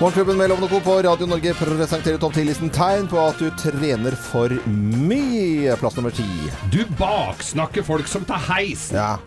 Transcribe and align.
Morgenklubben 0.00 0.36
med 0.36 0.48
Lovende 0.48 0.68
Co. 0.68 0.80
på 0.80 1.02
Radio 1.02 1.26
Norge 1.26 1.52
presenterer 1.54 2.16
topp 2.18 2.32
10-listen 2.38 2.70
tegn 2.72 3.04
på 3.10 3.18
at 3.20 3.36
du 3.36 3.50
trener 3.60 4.14
for 4.16 4.48
mye. 4.64 5.74
Plass 5.76 5.98
nummer 5.98 6.14
ti. 6.16 6.24
Du 6.72 6.78
baksnakker 6.96 7.84
folk 7.84 8.08
som 8.08 8.24
tar 8.24 8.40
heis. 8.46 8.86
Ja. 8.96 9.18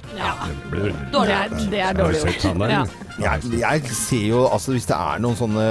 Dårlig. 0.74 0.96
Det 1.14 1.36
er, 1.38 1.54
det 1.70 1.84
er 1.92 2.00
dårlig 2.00 2.24
gjort. 2.24 2.66
Ja. 2.74 2.82
Jeg, 3.22 3.44
jeg 3.62 3.82
ser 3.94 4.24
jo, 4.26 4.40
altså 4.50 4.72
Hvis 4.74 4.88
det 4.90 4.96
er 4.98 5.20
noen 5.22 5.36
sånne 5.38 5.64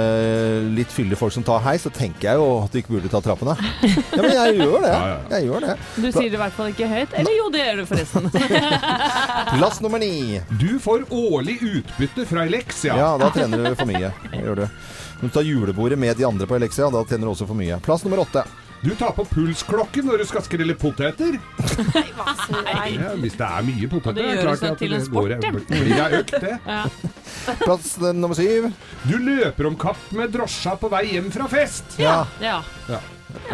litt 0.77 0.91
fyldige 0.93 1.19
folk 1.19 1.33
som 1.35 1.43
tar 1.43 1.59
heis, 1.65 1.83
så 1.83 1.91
tenker 1.93 2.29
jeg 2.29 2.39
jo 2.39 2.45
at 2.63 2.71
du 2.71 2.79
ikke 2.79 2.95
burde 2.95 3.11
ta 3.11 3.19
trappene. 3.25 3.55
Ja, 3.83 4.21
Men 4.21 4.29
jeg 4.31 4.55
gjør 4.61 4.85
det. 4.85 4.93
Jeg 5.33 5.47
gjør 5.49 5.65
det. 5.65 5.75
Du 5.97 6.07
sier 6.07 6.29
det 6.29 6.37
i 6.37 6.41
hvert 6.43 6.55
fall 6.55 6.69
ikke 6.71 6.87
høyt. 6.87 7.15
Eller 7.19 7.35
jo, 7.35 7.45
det 7.53 7.63
gjør 7.63 7.79
du 7.81 7.85
forresten. 7.89 8.27
Plass 9.57 9.81
nummer 9.83 10.01
ni. 10.01 10.39
Du 10.61 10.77
får 10.83 11.07
årlig 11.09 11.57
utbytte 11.65 12.25
fra 12.29 12.45
Elexia. 12.47 12.95
Ja, 12.99 13.11
da 13.19 13.31
trener 13.33 13.69
du 13.71 13.75
for 13.79 13.89
mye. 13.89 14.13
Det 14.31 14.43
gjør 14.43 14.63
du. 14.63 14.67
Når 15.19 15.31
du 15.31 15.33
tar 15.37 15.47
julebordet 15.47 15.99
med 15.99 16.17
de 16.19 16.27
andre 16.27 16.47
på 16.49 16.57
Elexia, 16.59 16.89
da 16.93 17.03
trener 17.07 17.27
du 17.27 17.33
også 17.33 17.47
for 17.49 17.59
mye. 17.59 17.79
Plass 17.83 18.05
nummer 18.05 18.23
åtte. 18.23 18.45
Du 18.83 18.91
tar 18.99 19.13
på 19.15 19.23
pulsklokken 19.31 20.09
når 20.09 20.23
du 20.23 20.25
skal 20.27 20.43
skrelle 20.43 20.75
poteter. 20.75 21.37
Nei, 21.93 22.03
hva 22.17 22.33
Ja, 22.91 23.13
hvis 23.15 23.37
det 23.39 23.47
er 23.47 23.63
mye 23.63 23.87
poteter, 23.87 24.17
det 24.19 24.25
gjør 24.27 24.49
seg 24.49 24.63
klart 24.65 24.81
til 24.81 24.95
en 24.97 25.05
sport, 25.05 25.31
ja. 25.31 25.51
blir 25.71 26.01
ei 26.03 26.19
økt, 26.19 26.35
det. 26.43 26.57
Plass 27.63 27.93
nummer 28.03 28.35
syv. 28.35 28.67
Du 29.07 29.15
løper 29.23 29.69
om 29.71 29.77
kapp 29.79 30.11
med 30.15 30.35
drosja 30.35 30.75
på 30.79 30.91
vei 30.91 31.05
hjem 31.13 31.31
fra 31.31 31.47
fest. 31.51 31.95
Ja. 32.01 32.25
Ja. 32.43 32.59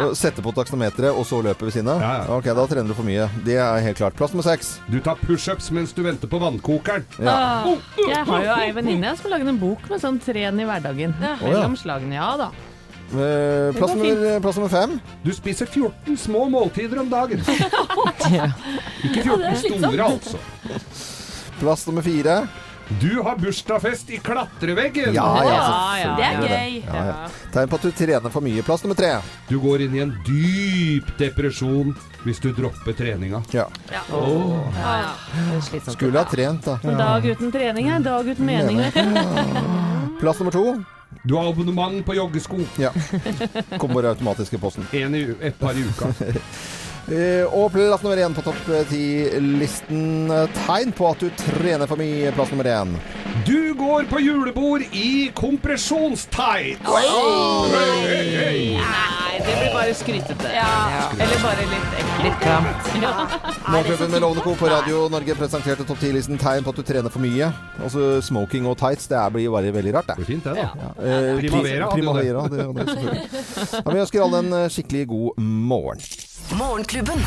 Og 0.01 0.15
Sette 0.17 0.41
på 0.43 0.51
taksameteret, 0.55 1.13
og 1.13 1.23
så 1.29 1.39
løpe 1.45 1.67
ved 1.67 1.75
siden 1.77 1.91
av? 1.93 2.01
Ja, 2.03 2.09
ja. 2.23 2.39
Ok, 2.39 2.49
da 2.57 2.65
trener 2.71 2.89
du 2.91 2.97
for 2.97 3.07
mye. 3.07 3.29
Det 3.45 3.55
er 3.61 3.83
helt 3.85 4.01
klart. 4.01 4.17
Plass 4.19 4.33
med 4.35 4.47
seks. 4.47 4.73
Du 4.91 4.97
tar 5.03 5.19
pushups 5.21 5.69
mens 5.75 5.93
du 5.95 6.01
venter 6.05 6.31
på 6.31 6.41
vannkokeren. 6.41 7.05
Ja. 7.21 7.37
Uh, 7.69 7.77
Jeg 8.01 8.25
har 8.27 8.47
jo 8.47 8.57
ei 8.57 8.73
venninne 8.75 9.13
som 9.15 9.29
har 9.29 9.37
laget 9.37 9.53
en 9.53 9.61
bok 9.61 9.85
med 9.93 10.01
sånn 10.03 10.19
tren 10.23 10.59
i 10.59 10.67
hverdagen. 10.67 11.15
Mellom 11.45 11.77
slagene. 11.79 12.17
Ja 12.17 12.33
da. 12.41 12.49
Eh, 13.09 13.75
Plass 13.75 13.95
nummer, 13.95 14.39
plass 14.39 14.55
nummer 14.55 14.69
fem. 14.69 14.99
Du 15.23 15.31
spiser 15.33 15.65
14 15.65 16.17
små 16.17 16.45
måltider 16.49 16.99
om 17.01 17.09
dagen. 17.09 17.41
Ikke 19.03 19.23
14 19.23 19.39
det 19.39 19.49
er 19.49 19.61
store, 19.63 20.09
altså. 20.13 20.37
Plass 21.59 21.87
nummer 21.87 22.05
fire. 22.05 22.41
Du 23.01 23.21
har 23.21 23.35
bursdagsfest 23.37 24.09
i 24.09 24.17
klatreveggen. 24.17 25.13
Ja, 25.13 25.25
ja, 25.45 25.57
Ja. 25.99 26.13
Det 26.17 26.25
er 26.25 26.39
gøy. 26.41 26.77
Ja, 26.87 27.01
ja. 27.05 27.15
Tegn 27.53 27.69
på 27.69 27.77
at 27.77 27.85
du 27.85 27.91
trener 27.93 28.33
for 28.33 28.41
mye. 28.41 28.63
Plass 28.65 28.81
nummer 28.85 28.97
tre. 28.97 29.11
Du 29.49 29.59
går 29.61 29.83
inn 29.85 29.95
i 29.97 30.01
en 30.05 30.13
dyp 30.25 31.11
depresjon 31.19 31.93
hvis 32.25 32.41
du 32.41 32.49
dropper 32.57 32.93
treninga. 32.97 33.43
Ja. 33.53 33.67
Ja. 33.93 34.01
Oh. 34.13 34.57
ja, 34.79 34.95
ja. 35.05 35.61
Skulle 35.91 36.17
ha 36.17 36.25
trent, 36.29 36.65
da. 36.65 36.79
En 36.83 36.97
dag 36.97 37.25
uten 37.29 37.53
trening 37.53 37.89
er 37.91 37.99
en 37.99 38.07
dag 38.09 38.25
uten 38.25 38.45
mening. 38.49 38.81
Plass 40.21 40.41
nummer 40.41 40.51
to. 40.57 40.65
Du 41.23 41.35
har 41.35 41.49
abonnement 41.49 42.05
på 42.05 42.15
joggesko. 42.15 42.59
Ja. 42.79 42.91
Kommer 43.77 43.95
bare 44.01 44.09
automatisk 44.13 44.53
i 44.53 44.57
posten. 44.61 44.85
En 44.93 45.15
i, 45.15 45.23
et 45.41 45.57
par 45.59 45.77
i 45.77 45.85
uka. 45.87 46.13
Eh, 47.09 47.41
Og 47.57 47.71
plass 47.73 48.03
nummer 48.05 48.19
én 48.21 48.35
på 48.37 48.43
topp 48.45 48.67
ti-listen. 48.91 50.29
Tegn 50.59 50.91
på 50.93 51.07
at 51.09 51.23
du 51.23 51.31
trener 51.39 51.89
for 51.89 51.97
mye. 51.97 52.29
Plass 52.37 52.51
nummer 52.53 52.69
én. 52.69 52.91
Du 53.45 53.73
går 53.73 54.03
på 54.09 54.19
julebord 54.19 54.81
i 54.95 55.31
kompresjonstights! 55.35 56.81
Nei, 58.79 59.39
det 59.45 59.53
blir 59.59 59.73
bare 59.73 59.93
skrytete. 59.95 60.49
Eller 60.53 61.41
bare 61.43 61.65
litt 61.69 61.93
ekkelt. 61.99 62.41
Klamt. 62.41 62.89
Morgenklubben 63.69 64.11
med 64.11 64.21
Lovende 64.23 64.43
Co. 64.43 64.55
på 64.59 64.69
Radio 64.71 65.05
Norge 65.13 65.35
presenterte 65.39 65.85
topp 65.87 66.01
10-listen 66.03 66.39
tegn 66.41 66.65
på 66.65 66.73
at 66.73 66.81
du 66.81 66.83
trener 66.87 67.13
for 67.13 67.23
mye. 67.23 67.51
Altså 67.83 68.19
smoking 68.25 68.67
og 68.69 68.77
tights, 68.81 69.07
det 69.11 69.21
blir 69.35 69.47
jo 69.47 69.55
bare 69.55 69.71
veldig 69.75 69.93
rart, 69.99 70.09
Det 70.09 70.15
det. 70.17 70.25
blir 70.25 70.31
fint, 70.33 70.43
det, 70.43 70.53
da. 70.57 70.91
Eh, 70.97 71.39
Primavera 71.39 71.91
Primavera, 71.93 72.47
det, 72.49 72.67
det. 72.75 72.85
Ja, 73.85 73.91
vi 73.93 73.99
ønsker 74.03 74.25
alle 74.25 74.43
en 74.45 74.53
eh, 74.63 74.69
skikkelig 74.73 75.07
god 75.13 75.41
morgen. 75.69 76.05
Morgenklubben. 76.59 77.19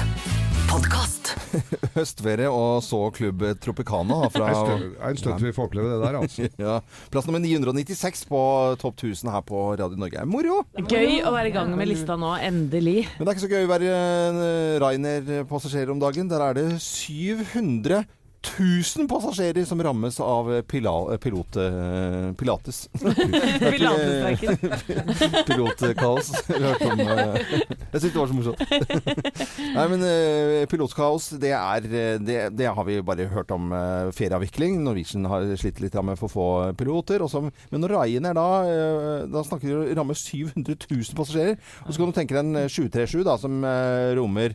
Podkast. 0.73 1.35
Høstferie 1.99 2.49
og 2.49 2.79
så 2.81 2.97
klubb 3.13 3.43
Tropicana 3.61 4.23
fra 4.33 4.47
det 4.55 4.77
er 4.89 5.11
en 5.11 5.19
stund 5.21 5.37
til 5.37 5.51
vi 5.51 5.53
får 5.53 5.69
oppleve 5.69 5.91
det 5.91 5.99
der, 6.01 6.17
altså. 6.17 6.47
ja, 6.65 6.79
Plass 7.13 7.29
nummer 7.29 7.43
996 7.45 8.25
på 8.31 8.41
topp 8.81 8.97
1000 8.97 9.29
her 9.35 9.45
på 9.45 9.67
Radio 9.77 10.01
Norge. 10.01 10.23
Er 10.23 10.31
Moro! 10.33 10.63
Gøy 10.81 11.21
å 11.29 11.35
være 11.35 11.51
i 11.51 11.55
gang 11.59 11.75
med 11.77 11.91
lista 11.91 12.17
nå, 12.17 12.33
endelig. 12.41 13.05
Men 13.19 13.29
det 13.29 13.35
er 13.35 13.37
ikke 13.37 13.45
så 13.45 13.53
gøy 13.53 13.67
å 13.67 13.73
være 13.75 13.93
eh, 13.93 14.81
Ryanair-passasjer 14.81 15.93
om 15.93 16.01
dagen. 16.01 16.33
Der 16.33 16.47
er 16.47 16.57
det 16.57 16.67
700 16.81 18.07
000 18.43 19.09
passasjerer 19.09 19.65
som 19.65 19.83
rammes 19.83 20.21
av 20.21 20.63
pila, 20.63 21.19
pilot, 21.19 21.57
eh, 21.57 22.33
pilates. 22.39 22.89
Pilotkaos. 25.47 26.33
Om 26.51 27.01
eh, 27.01 27.35
Jeg 27.93 28.01
syns 28.01 28.13
det 28.13 28.19
var 28.19 28.27
så 28.31 28.37
morsomt. 28.37 28.61
Nei, 29.77 29.87
men 29.95 30.01
eh, 30.09 30.67
pilotkaos, 30.71 31.25
det 31.43 31.53
er 31.57 31.81
det, 32.23 32.39
det 32.59 32.69
har 32.69 32.85
vi 32.89 33.01
bare 33.07 33.29
hørt 33.33 33.51
om 33.55 33.65
ferieavvikling. 34.17 34.73
Norwegian 34.85 35.29
har 35.31 35.41
slitt 35.61 35.81
litt 35.83 35.97
med 36.03 36.19
for 36.21 36.29
få 36.33 36.47
piloter. 36.79 37.19
Også, 37.25 37.39
men 37.71 37.79
når 37.85 37.91
Ryanair 37.97 38.35
da 38.39 38.49
Da 39.31 39.41
snakker 39.47 39.67
vi 39.69 39.75
om 39.75 39.81
å 39.85 39.87
ramme 40.03 40.15
700 40.19 40.77
000 40.89 41.19
passasjerer. 41.19 41.55
Og 41.87 41.91
så 41.93 41.97
kan 42.01 42.11
du 42.11 42.17
tenke 42.17 42.35
deg 42.37 42.43
en 42.47 42.55
737 42.69 43.23
da, 43.29 43.35
som 43.41 43.53
rommer 44.19 44.51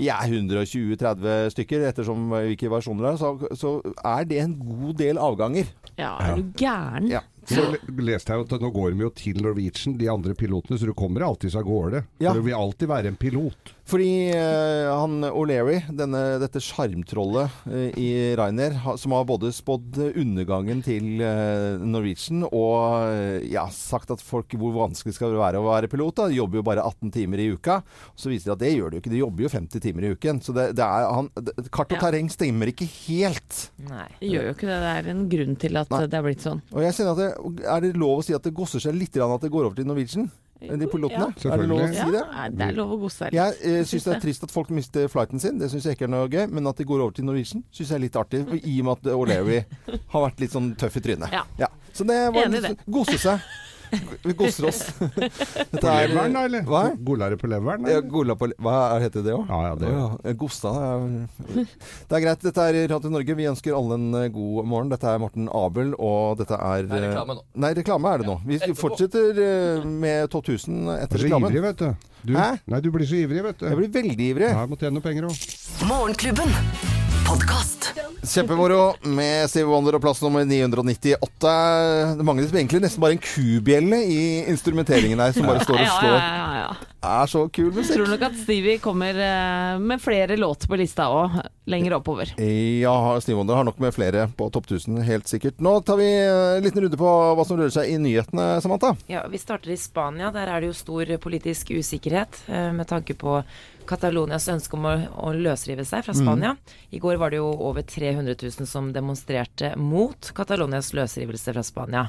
ja, 0.00 0.18
120-30 0.24 1.52
stykker, 1.52 1.86
ettersom 1.90 2.30
hvilke 2.32 2.70
versjoner 2.72 3.08
det 3.08 3.12
er, 3.12 3.20
så, 3.20 3.56
så 3.58 3.72
er 4.04 4.24
det 4.28 4.40
en 4.42 4.56
god 4.60 4.94
del 5.00 5.20
avganger. 5.20 5.70
Ja, 5.98 6.14
er 6.20 6.40
du 6.40 6.52
gæren? 6.56 7.10
Ja. 7.12 7.20
Så 7.48 7.62
leste 7.98 8.32
jeg 8.36 8.44
at 8.46 8.52
nå 8.62 8.70
går 8.74 8.92
de 8.94 9.02
jo 9.06 9.10
til 9.18 9.40
Norwegian, 9.42 9.96
de 9.98 10.08
andre 10.12 10.34
pilotene, 10.38 10.78
så 10.78 10.86
du 10.86 10.94
kommer 10.94 11.24
alltid 11.26 11.54
av 11.58 11.64
gårde. 11.66 12.04
Ja. 12.22 12.30
For 12.30 12.38
det 12.40 12.46
vil 12.46 12.54
alltid 12.58 12.88
være 12.92 13.10
en 13.12 13.16
pilot. 13.18 13.72
Fordi 13.92 14.10
eh, 14.30 14.86
han 14.88 15.24
O'Leary, 15.26 15.80
denne, 15.98 16.20
dette 16.40 16.60
sjarmtrollet 16.62 17.50
eh, 17.66 17.98
i 17.98 18.08
Ryanair, 18.38 18.76
ha, 18.84 18.94
som 18.96 19.12
har 19.16 19.26
både 19.28 19.50
spådd 19.52 19.98
undergangen 20.22 20.84
til 20.86 21.18
eh, 21.24 21.82
Norwegian 21.82 22.44
og 22.46 23.08
eh, 23.10 23.48
ja, 23.52 23.66
sagt 23.74 24.12
at 24.14 24.22
folk 24.22 24.54
hvor 24.58 24.74
vanskelig 24.76 25.16
skal 25.16 25.34
det 25.34 25.40
være 25.42 25.60
å 25.60 25.66
være 25.66 25.90
pilot. 25.92 26.14
da, 26.22 26.28
De 26.30 26.38
jobber 26.38 26.60
jo 26.60 26.64
bare 26.70 26.84
18 26.86 27.10
timer 27.18 27.42
i 27.42 27.48
uka. 27.56 27.80
Så 28.14 28.30
viser 28.30 28.52
det 28.52 28.54
at 28.54 28.62
det 28.62 28.72
gjør 28.76 28.92
de 28.94 28.98
jo 29.00 29.02
ikke. 29.04 29.12
De 29.16 29.20
jobber 29.24 29.46
jo 29.48 29.52
50 29.56 29.82
timer 29.88 30.06
i 30.06 30.12
uken. 30.14 30.40
Så 30.46 30.54
det, 30.56 30.68
det 30.78 30.86
er, 30.86 31.08
han, 31.18 31.32
det, 31.42 31.56
kart 31.74 31.90
og 31.90 31.98
Ja. 31.98 32.04
terreng 32.06 32.30
stemmer 32.32 32.70
ikke 32.72 32.86
helt. 32.86 33.58
Nei. 33.90 34.06
Det 34.22 34.30
gjør 34.30 34.48
jo 34.52 34.54
ikke 34.56 34.70
det. 34.70 34.78
Det 34.86 34.94
er 34.94 35.10
en 35.12 35.26
grunn 35.34 35.58
til 35.66 35.82
at 35.82 35.92
Nei. 35.92 36.02
det 36.06 36.18
er 36.22 36.26
blitt 36.30 36.46
sånn. 36.46 36.62
Og 36.72 36.86
jeg 36.86 36.96
kjenner 37.00 37.12
at 37.18 37.22
det, 37.24 37.31
Er 37.34 37.84
det 37.84 37.92
lov 37.98 38.20
å 38.20 38.24
si 38.26 38.34
at 38.36 38.44
det 38.46 38.54
gosser 38.56 38.82
seg 38.82 38.96
litt 38.96 39.16
at 39.16 39.44
det 39.44 39.52
går 39.52 39.68
over 39.68 39.78
til 39.78 39.88
Norwegian? 39.88 40.30
De 40.62 40.86
pilotene? 40.86 41.32
Ja, 41.42 41.54
er 41.54 41.58
det 41.58 41.66
lov 41.66 41.80
å 41.82 41.88
si 41.90 42.12
det? 42.14 42.20
Ja, 42.22 42.44
det 42.54 42.66
er 42.68 42.76
lov 42.76 42.92
å 42.94 42.98
gosse 43.02 43.26
litt. 43.26 43.34
Jeg 43.34 43.56
eh, 43.66 43.80
syns 43.88 44.06
det 44.06 44.12
er 44.14 44.20
trist 44.22 44.44
at 44.46 44.54
folk 44.54 44.70
mister 44.74 45.08
flighten 45.10 45.42
sin. 45.42 45.58
Det 45.58 45.68
syns 45.72 45.88
jeg 45.88 45.98
ikke 45.98 46.06
er 46.06 46.12
noe 46.14 46.28
gøy. 46.30 46.44
Men 46.54 46.70
at 46.70 46.78
de 46.78 46.86
går 46.86 47.02
over 47.02 47.16
til 47.16 47.26
Norwegian, 47.26 47.64
syns 47.74 47.90
jeg 47.90 47.98
er 47.98 48.04
litt 48.04 48.18
artig. 48.20 48.44
I 48.60 48.76
og 48.78 48.86
med 48.86 48.92
at 48.94 49.10
O'Leary 49.16 49.58
har 50.14 50.26
vært 50.28 50.44
litt 50.44 50.54
sånn 50.54 50.70
tøff 50.78 51.00
i 51.00 51.02
trynet. 51.02 51.34
Ja. 51.58 51.72
Så 51.92 52.06
det 52.08 52.20
var 52.30 52.46
Enig 52.46 52.62
litt 52.62 52.70
sånn 52.70 52.94
Gosse 52.94 53.18
seg. 53.20 53.42
Vi 54.26 54.34
koser 54.38 54.68
oss. 54.68 54.80
Dette 55.00 55.80
På 55.80 55.92
leveren, 55.92 56.32
da, 56.36 56.44
eller? 56.48 56.62
Hva? 56.68 56.82
Golare 57.08 57.36
på 57.40 57.48
leveren? 57.50 57.86
Ja, 57.90 58.00
gola 58.00 58.36
på 58.38 58.48
Hva 58.62 58.74
er- 58.96 59.04
heter 59.06 59.24
det 59.26 59.34
òg? 59.36 59.48
Ja, 59.50 59.60
ja, 59.68 59.74
det 59.80 59.90
ja. 59.92 60.34
Gossa 60.38 60.72
er- 60.72 61.66
Det 62.08 62.16
er 62.18 62.24
greit. 62.26 62.42
Dette 62.46 62.66
er 62.68 62.78
Radio 62.92 63.10
Norge. 63.12 63.36
Vi 63.38 63.48
ønsker 63.50 63.76
alle 63.76 63.98
en 63.98 64.06
eh, 64.22 64.28
god 64.34 64.66
morgen. 64.70 64.92
Dette 64.92 65.10
er 65.12 65.18
Morten 65.22 65.48
Abel, 65.52 65.92
og 65.98 66.38
dette 66.40 66.56
er 66.58 66.86
Det 66.88 66.98
er 67.00 67.06
reklame 67.10 67.38
nå. 67.40 67.44
Nei, 67.66 67.72
reklame 67.80 68.14
er 68.14 68.22
det 68.24 68.30
nå. 68.30 68.38
Vi 68.46 68.58
Etterpå. 68.60 68.80
fortsetter 68.84 69.42
med 69.84 70.00
med 70.02 70.30
Topp 70.32 70.48
1000 70.52 70.80
Du 70.84 70.90
etter 70.92 71.16
er 71.16 71.22
så 71.22 71.24
reklamen. 71.26 71.50
ivrig, 71.50 71.62
vet 71.62 71.78
du. 71.78 72.08
du. 72.26 72.34
Hæ? 72.36 72.48
Nei, 72.68 72.80
du 72.84 72.90
blir 72.94 73.06
så 73.08 73.16
ivrig, 73.22 73.42
vet 73.46 73.58
du. 73.62 73.66
Jeg 73.70 73.78
blir 73.80 73.92
veldig 74.00 74.28
ivrig. 74.32 74.48
Ja, 74.50 74.60
jeg 74.64 74.72
må 74.74 74.80
tjene 74.80 74.98
noe 74.98 75.06
penger 75.06 75.30
òg. 75.30 77.01
Podkast. 77.28 77.92
Kjempemoro 78.22 78.94
med 79.02 79.48
Stevie 79.50 79.66
Wonder 79.68 79.96
og 79.98 80.02
plass 80.04 80.20
nummer 80.22 80.44
998. 80.46 81.52
Det 82.18 82.24
manglet 82.26 82.52
egentlig 82.54 82.80
nesten 82.84 83.02
bare 83.02 83.16
en 83.16 83.22
kubjelle 83.22 83.98
i 84.06 84.20
instrumenteringen 84.52 85.20
her, 85.20 85.34
som 85.34 85.48
bare 85.48 85.64
står 85.64 85.80
og 85.80 85.82
Ja, 85.82 85.88
ja, 85.88 85.98
slår. 85.98 86.18
ja, 86.22 86.48
ja. 86.62 86.88
Er 87.02 87.26
så 87.26 87.40
kul 87.50 87.72
musikk. 87.74 87.96
tror 87.96 88.12
nok 88.12 88.22
at 88.28 88.36
Stevie 88.38 88.78
kommer 88.78 89.16
eh, 89.18 89.78
med 89.82 89.98
flere 90.00 90.36
låter 90.38 90.68
på 90.70 90.78
lista 90.78 91.08
òg, 91.10 91.34
lenger 91.66 91.96
oppover. 91.96 92.30
Ja, 92.38 92.94
Stevie 93.20 93.40
Wonder 93.40 93.58
har 93.58 93.66
nok 93.66 93.80
med 93.82 93.90
flere 93.96 94.28
på 94.38 94.46
topp 94.54 94.68
1000, 94.70 95.00
helt 95.02 95.26
sikkert. 95.26 95.58
Nå 95.58 95.80
tar 95.82 95.98
vi 95.98 96.06
eh, 96.06 96.58
en 96.60 96.62
liten 96.62 96.84
runde 96.84 97.00
på 97.00 97.10
hva 97.34 97.44
som 97.48 97.58
rører 97.58 97.74
seg 97.74 97.90
i 97.90 97.98
nyhetene, 97.98 98.60
Samantha. 98.62 98.94
Ja, 99.10 99.24
Vi 99.32 99.38
starter 99.42 99.74
i 99.74 99.76
Spania. 99.82 100.30
Der 100.30 100.46
er 100.46 100.60
det 100.62 100.70
jo 100.70 100.78
stor 100.78 101.10
politisk 101.18 101.74
usikkerhet 101.74 102.38
eh, 102.46 102.70
med 102.72 102.86
tanke 102.86 103.18
på 103.18 103.40
Catalonias 103.88 104.48
ønske 104.52 104.78
om 104.78 104.86
å, 104.88 104.94
å 105.28 105.32
løsrive 105.36 105.84
seg 105.88 106.06
fra 106.06 106.14
Spania. 106.16 106.54
I 106.90 107.00
går 107.02 107.18
var 107.20 107.32
det 107.32 107.40
jo 107.42 107.50
over 107.52 107.84
300 107.86 108.36
000 108.36 108.68
som 108.68 108.92
demonstrerte 108.94 109.74
mot 109.80 110.32
Catalonias 110.36 110.92
løsrivelse 110.96 111.54
fra 111.54 111.66
Spania. 111.66 112.06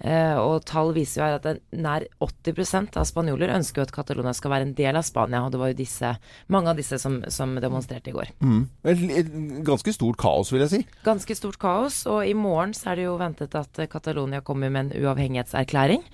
Eh, 0.00 0.36
og 0.40 0.62
tall 0.64 0.94
viser 0.96 1.20
jo 1.20 1.26
her 1.26 1.34
at 1.36 1.60
nær 1.76 2.06
80% 2.24 2.96
av 2.96 3.04
spanjoler 3.08 3.52
ønsker 3.52 3.82
jo 3.82 3.84
at 3.84 3.92
Catalonia 3.92 4.32
skal 4.36 4.54
være 4.54 4.68
en 4.70 4.74
del 4.78 4.96
av 4.96 5.04
Spania. 5.04 5.42
Og 5.44 5.52
det 5.52 5.60
var 5.60 5.72
jo 5.72 5.78
disse, 5.82 6.14
mange 6.48 6.72
av 6.72 6.80
disse 6.80 6.96
som, 7.02 7.20
som 7.28 7.52
demonstrerte 7.60 8.12
i 8.12 8.16
går. 8.16 8.32
Mm. 8.40 8.62
Et, 8.88 9.04
et 9.20 9.32
ganske 9.66 9.94
stort 9.96 10.20
kaos, 10.20 10.52
vil 10.54 10.64
jeg 10.64 10.72
si. 10.72 10.82
Ganske 11.04 11.36
stort 11.36 11.60
kaos. 11.60 12.02
Og 12.08 12.24
i 12.24 12.36
morgen 12.36 12.72
så 12.76 12.92
er 12.92 13.00
det 13.00 13.08
jo 13.10 13.18
ventet 13.20 13.56
at 13.60 13.82
Catalonia 13.92 14.40
kommer 14.44 14.72
med 14.72 14.88
en 14.88 15.04
uavhengighetserklæring 15.04 16.06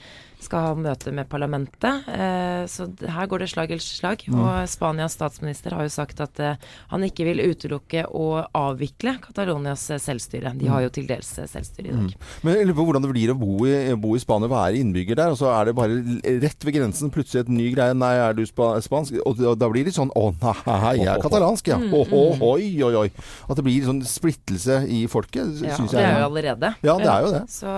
skal 0.43 0.65
ha 0.69 0.73
møte 0.79 1.12
med 1.15 1.29
parlamentet. 1.31 2.06
Eh, 2.12 2.65
så 2.71 2.88
her 3.00 3.29
går 3.31 3.43
det 3.43 3.49
slag 3.53 3.73
eller 3.73 3.83
slag. 3.83 4.25
Mm. 4.29 4.38
Og 4.41 4.71
Spanias 4.71 5.17
statsminister 5.17 5.75
har 5.77 5.87
jo 5.87 5.93
sagt 5.93 6.21
at 6.25 6.41
eh, 6.43 6.61
han 6.93 7.06
ikke 7.06 7.27
vil 7.29 7.43
utelukke 7.47 8.06
å 8.12 8.44
avvikle 8.56 9.17
Catalonias 9.25 9.88
eh, 9.94 10.03
selvstyre. 10.03 10.55
De 10.59 10.69
har 10.71 10.85
jo 10.85 10.93
til 10.94 11.09
dels 11.09 11.31
selvstyre 11.37 11.91
i 11.91 11.94
dag. 11.94 12.12
Mm. 12.12 12.29
Men 12.47 12.59
jeg 12.59 12.69
lurer 12.69 12.79
på 12.81 12.88
hvordan 12.91 13.06
det 13.06 13.12
blir 13.15 13.33
å 13.33 13.38
bo 13.41 13.56
i, 13.69 13.77
bo 14.00 14.15
i 14.17 14.23
Spania, 14.23 14.50
være 14.53 14.83
innbygger 14.83 15.21
der. 15.23 15.35
Og 15.35 15.41
så 15.41 15.50
er 15.55 15.71
det 15.71 15.77
bare 15.79 15.99
rett 16.44 16.69
ved 16.69 16.79
grensen 16.79 17.12
plutselig 17.15 17.47
et 17.47 17.53
ny 17.53 17.71
greie. 17.75 17.97
Nei, 17.97 18.12
er 18.21 18.37
du 18.37 18.44
spansk? 18.47 19.19
Og 19.27 19.43
da 19.43 19.71
blir 19.71 19.83
det 19.83 19.93
litt 19.93 19.99
sånn 19.99 20.12
Å 20.17 20.29
nei, 20.33 20.93
jeg 21.00 21.11
er 21.11 21.23
katalansk, 21.23 21.73
ja. 21.73 21.81
Oh, 21.97 22.12
oh, 22.12 22.47
oi, 22.55 22.71
oi, 22.85 22.93
oi. 23.05 23.09
At 23.49 23.59
det 23.59 23.65
blir 23.67 23.87
sånn 23.87 24.03
splittelse 24.06 24.83
i 24.93 25.05
folket, 25.11 25.61
ja, 25.62 25.73
jeg. 25.73 25.88
jeg. 25.88 25.91
Det 25.97 26.05
er 26.05 26.21
jo 26.21 26.29
allerede. 26.31 26.73
Ja, 26.85 26.97
det 27.00 27.11
er 27.11 27.27
jo 27.27 27.33
det. 27.35 27.43
Så, 27.53 27.73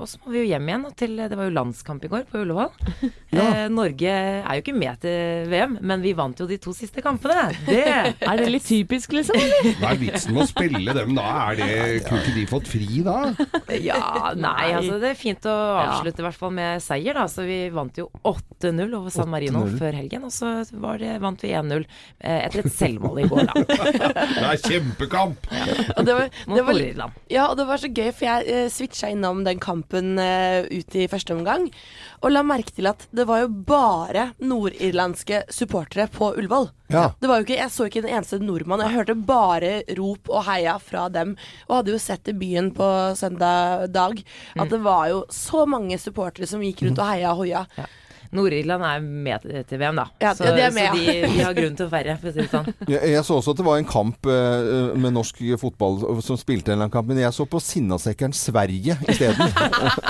og 0.00 0.08
så 0.10 0.20
må 0.24 0.34
vi 0.34 0.42
jo 0.42 0.48
hjem 0.50 0.68
igjen 0.70 0.86
til 0.96 1.16
Det 1.20 1.36
var 1.36 1.48
jo 1.48 1.54
landskamp 1.54 1.89
landskamp 1.90 2.04
i 2.04 2.08
går 2.08 2.26
på 2.30 2.44
Ullevål. 2.44 2.70
Ja. 3.30 3.44
Eh, 3.62 3.68
Norge 3.70 4.10
er 4.10 4.56
jo 4.58 4.62
ikke 4.64 4.72
med 4.74 4.98
til 5.04 5.44
VM, 5.46 5.76
men 5.86 6.00
vi 6.02 6.10
vant 6.18 6.40
jo 6.42 6.48
de 6.50 6.56
to 6.58 6.72
siste 6.74 6.98
kampene. 6.98 7.52
Det 7.62 7.84
Er 7.86 8.40
det 8.40 8.48
litt 8.50 8.64
typisk, 8.66 9.12
liksom? 9.14 9.38
Hva 9.78 9.92
er 9.92 10.00
vitsen 10.00 10.34
med 10.34 10.42
å 10.42 10.46
spille 10.50 10.94
dem 10.96 11.12
da? 11.14 11.26
Er 11.52 11.60
det, 11.60 11.68
Kunne 12.08 12.24
ikke 12.24 12.34
de 12.34 12.46
fått 12.50 12.70
fri 12.72 13.04
da? 13.06 13.14
Ja, 13.78 14.32
nei, 14.34 14.72
altså 14.74 14.98
det 14.98 15.12
er 15.12 15.20
fint 15.20 15.46
å 15.46 15.54
avslutte 15.54 16.24
i 16.24 16.26
hvert 16.26 16.40
fall 16.40 16.56
med 16.58 16.82
seier, 16.82 17.14
da. 17.20 17.28
Så 17.30 17.46
vi 17.46 17.60
vant 17.70 18.00
jo 18.02 18.08
8-0 18.26 18.98
over 18.98 19.14
San 19.14 19.30
Marino 19.30 19.62
før 19.78 20.00
helgen, 20.00 20.26
og 20.26 20.34
så 20.34 20.50
det, 20.98 21.14
vant 21.22 21.46
vi 21.46 21.54
1-0 21.54 21.86
eh, 21.86 22.40
etter 22.48 22.64
et 22.64 22.74
selvmål 22.80 23.22
i 23.22 23.28
går, 23.30 23.46
da. 23.46 23.62
Det 24.40 24.44
er 24.50 24.60
kjempekamp! 24.66 25.46
Ja. 25.54 25.70
Og 25.94 26.02
det 26.10 26.18
var, 26.18 26.34
det 26.50 26.66
var, 26.66 26.82
ja, 27.30 27.46
og 27.46 27.54
det 27.62 27.70
var 27.70 27.78
så 27.78 27.94
gøy, 27.94 28.10
for 28.10 28.26
jeg 28.26 28.50
eh, 28.50 28.66
switcha 28.74 29.14
innom 29.14 29.46
den 29.46 29.62
kampen 29.62 30.18
eh, 30.18 30.66
ut 30.66 30.98
i 30.98 31.06
første 31.14 31.38
omgang. 31.38 31.70
Og 32.20 32.32
la 32.34 32.42
merke 32.44 32.74
til 32.76 32.88
at 32.90 33.06
det 33.16 33.24
var 33.28 33.42
jo 33.42 33.48
bare 33.48 34.26
nordirlandske 34.44 35.44
supportere 35.52 36.04
på 36.12 36.34
Ullevål. 36.36 36.68
Ja. 36.92 37.06
Det 37.16 37.30
var 37.30 37.40
jo 37.40 37.46
ikke, 37.46 37.56
jeg 37.56 37.72
så 37.72 37.86
ikke 37.88 38.02
en 38.02 38.10
eneste 38.10 38.40
nordmann. 38.42 38.82
Jeg 38.84 38.96
hørte 38.98 39.16
bare 39.16 39.72
rop 39.96 40.28
og 40.28 40.44
heia 40.50 40.76
fra 40.82 41.06
dem. 41.12 41.32
Og 41.68 41.78
hadde 41.78 41.94
jo 41.94 42.02
sett 42.02 42.28
i 42.28 42.36
byen 42.36 42.72
på 42.76 42.90
søndag 43.16 43.88
dag 43.94 44.20
at 44.20 44.66
mm. 44.66 44.70
det 44.74 44.82
var 44.84 45.08
jo 45.12 45.24
så 45.32 45.64
mange 45.70 45.96
supportere 46.02 46.50
som 46.50 46.64
gikk 46.64 46.84
rundt 46.84 47.00
og 47.00 47.08
heia 47.08 47.32
og 47.32 47.44
hoia. 47.44 47.64
Ja. 47.78 47.88
Nord-Irland 48.30 48.84
er 48.86 49.00
med 49.02 49.42
til 49.66 49.80
VM, 49.80 49.96
da. 49.98 50.04
Ja, 50.22 50.32
så, 50.38 50.46
de, 50.54 50.66
med, 50.70 50.86
så 50.86 50.94
de, 50.94 51.14
de, 51.24 51.40
har 51.42 51.54
grunn 51.56 51.74
til 51.78 51.88
å 51.88 51.90
feire, 51.90 52.14
for 52.20 52.30
å 52.30 52.34
si 52.34 52.44
det 52.44 52.50
sånn. 52.52 52.68
Jeg, 52.90 53.00
jeg, 53.10 53.22
så 53.26 53.38
også 53.40 53.54
at 53.54 53.58
det 53.60 53.64
var 53.66 53.80
en 53.80 53.88
kamp 53.88 54.26
uh, 54.30 54.94
med 54.98 55.14
norsk 55.14 55.40
fotball 55.60 55.98
som 56.24 56.38
spilte 56.38 56.70
en 56.70 56.76
eller 56.76 56.86
annen 56.86 56.94
kamp, 56.94 57.08
men 57.10 57.20
jeg 57.20 57.34
så 57.34 57.44
på 57.50 57.60
Sinnasekkeren 57.62 58.34
Sverige 58.34 58.96
isteden. 59.10 59.50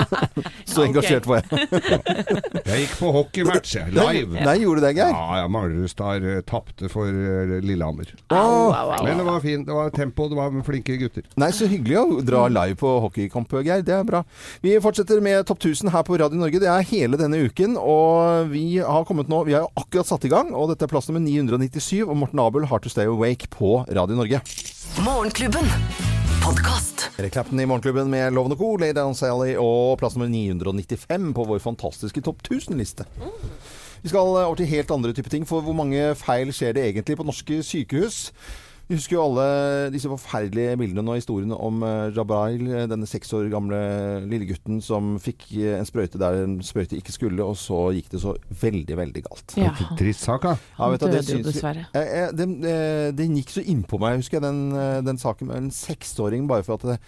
så 0.71 0.85
engasjert 0.85 1.27
var 1.29 1.41
jeg. 1.41 1.67
jeg 2.69 2.83
gikk 2.83 2.95
på 2.99 3.11
hockeymatch, 3.15 3.75
live. 3.93 4.37
Nei, 4.37 4.55
gjorde 4.63 4.81
du 4.81 4.87
det, 4.87 4.93
Geir? 4.97 5.13
Ja, 5.13 5.41
ja 5.41 5.49
Manglerudstad 5.51 6.25
uh, 6.25 6.37
tapte 6.47 6.89
for 6.93 7.09
uh, 7.09 7.57
Lillehammer. 7.61 8.13
Oh. 8.33 8.73
Men 9.01 9.21
det 9.21 9.27
var 9.27 9.41
fint. 9.45 9.67
Det 9.67 9.77
var 9.77 9.93
tempo, 9.95 10.29
det 10.31 10.39
var 10.39 10.53
flinke 10.67 10.97
gutter. 11.01 11.25
Nei, 11.41 11.51
så 11.57 11.69
hyggelig 11.69 11.99
å 12.01 12.21
dra 12.25 12.45
live 12.51 12.77
på 12.81 12.93
hockeykamp, 13.07 13.57
Geir. 13.61 13.85
Det 13.85 13.97
er 13.97 14.07
bra. 14.07 14.23
Vi 14.65 14.77
fortsetter 14.83 15.21
med 15.25 15.45
Topp 15.49 15.61
1000 15.61 15.93
her 15.93 16.05
på 16.07 16.21
Radio 16.21 16.41
Norge. 16.41 16.61
Det 16.61 16.69
er 16.71 16.89
hele 16.93 17.19
denne 17.21 17.45
uken. 17.49 17.77
og 17.81 18.10
og 18.11 18.51
vi 18.51 18.65
har 18.83 19.05
kommet 19.07 19.29
nå 19.31 19.43
Vi 19.47 19.55
har 19.55 19.63
jo 19.65 19.71
akkurat 19.79 20.09
satt 20.09 20.25
i 20.27 20.31
gang, 20.31 20.51
og 20.57 20.71
dette 20.71 20.85
er 20.87 20.91
plass 20.91 21.07
nummer 21.09 21.23
997. 21.23 22.03
Og 22.05 22.15
Morten 22.17 22.41
Abel 22.43 22.67
har 22.67 22.81
to 22.83 22.91
stay 22.91 23.07
awake 23.09 23.49
på 23.53 23.81
Radio 23.87 24.17
Norge. 24.19 24.41
Morgenklubben 25.05 25.69
Podcast. 26.41 27.05
Erik 27.21 27.35
Clapton 27.35 27.59
i 27.61 27.67
Morgenklubben 27.69 28.09
med 28.11 28.33
Loven 28.33 28.55
og 28.55 28.59
Co., 28.59 28.73
Lady 28.81 28.95
Down 28.97 29.15
Sally 29.15 29.53
og 29.61 29.99
plass 30.01 30.17
nummer 30.17 30.31
995 30.31 31.31
på 31.37 31.45
vår 31.51 31.61
fantastiske 31.63 32.23
Topp 32.25 32.41
1000-liste. 32.47 33.05
Vi 34.01 34.09
skal 34.09 34.25
over 34.25 34.57
til 34.57 34.69
helt 34.71 34.91
andre 34.91 35.13
typer 35.13 35.29
ting, 35.29 35.45
for 35.47 35.61
hvor 35.61 35.77
mange 35.77 36.15
feil 36.17 36.49
skjer 36.55 36.73
det 36.73 36.87
egentlig 36.87 37.19
på 37.19 37.27
norske 37.27 37.61
sykehus? 37.63 38.31
Vi 38.91 38.97
husker 38.99 39.15
jo 39.15 39.21
alle 39.23 39.43
disse 39.93 40.09
forferdelige 40.11 40.73
bildene 40.75 41.13
og 41.13 41.15
historiene 41.21 41.55
om 41.55 41.77
uh, 41.79 42.09
Jabrail, 42.11 42.65
eh, 42.67 42.87
denne 42.91 43.07
seks 43.07 43.29
år 43.37 43.45
gamle 43.53 43.79
lille 44.27 44.49
gutten 44.49 44.81
som 44.83 45.13
fikk 45.23 45.45
uh, 45.53 45.77
en 45.77 45.87
sprøyte 45.87 46.19
der 46.19 46.41
en 46.41 46.57
sprøyte 46.59 46.99
ikke 46.99 47.15
skulle, 47.15 47.39
og 47.39 47.55
så 47.55 47.85
gikk 47.95 48.09
det 48.11 48.19
så 48.19 48.35
veldig, 48.65 48.97
veldig 48.99 49.23
galt. 49.29 49.55
Ja. 49.55 49.71
Trist 49.95 50.27
sak, 50.27 50.43
da. 50.43 50.57
Ja, 50.75 50.89
Han 50.89 50.99
døde 51.05 51.23
jo 51.23 51.45
dessverre. 51.45 51.85
Den, 52.35 52.57
den, 53.15 53.39
gikk 53.39 53.55
så 53.55 53.63
innpå 53.63 53.95
meg, 54.01 54.19
husker 54.19 54.41
jeg, 54.41 54.49
den, 54.49 55.05
den 55.07 55.23
saken 55.23 55.47
med 55.47 55.61
en 55.61 55.71
seksåring, 55.71 56.51
bare 56.51 56.67
for 56.67 56.75
at 56.75 56.89
det 56.91 56.99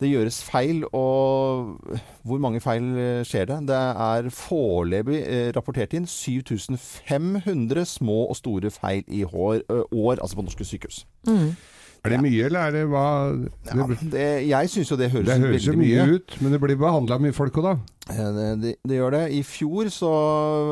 det 0.00 0.10
gjøres 0.10 0.40
feil, 0.44 0.84
og 0.92 1.76
hvor 2.22 2.40
mange 2.42 2.60
feil 2.60 2.88
skjer 3.26 3.50
det? 3.50 3.58
Det 3.68 3.76
er 3.76 4.30
foreløpig 4.34 5.20
eh, 5.22 5.50
rapportert 5.56 5.94
inn 5.98 6.06
7500 6.06 7.84
små 7.84 8.24
og 8.26 8.36
store 8.36 8.70
feil 8.74 9.04
i 9.08 9.24
år, 9.24 9.62
år 9.92 10.16
altså 10.20 10.36
på 10.38 10.46
norske 10.48 10.64
sykehus. 10.66 11.04
Mm. 11.26 11.54
Er 12.02 12.16
det 12.16 12.18
mye, 12.18 12.46
eller 12.48 12.66
er 12.66 12.72
det 12.74 12.80
hva 12.90 13.06
det, 13.30 13.50
ja, 13.70 13.84
det, 14.10 14.22
Jeg 14.48 14.70
syns 14.72 14.88
jo 14.90 14.96
det 14.98 15.12
høres, 15.12 15.28
det 15.28 15.36
høres 15.38 15.66
veldig 15.70 15.78
mye 15.78 16.06
ut. 16.16 16.32
Men 16.42 16.54
det 16.56 16.58
blir 16.64 16.78
behandla 16.80 17.18
mye 17.22 17.34
folk 17.36 17.60
òg, 17.62 17.68
da? 17.68 17.74
Det, 18.08 18.46
det, 18.58 18.72
det, 18.82 18.96
gjør 18.96 19.14
det. 19.14 19.20
I 19.38 19.42
fjor 19.46 19.90
så 19.94 20.10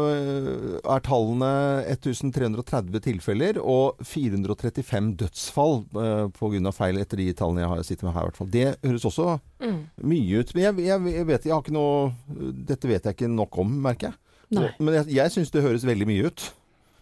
eh, 0.09 0.49
er 0.83 1.05
tallene 1.07 1.51
1330 1.87 3.05
tilfeller 3.05 3.61
og 3.63 4.03
435 4.03 5.13
dødsfall 5.23 5.79
uh, 5.95 6.27
pga. 6.35 6.75
feil, 6.75 6.99
etter 6.99 7.23
de 7.23 7.29
tallene 7.39 7.63
jeg 7.63 7.73
har 7.77 7.87
sitter 7.87 8.09
med 8.09 8.17
her. 8.17 8.27
I 8.27 8.31
hvert 8.33 8.41
fall. 8.43 8.51
Det 8.57 8.67
høres 8.83 9.07
også 9.13 9.29
mm. 9.63 9.81
mye 10.11 10.43
ut. 10.43 10.55
Men 10.57 10.67
jeg, 10.67 10.89
jeg, 10.89 11.15
jeg, 11.15 11.29
vet 11.31 11.47
jeg 11.47 11.55
har 11.55 11.63
ikke 11.63 11.79
noe 11.79 12.51
Dette 12.67 12.91
vet 12.91 13.07
jeg 13.07 13.21
ikke 13.21 13.31
nok 13.31 13.63
om, 13.63 13.79
merker 13.87 14.11
jeg. 14.11 14.19
Nei. 14.59 14.73
Men 14.83 14.99
jeg, 14.99 15.13
jeg 15.15 15.37
syns 15.37 15.55
det 15.55 15.63
høres 15.63 15.87
veldig 15.87 16.11
mye 16.11 16.27
ut. 16.27 16.51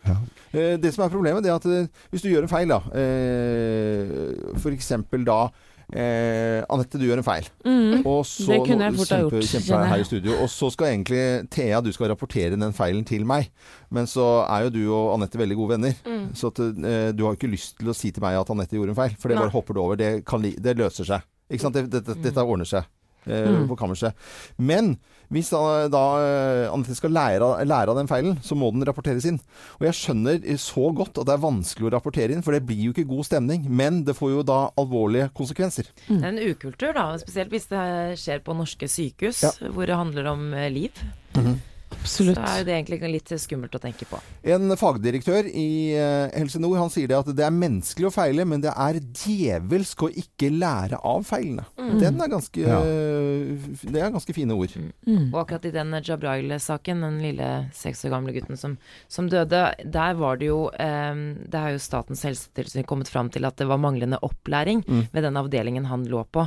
Ja. 0.06 0.18
Eh, 0.52 0.76
det 0.80 0.92
som 0.94 1.04
er 1.04 1.12
problemet, 1.12 1.42
det 1.44 1.50
er 1.50 1.58
at 1.58 1.66
eh, 1.66 2.04
hvis 2.12 2.24
du 2.24 2.30
gjør 2.30 2.46
en 2.46 2.52
feil, 2.52 2.70
da 2.70 2.82
eh, 2.94 4.54
F.eks. 4.58 4.94
da 5.26 5.40
Eh, 5.88 6.60
Anette, 6.68 6.98
du 7.00 7.06
gjør 7.06 7.22
en 7.22 7.24
feil. 7.24 7.46
Mm, 7.64 8.02
og 8.02 8.18
så, 8.28 8.50
det 8.50 8.58
kunne 8.66 8.88
jeg 8.90 8.96
fort 8.98 9.12
ha 9.14 9.20
gjort. 9.22 9.46
Kjempe, 9.48 9.78
her 9.88 10.02
i 10.02 10.04
studio. 10.04 10.34
Og 10.44 10.50
så 10.52 10.68
skal 10.74 10.90
egentlig 10.90 11.22
Thea, 11.54 11.80
du 11.80 11.88
skal 11.96 12.12
rapportere 12.12 12.58
den 12.60 12.76
feilen 12.76 13.06
til 13.08 13.24
meg. 13.28 13.48
Men 13.94 14.08
så 14.10 14.26
er 14.44 14.66
jo 14.66 14.74
du 14.74 14.82
og 14.84 15.14
Anette 15.14 15.40
veldig 15.40 15.56
gode 15.56 15.78
venner. 15.78 15.96
Mm. 16.04 16.28
Så 16.36 16.52
at, 16.52 16.60
eh, 16.60 17.08
du 17.16 17.24
har 17.24 17.32
jo 17.32 17.40
ikke 17.40 17.52
lyst 17.54 17.78
til 17.80 17.88
å 17.88 17.96
si 17.96 18.12
til 18.12 18.24
meg 18.24 18.36
at 18.36 18.52
Anette 18.52 18.76
gjorde 18.76 18.92
en 18.92 19.00
feil. 19.00 19.16
For 19.16 19.32
det 19.32 19.40
bare 19.40 19.54
hopper 19.54 19.78
du 19.78 19.82
over. 19.86 20.00
Det, 20.00 20.12
kan, 20.28 20.44
det 20.44 20.76
løser 20.76 21.08
seg. 21.08 21.24
Ikke 21.48 21.64
sant? 21.64 21.80
Det, 21.80 21.88
det, 22.04 22.20
dette 22.20 22.44
ordner 22.44 22.68
seg 22.68 22.84
mm. 23.26 23.66
på 23.70 23.78
kammerset. 23.78 24.28
Men 24.56 24.96
hvis 25.32 25.50
da, 25.52 25.60
da 25.92 26.02
eh, 26.24 26.66
Anette 26.72 26.96
skal 26.96 27.12
lære, 27.12 27.50
lære, 27.68 27.92
av 27.92 27.98
den 27.98 28.08
feilen, 28.08 28.38
så 28.44 28.56
må 28.56 28.70
den 28.72 28.86
rapporteres 28.88 29.26
inn. 29.28 29.36
Og 29.76 29.84
jeg 29.88 29.96
skjønner 29.98 30.40
så 30.62 30.88
godt 30.96 31.20
at 31.20 31.28
det 31.28 31.34
er 31.34 31.42
vanskelig 31.42 31.90
å 31.90 31.92
rapportere 31.98 32.32
inn, 32.32 32.44
for 32.44 32.56
det 32.56 32.64
blir 32.68 32.88
jo 32.88 32.94
ikke 32.94 33.08
god 33.10 33.28
stemning. 33.28 33.66
Men 33.68 34.02
det 34.08 34.16
får 34.16 34.38
jo 34.38 34.46
da 34.48 34.60
alvorlige 34.80 35.28
konsekvenser. 35.36 35.90
Mm. 36.08 36.14
Det 36.14 36.22
er 36.22 36.30
en 36.30 36.54
ukultur, 36.54 36.94
da. 36.96 37.08
Spesielt 37.20 37.52
hvis 37.52 37.68
det 37.72 37.88
skjer 38.22 38.44
på 38.46 38.56
norske 38.56 38.88
sykehus, 38.88 39.44
ja. 39.44 39.52
hvor 39.74 39.90
det 39.90 40.00
handler 40.00 40.32
om 40.32 40.48
eh, 40.54 40.70
liv. 40.72 41.04
Mm 41.36 41.44
-hmm. 41.44 41.58
Absolutt. 41.98 42.38
Så 42.38 42.58
er 42.58 42.66
det 42.66 42.74
egentlig 42.76 43.10
litt 43.12 43.32
skummelt 43.42 43.74
å 43.74 43.80
tenke 43.82 44.06
på. 44.08 44.20
En 44.54 44.72
fagdirektør 44.78 45.48
i 45.50 45.68
uh, 45.98 46.28
Helse 46.34 46.60
Nord 46.62 46.78
han 46.80 46.92
sier 46.92 47.10
det 47.10 47.18
at 47.18 47.30
det 47.36 47.44
er 47.46 47.54
menneskelig 47.54 48.08
å 48.08 48.12
feile, 48.14 48.46
men 48.48 48.62
det 48.64 48.72
er 48.72 49.00
djevelsk 49.02 50.06
å 50.06 50.10
ikke 50.22 50.50
lære 50.54 51.00
av 51.02 51.26
feilene. 51.28 51.66
Mm. 51.78 51.92
Den 52.02 52.22
er 52.24 52.32
ganske, 52.32 52.64
ja. 52.64 52.80
uh, 52.80 53.68
det 53.82 54.02
er 54.02 54.14
ganske 54.14 54.36
fine 54.36 54.56
ord. 54.56 54.74
Mm. 54.78 54.90
Mm. 55.08 55.26
Og 55.32 55.40
akkurat 55.42 55.68
i 55.68 55.74
den 55.74 55.94
Jabrail-saken, 55.98 57.04
den 57.06 57.20
lille 57.24 57.52
seks 57.76 58.04
år 58.06 58.14
gamle 58.16 58.34
gutten 58.36 58.60
som, 58.60 58.78
som, 59.10 59.30
døde, 59.30 59.64
der 59.84 60.18
var 60.18 60.40
det 60.40 60.48
jo 60.50 60.68
um, 60.72 61.22
Det 61.48 61.60
har 61.60 61.74
jo 61.74 61.80
Statens 61.82 62.24
helsetilsyn 62.26 62.86
kommet 62.88 63.10
fram 63.10 63.30
til 63.32 63.46
at 63.48 63.58
det 63.60 63.68
var 63.68 63.80
manglende 63.82 64.20
opplæring 64.24 64.84
mm. 64.86 65.08
ved 65.12 65.24
den 65.26 65.40
avdelingen 65.40 65.88
han 65.90 66.06
lå 66.08 66.24
på. 66.32 66.46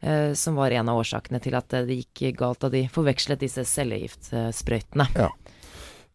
Eh, 0.00 0.32
som 0.36 0.58
var 0.58 0.74
en 0.74 0.90
av 0.92 0.98
årsakene 1.00 1.40
til 1.40 1.54
at 1.56 1.70
det 1.88 2.00
gikk 2.02 2.36
galt 2.36 2.60
da 2.64 2.68
de 2.72 2.84
forvekslet 2.92 3.40
disse 3.40 3.64
cellegiftsprøytene. 3.68 5.08
Ja. 5.16 5.30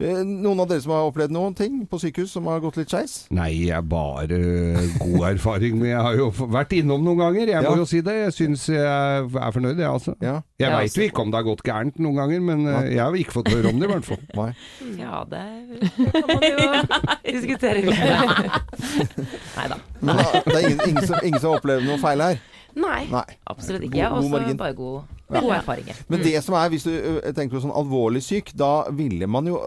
Eh, 0.00 0.20
noen 0.24 0.62
av 0.62 0.68
dere 0.70 0.80
som 0.80 0.94
har 0.94 1.08
opplevd 1.10 1.32
noen 1.34 1.54
ting 1.56 1.80
på 1.88 1.98
sykehus 2.00 2.32
som 2.32 2.46
har 2.48 2.62
gått 2.62 2.78
litt 2.80 2.92
skeis? 2.92 3.26
Nei, 3.36 3.50
jeg 3.68 3.84
bare 3.90 4.38
god 4.96 5.26
erfaring. 5.34 5.76
Men 5.80 5.90
jeg 5.90 6.04
har 6.06 6.16
jo 6.16 6.30
vært 6.40 6.72
innom 6.78 7.04
noen 7.04 7.20
ganger, 7.20 7.52
jeg 7.52 7.66
må 7.66 7.74
ja. 7.74 7.80
jo 7.82 7.88
si 7.88 8.00
det. 8.04 8.14
Jeg 8.22 8.36
syns 8.36 8.64
jeg 8.72 8.80
er 8.86 9.52
fornøyd, 9.56 9.76
jeg 9.76 9.90
altså. 9.90 10.16
Ja. 10.24 10.38
Jeg 10.60 10.72
veit 10.72 10.96
jo 10.96 11.06
ikke 11.08 11.24
om 11.24 11.32
det 11.32 11.40
har 11.40 11.48
gått 11.50 11.64
gærent 11.66 12.00
noen 12.00 12.20
ganger, 12.22 12.44
men 12.48 12.64
ja. 12.64 12.78
Eh, 12.80 12.94
jeg 12.94 13.02
har 13.04 13.18
ikke 13.24 13.36
fått 13.40 13.52
høre 13.52 13.74
om 13.74 13.80
det 13.82 13.88
i 13.88 13.92
hvert 13.92 14.08
fall. 14.08 14.24
Nei. 14.40 14.50
Ja, 15.00 15.22
det 15.28 15.40
kan 16.12 16.26
man 16.28 16.44
jo 16.44 16.56
diskutere 17.24 17.82
videre. 17.84 18.60
Nei 19.58 19.66
da. 19.72 19.78
Men 20.00 20.20
da, 20.20 20.42
det 20.46 20.56
er 20.56 20.66
ingen, 20.68 20.82
ingen, 20.88 21.06
som, 21.06 21.20
ingen 21.24 21.40
som 21.40 21.52
har 21.52 21.60
opplevd 21.60 21.88
noe 21.88 22.00
feil 22.00 22.24
her? 22.24 22.40
Nei. 22.78 23.06
Nei. 23.10 23.26
Absolutt 23.50 23.86
ikke. 23.88 24.04
Har 24.04 24.20
også 24.20 24.58
bare 24.58 24.76
god 24.76 25.16
Gode 25.30 25.54
erfaringer. 25.60 25.98
Men 26.10 26.24
det 26.24 26.32
som 26.42 26.56
er, 26.58 26.70
hvis 26.72 26.82
du 26.82 26.90
tenker 27.36 27.54
på 27.54 27.62
sånn 27.62 27.74
alvorlig 27.78 28.22
syk, 28.26 28.50
da 28.58 28.88
ville 28.96 29.28
man 29.30 29.46
jo 29.46 29.60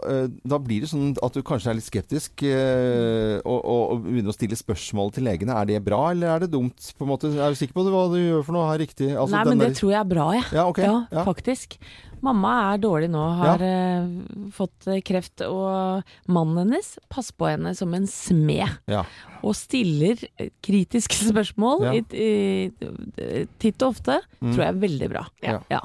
Da 0.44 0.58
blir 0.60 0.84
det 0.84 0.90
sånn 0.90 1.14
at 1.24 1.36
du 1.36 1.40
kanskje 1.46 1.72
er 1.72 1.78
litt 1.78 1.86
skeptisk 1.86 2.44
og, 2.44 3.60
og 3.64 4.04
begynner 4.04 4.32
å 4.32 4.36
stille 4.36 4.58
spørsmål 4.58 5.14
til 5.16 5.24
legene. 5.24 5.56
Er 5.56 5.70
det 5.70 5.80
bra, 5.86 6.02
eller 6.12 6.34
er 6.34 6.44
det 6.44 6.52
dumt? 6.52 6.92
på 6.98 7.06
en 7.06 7.12
måte? 7.14 7.32
Er 7.32 7.54
du 7.54 7.58
sikker 7.58 7.76
på 7.76 7.86
hva 7.88 8.06
du 8.12 8.18
gjør 8.20 8.44
for 8.44 8.56
noe 8.56 8.68
her 8.68 8.82
riktig? 8.84 9.14
Altså, 9.14 9.38
Nei, 9.38 9.44
men 9.48 9.62
det 9.62 9.70
der... 9.72 9.78
tror 9.80 9.94
jeg 9.94 10.00
er 10.00 10.10
bra, 10.10 10.26
jeg. 10.36 10.44
Ja, 10.52 10.66
okay. 10.68 10.84
ja, 10.84 10.98
ja, 11.08 11.24
faktisk. 11.26 11.78
Mamma 12.24 12.54
er 12.72 12.80
dårlig 12.82 13.10
nå, 13.12 13.22
har 13.40 13.62
ja. 13.62 13.78
uh, 14.00 14.48
fått 14.54 14.88
kreft, 15.04 15.44
og 15.44 16.04
mannen 16.32 16.62
hennes 16.64 16.94
passer 17.12 17.36
på 17.36 17.50
henne 17.50 17.74
som 17.76 17.94
en 17.96 18.08
smed. 18.10 18.78
Ja. 18.90 19.04
Og 19.44 19.56
stiller 19.58 20.20
kritiske 20.64 21.20
spørsmål 21.30 21.88
ja. 21.88 21.94
i, 21.98 22.02
i, 22.24 23.44
titt 23.60 23.84
og 23.84 23.96
ofte. 23.96 24.20
Mm. 24.40 24.50
Tror 24.52 24.64
jeg 24.64 24.70
er 24.70 24.82
veldig 24.88 25.10
bra. 25.12 25.26
Ja. 25.44 25.82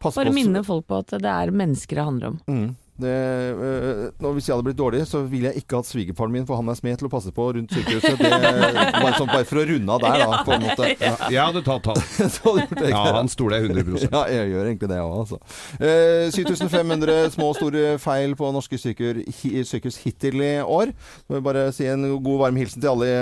Bare 0.00 0.32
minne 0.32 0.62
folk 0.64 0.86
på 0.88 1.00
at 1.02 1.16
det 1.20 1.32
er 1.32 1.52
mennesker 1.52 1.98
det 2.00 2.06
handler 2.06 2.32
om. 2.32 2.38
Mm. 2.48 2.68
Det, 3.00 3.16
øh, 3.56 4.32
hvis 4.36 4.48
jeg 4.48 4.54
hadde 4.54 4.66
blitt 4.66 4.78
dårlig, 4.78 5.02
så 5.08 5.22
ville 5.28 5.50
jeg 5.50 5.62
ikke 5.62 5.80
hatt 5.80 5.88
svigerfaren 5.88 6.34
min, 6.34 6.46
for 6.48 6.60
han 6.60 6.68
er 6.70 6.78
smed 6.78 7.00
til 7.00 7.08
å 7.08 7.12
passe 7.12 7.32
på 7.34 7.46
rundt 7.56 7.72
sykehuset. 7.74 8.18
Det, 8.20 8.30
bare, 8.30 9.14
sånn, 9.16 9.30
bare, 9.30 9.46
for 9.48 9.62
å 9.62 9.64
runde 9.70 9.96
av 9.96 10.04
der, 10.04 10.24
da, 10.24 10.40
på 10.46 10.54
en 10.56 10.64
måte. 10.66 10.90
Ja. 11.00 11.14
Jeg 11.32 11.40
hadde 11.40 11.62
tatt 11.66 11.88
han. 11.90 12.00
ja, 12.92 13.02
han 13.16 13.30
stoler 13.32 13.60
jeg 13.60 13.70
100 13.72 14.08
Ja, 14.10 14.24
jeg 14.30 14.52
gjør 14.52 14.68
egentlig 14.68 14.90
det 14.92 15.00
òg, 15.02 15.14
altså. 15.24 15.40
Eh, 15.80 16.26
7500 16.34 17.30
små 17.36 17.50
og 17.52 17.58
store 17.58 17.96
feil 18.02 18.36
på 18.38 18.50
norske 18.54 18.78
sykehus 18.80 20.00
hittil 20.04 20.44
i 20.44 20.52
år. 20.60 20.94
Så 21.24 21.36
vil 21.36 21.44
bare 21.44 21.66
si 21.76 21.88
en 21.90 22.06
god, 22.18 22.36
varm 22.44 22.60
hilsen 22.60 22.82
til 22.82 22.92
alle 22.92 23.10
i 23.10 23.16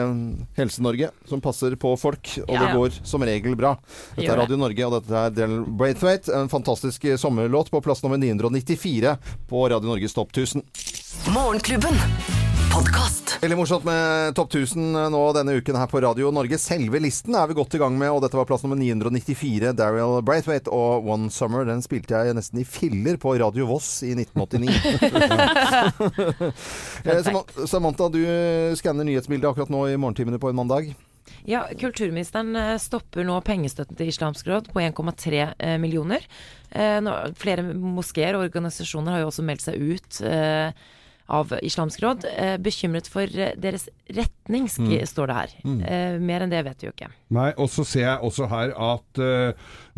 Helse-Norge 0.58 1.11
som 1.28 1.42
passer 1.44 1.75
på 1.80 1.94
folk, 2.00 2.35
og 2.44 2.54
ja. 2.54 2.64
det 2.64 2.75
går 2.76 3.00
som 3.06 3.25
regel 3.26 3.56
bra. 3.58 3.75
Dette 4.16 4.30
er 4.32 4.42
Radio 4.42 4.58
Norge, 4.61 4.87
og 4.87 4.99
dette 4.99 5.25
er 5.25 5.35
Del 5.35 5.58
Braithwaite, 5.78 6.32
en 6.35 6.50
fantastisk 6.52 7.06
sommerlåt 7.20 7.73
på 7.73 7.82
plass 7.85 8.02
nummer 8.04 8.20
994 8.20 9.16
på 9.50 9.68
Radio 9.69 9.89
Norges 9.91 10.15
Topp 10.17 10.31
1000. 10.37 10.63
Morgenklubben 11.35 11.95
Podcast. 12.73 13.39
Veldig 13.43 13.57
morsomt 13.59 13.85
med 13.87 14.35
Topp 14.37 14.53
1000 14.55 14.97
nå 15.13 15.21
denne 15.37 15.57
uken 15.59 15.77
her 15.79 15.89
på 15.91 16.01
Radio 16.05 16.31
Norge. 16.35 16.59
Selve 16.61 17.01
listen 17.03 17.35
er 17.39 17.49
vi 17.51 17.57
godt 17.59 17.75
i 17.75 17.81
gang 17.81 17.97
med, 17.99 18.11
og 18.13 18.23
dette 18.23 18.39
var 18.39 18.47
plass 18.49 18.63
nummer 18.65 18.79
994. 18.79 19.73
Daryl 19.79 20.21
Braithwaite 20.27 20.71
og 20.75 21.09
One 21.09 21.31
Summer. 21.33 21.67
Den 21.69 21.83
spilte 21.85 22.15
jeg 22.19 22.37
nesten 22.39 22.63
i 22.63 22.67
filler 22.69 23.19
på 23.21 23.35
Radio 23.41 23.67
Voss 23.71 24.03
i 24.07 24.15
1989. 24.15 24.69
Eh, 27.09 27.25
Samantha, 27.67 28.09
du 28.13 28.21
skanner 28.77 29.07
nyhetsbildet 29.07 29.49
akkurat 29.49 29.71
nå 29.73 29.85
i 29.89 29.97
morgentimene 30.01 30.41
på 30.43 30.51
en 30.51 30.59
mandag. 30.59 30.91
Ja, 31.49 31.64
Kulturministeren 31.80 32.56
eh, 32.56 32.76
stopper 32.82 33.26
nå 33.26 33.38
pengestøtten 33.47 33.99
til 33.99 34.12
Islamsk 34.12 34.49
råd 34.49 34.70
på 34.73 34.82
1,3 34.82 35.42
eh, 35.56 35.76
millioner. 35.80 36.25
Eh, 36.70 37.00
flere 37.38 37.64
moskeer 37.73 38.37
og 38.37 38.47
organisasjoner 38.49 39.16
har 39.16 39.25
jo 39.25 39.32
også 39.32 39.47
meldt 39.47 39.64
seg 39.64 39.80
ut 39.80 40.23
av 41.28 41.50
Islamsk 41.61 42.00
råd. 42.00 42.23
bekymret 42.64 43.08
for 43.12 43.28
deres 43.28 43.82
retning, 44.16 44.64
mm. 44.64 44.94
står 45.04 45.28
det 45.28 45.35
her. 45.37 45.50
Mm. 45.61 45.82
mer 46.25 46.44
enn 46.44 46.54
det 46.54 46.62
vet 46.64 46.80
vi 46.80 46.88
jo 46.88 46.92
ikke. 46.94 47.11
Nei, 47.37 47.50
og 47.61 47.68
så 47.68 47.85
ser 47.85 48.06
jeg 48.06 48.23
også 48.25 48.49
her 48.49 48.73
at 48.73 49.20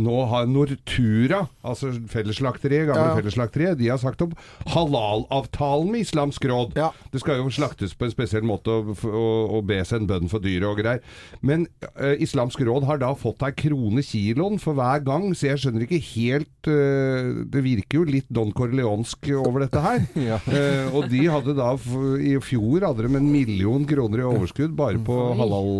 nå 0.00 0.16
har 0.30 0.49
Nortura, 0.50 1.45
altså 1.66 1.92
Fellesslakteriet, 2.11 2.88
gamle 2.90 3.11
ja. 3.11 3.16
Fellesslakteriet, 3.19 3.78
de 3.80 3.90
har 3.92 4.00
sagt 4.00 4.23
opp 4.25 4.37
halalavtalen 4.73 5.90
med 5.92 6.04
Islamsk 6.04 6.47
råd. 6.50 6.76
Ja. 6.78 6.90
Det 7.12 7.23
skal 7.23 7.40
jo 7.40 7.50
slaktes 7.52 7.95
på 7.97 8.07
en 8.07 8.14
spesiell 8.14 8.47
måte 8.47 8.73
og, 8.73 8.92
og, 9.07 9.54
og 9.59 9.66
bes 9.69 9.92
en 9.97 10.09
bønn 10.11 10.30
for 10.33 10.42
dyret 10.45 10.69
og 10.69 10.80
greier. 10.80 11.04
Men 11.47 11.66
uh, 11.87 12.14
Islamsk 12.21 12.62
råd 12.66 12.88
har 12.88 13.02
da 13.02 13.12
fått 13.19 13.45
ei 13.47 13.52
krone 13.57 14.04
kiloen 14.07 14.61
for 14.62 14.78
hver 14.78 15.04
gang, 15.07 15.30
så 15.35 15.50
jeg 15.50 15.62
skjønner 15.64 15.87
ikke 15.87 16.02
helt 16.11 16.71
uh, 16.71 17.45
Det 17.50 17.64
virker 17.64 18.00
jo 18.00 18.09
litt 18.09 18.28
Don 18.33 18.54
Corleonsk 18.57 19.30
over 19.38 19.66
dette 19.66 19.85
her. 19.85 20.04
ja. 20.30 20.40
uh, 20.47 20.99
og 20.99 21.09
de 21.12 21.25
hadde 21.30 21.57
da 21.59 21.73
i 22.21 22.37
fjor 22.45 22.88
hadde 22.88 23.07
de 23.07 23.16
en 23.21 23.33
million 23.33 23.87
kroner 23.88 24.23
i 24.23 24.28
overskudd 24.28 24.76
bare 24.78 25.00
på 25.04 25.16
halal 25.38 25.73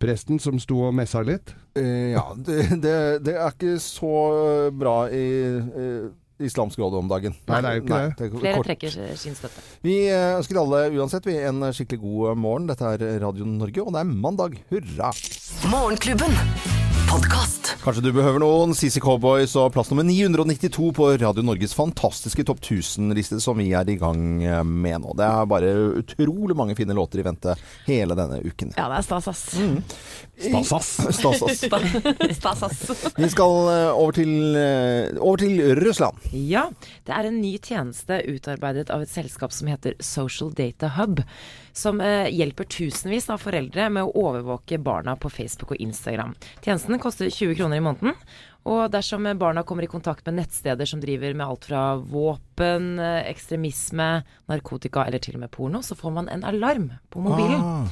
presten 0.00 0.40
som 0.42 0.58
sto 0.62 0.80
og 0.88 0.96
messa 0.96 1.22
litt? 1.26 1.52
Uh, 1.76 2.14
ja, 2.14 2.24
det, 2.36 2.62
det, 2.84 2.96
det, 3.26 3.36
er 3.36 3.52
ikke 3.54 3.76
så 3.82 4.14
bra 4.76 5.04
i 5.12 5.26
uh, 5.60 6.08
Islamsk 6.40 6.80
råd 6.80 6.96
om 7.02 7.10
dagen. 7.10 7.36
Nei, 7.50 7.60
det 7.60 7.70
er 7.70 7.76
jo 7.76 7.84
ikke 7.84 7.92
Nei, 7.92 8.02
det. 8.08 8.16
det 8.16 8.40
Flere 8.40 8.56
kort. 8.56 8.70
trekker 8.70 9.16
sin 9.20 9.36
støtte. 9.36 9.64
Vi 9.84 9.96
eh, 10.08 10.38
ønsker 10.38 10.62
alle 10.62 10.86
uansett 10.96 11.28
vi 11.28 11.36
en 11.36 11.68
skikkelig 11.76 12.00
god 12.00 12.40
morgen. 12.40 12.70
Dette 12.70 12.94
er 12.96 13.20
Radio 13.20 13.44
Norge, 13.44 13.84
og 13.84 13.92
det 13.92 14.00
er 14.00 14.08
mandag. 14.24 14.56
Hurra! 14.72 15.12
Morgenklubben 15.68 16.32
Podcast. 17.10 17.59
Kanskje 17.80 18.02
du 18.02 18.10
behøver 18.12 18.42
noen 18.42 18.74
CC 18.76 18.98
Cowboys 19.02 19.54
og 19.58 19.70
plass 19.74 19.90
nummer 19.92 20.04
992 20.06 20.90
på 20.96 21.08
Radio 21.22 21.44
Norges 21.46 21.74
fantastiske 21.78 22.44
Topp 22.48 22.60
1000-liste 22.64 23.38
som 23.42 23.58
vi 23.60 23.70
er 23.76 23.88
i 23.88 23.96
gang 24.00 24.20
med 24.66 25.04
nå. 25.04 25.14
Det 25.18 25.26
er 25.26 25.48
bare 25.50 25.70
utrolig 26.00 26.56
mange 26.58 26.74
fine 26.78 26.96
låter 26.96 27.22
i 27.22 27.26
vente 27.26 27.54
hele 27.86 28.16
denne 28.18 28.40
uken. 28.42 28.74
Ja, 28.76 28.88
det 28.90 29.00
er 29.00 29.06
stas, 29.06 29.30
ass. 29.30 29.44
Mm. 29.60 29.78
Stas, 30.40 30.72
ass. 30.72 30.90
Stas, 32.40 32.62
ass. 32.62 32.82
vi 33.16 33.30
skal 33.30 33.56
eh, 33.74 33.88
over 33.94 34.18
til, 34.18 34.34
eh, 34.56 35.16
over 35.20 35.42
til 35.44 35.62
Russland. 35.80 36.20
Ja. 36.32 36.66
Det 37.06 37.16
er 37.16 37.30
en 37.30 37.40
ny 37.42 37.56
tjeneste 37.58 38.22
utarbeidet 38.28 38.90
av 38.90 39.04
et 39.04 39.12
selskap 39.12 39.54
som 39.54 39.70
heter 39.70 39.96
Social 40.04 40.54
Data 40.56 40.90
Hub 40.98 41.22
som 41.72 42.00
eh, 42.00 42.28
hjelper 42.34 42.64
tusenvis 42.64 43.30
av 43.30 43.40
foreldre 43.42 43.88
med 43.92 44.06
å 44.06 44.26
overvåke 44.26 44.78
barna 44.82 45.16
på 45.16 45.30
Facebook 45.32 45.74
og 45.74 45.82
Instagram. 45.82 46.34
Tjenesten 46.64 46.98
koster 47.02 47.30
20 47.30 47.59
kroner 47.60 47.78
i 47.78 47.84
måneden. 47.84 48.16
Og 48.68 48.90
dersom 48.92 49.24
barna 49.40 49.62
kommer 49.64 49.86
i 49.86 49.90
kontakt 49.90 50.26
med 50.26 50.40
nettsteder 50.40 50.88
som 50.88 51.00
driver 51.00 51.32
med 51.36 51.46
alt 51.46 51.68
fra 51.70 51.84
våpen, 51.96 52.98
eh, 52.98 53.28
ekstremisme, 53.30 54.22
narkotika 54.50 55.06
eller 55.06 55.22
til 55.22 55.38
og 55.38 55.44
med 55.46 55.52
porno, 55.54 55.80
så 55.82 55.96
får 55.96 56.12
man 56.12 56.28
en 56.28 56.44
alarm 56.44 56.90
på 57.10 57.22
mobilen. 57.24 57.60
Ah. 57.60 57.88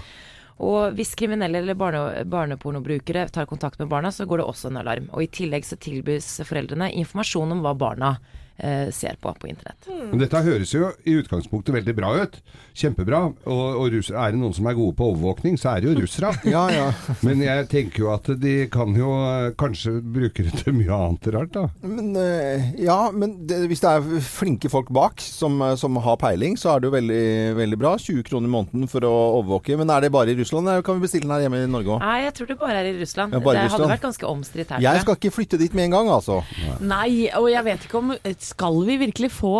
Og 0.58 0.96
hvis 0.98 1.14
kriminelle 1.14 1.60
eller 1.62 1.78
barne, 1.78 2.25
barnepornobrukere 2.26 3.28
tar 3.30 3.46
kontakt 3.46 3.78
med 3.78 3.88
barna, 3.88 4.10
så 4.10 4.26
går 4.26 4.42
det 4.42 4.48
også 4.50 4.72
en 4.72 4.80
alarm. 4.80 5.08
Og 5.14 5.22
i 5.22 5.30
tillegg 5.30 5.64
så 5.64 5.78
tilbys 5.78 6.40
foreldrene 6.44 6.90
informasjon 6.98 7.54
om 7.54 7.62
hva 7.62 7.76
barna 7.78 8.16
eh, 8.59 8.91
ser 8.95 9.17
på 9.23 9.33
på 9.38 9.49
internett. 9.50 9.87
Mm. 9.88 10.11
Men 10.11 10.23
dette 10.23 10.43
høres 10.45 10.73
jo 10.75 10.91
i 11.07 11.17
utgangspunktet 11.21 11.75
veldig 11.75 11.95
bra 11.97 12.12
ut. 12.23 12.38
Kjempebra. 12.79 13.21
Og, 13.49 13.65
og 13.83 13.93
russ, 13.95 14.11
er 14.11 14.35
det 14.35 14.41
noen 14.41 14.55
som 14.57 14.69
er 14.69 14.77
gode 14.79 14.97
på 14.99 15.11
overvåkning, 15.12 15.59
så 15.61 15.75
er 15.75 15.83
det 15.83 15.91
jo 15.91 15.97
russere. 16.03 16.33
ja, 16.55 16.65
ja. 16.73 16.88
Men 17.27 17.43
jeg 17.45 17.69
tenker 17.73 18.05
jo 18.05 18.12
at 18.15 18.31
de 18.38 18.55
kan 18.73 18.95
jo 18.97 19.12
eh, 19.19 19.50
kanskje 19.59 19.99
bruke 20.03 20.47
det 20.47 20.62
til 20.62 20.77
mye 20.77 20.99
annet 20.99 21.31
rart, 21.35 21.53
da. 21.55 21.67
Men, 21.83 22.12
uh, 22.17 22.69
ja, 22.79 22.99
men 23.15 23.35
det, 23.49 23.61
hvis 23.71 23.83
det 23.83 23.91
er 23.91 24.23
flinke 24.25 24.71
folk 24.73 24.91
bak 24.95 25.23
som, 25.23 25.59
eh, 25.65 25.75
som, 25.79 25.97
har 26.03 26.19
peiling, 26.21 26.57
så 26.61 26.73
er 26.73 26.83
det 26.83 26.88
jo 26.88 26.95
veldig, 26.95 27.25
veldig 27.59 27.79
bra. 27.81 27.95
20 27.99 28.27
kroner 28.29 28.50
i 28.50 28.53
måneden 28.53 28.91
for 28.91 29.05
å 29.07 29.12
overvåke. 29.38 29.77
Men 29.79 29.93
er 29.95 30.07
det 30.07 30.12
bare 30.15 30.33
i 30.35 30.38
Russland, 30.38 30.69
eller 30.69 30.85
kan 30.87 30.99
vi 30.99 31.07
bestille 31.07 31.27
den 31.27 31.35
her 31.35 31.47
hjemme 31.47 31.62
i 31.65 31.71
Norge 31.71 31.97
òg? 31.97 32.05
Nei, 32.05 32.19
jeg 32.27 32.35
tror 32.38 32.50
det 32.50 32.59
bare 32.61 32.83
er 32.83 32.91
i 32.91 32.95
Russland. 32.99 33.35
Ja, 33.35 33.41
det 33.41 33.47
Russland. 33.49 33.75
hadde 33.75 33.91
vært 33.95 34.07
ganske 34.07 34.31
omstridt 34.31 34.75
her. 34.75 34.85
Jeg 34.85 35.05
skal 35.05 35.19
ikke 35.19 35.35
flytte 35.35 35.61
dit 35.61 35.77
med 35.79 35.88
en 35.88 35.97
gang, 35.99 36.12
altså. 36.19 36.41
Nei, 36.85 37.29
og 37.38 37.50
jeg 37.53 37.67
vet 37.67 37.88
ikke 37.88 38.03
om 38.03 38.15
skal 38.49 38.81
vi 38.88 38.99
virkelig 39.00 39.31
få 39.35 39.55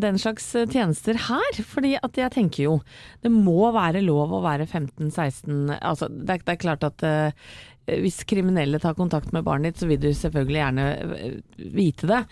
den 0.00 0.20
slags 0.20 0.48
tjenester 0.72 1.18
her? 1.28 1.62
Fordi 1.68 1.94
at 2.00 2.18
jeg 2.20 2.34
tenker 2.34 2.66
jo 2.66 2.74
det 3.22 3.32
må 3.32 3.70
være 3.76 4.04
lov 4.04 4.34
å 4.36 4.42
være 4.44 4.68
15-16 4.68 5.76
Altså 5.76 6.08
det, 6.10 6.42
det, 6.44 6.54
er 6.54 6.62
klart 6.62 6.86
at 6.86 7.04
uh, 7.06 7.48
hvis 7.86 8.24
kriminelle 8.26 8.80
tar 8.82 8.96
kontakt 8.98 9.32
med 9.34 9.44
barnet 9.46 9.74
ditt, 9.74 9.82
så 9.82 9.88
vil 9.90 10.00
du 10.02 10.08
selvfølgelig 10.10 10.58
gjerne 10.58 10.86
eh, 10.90 11.36
vite 11.76 12.08
det. 12.10 12.22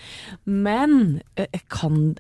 Men 0.50 1.21
kan, 1.71 2.17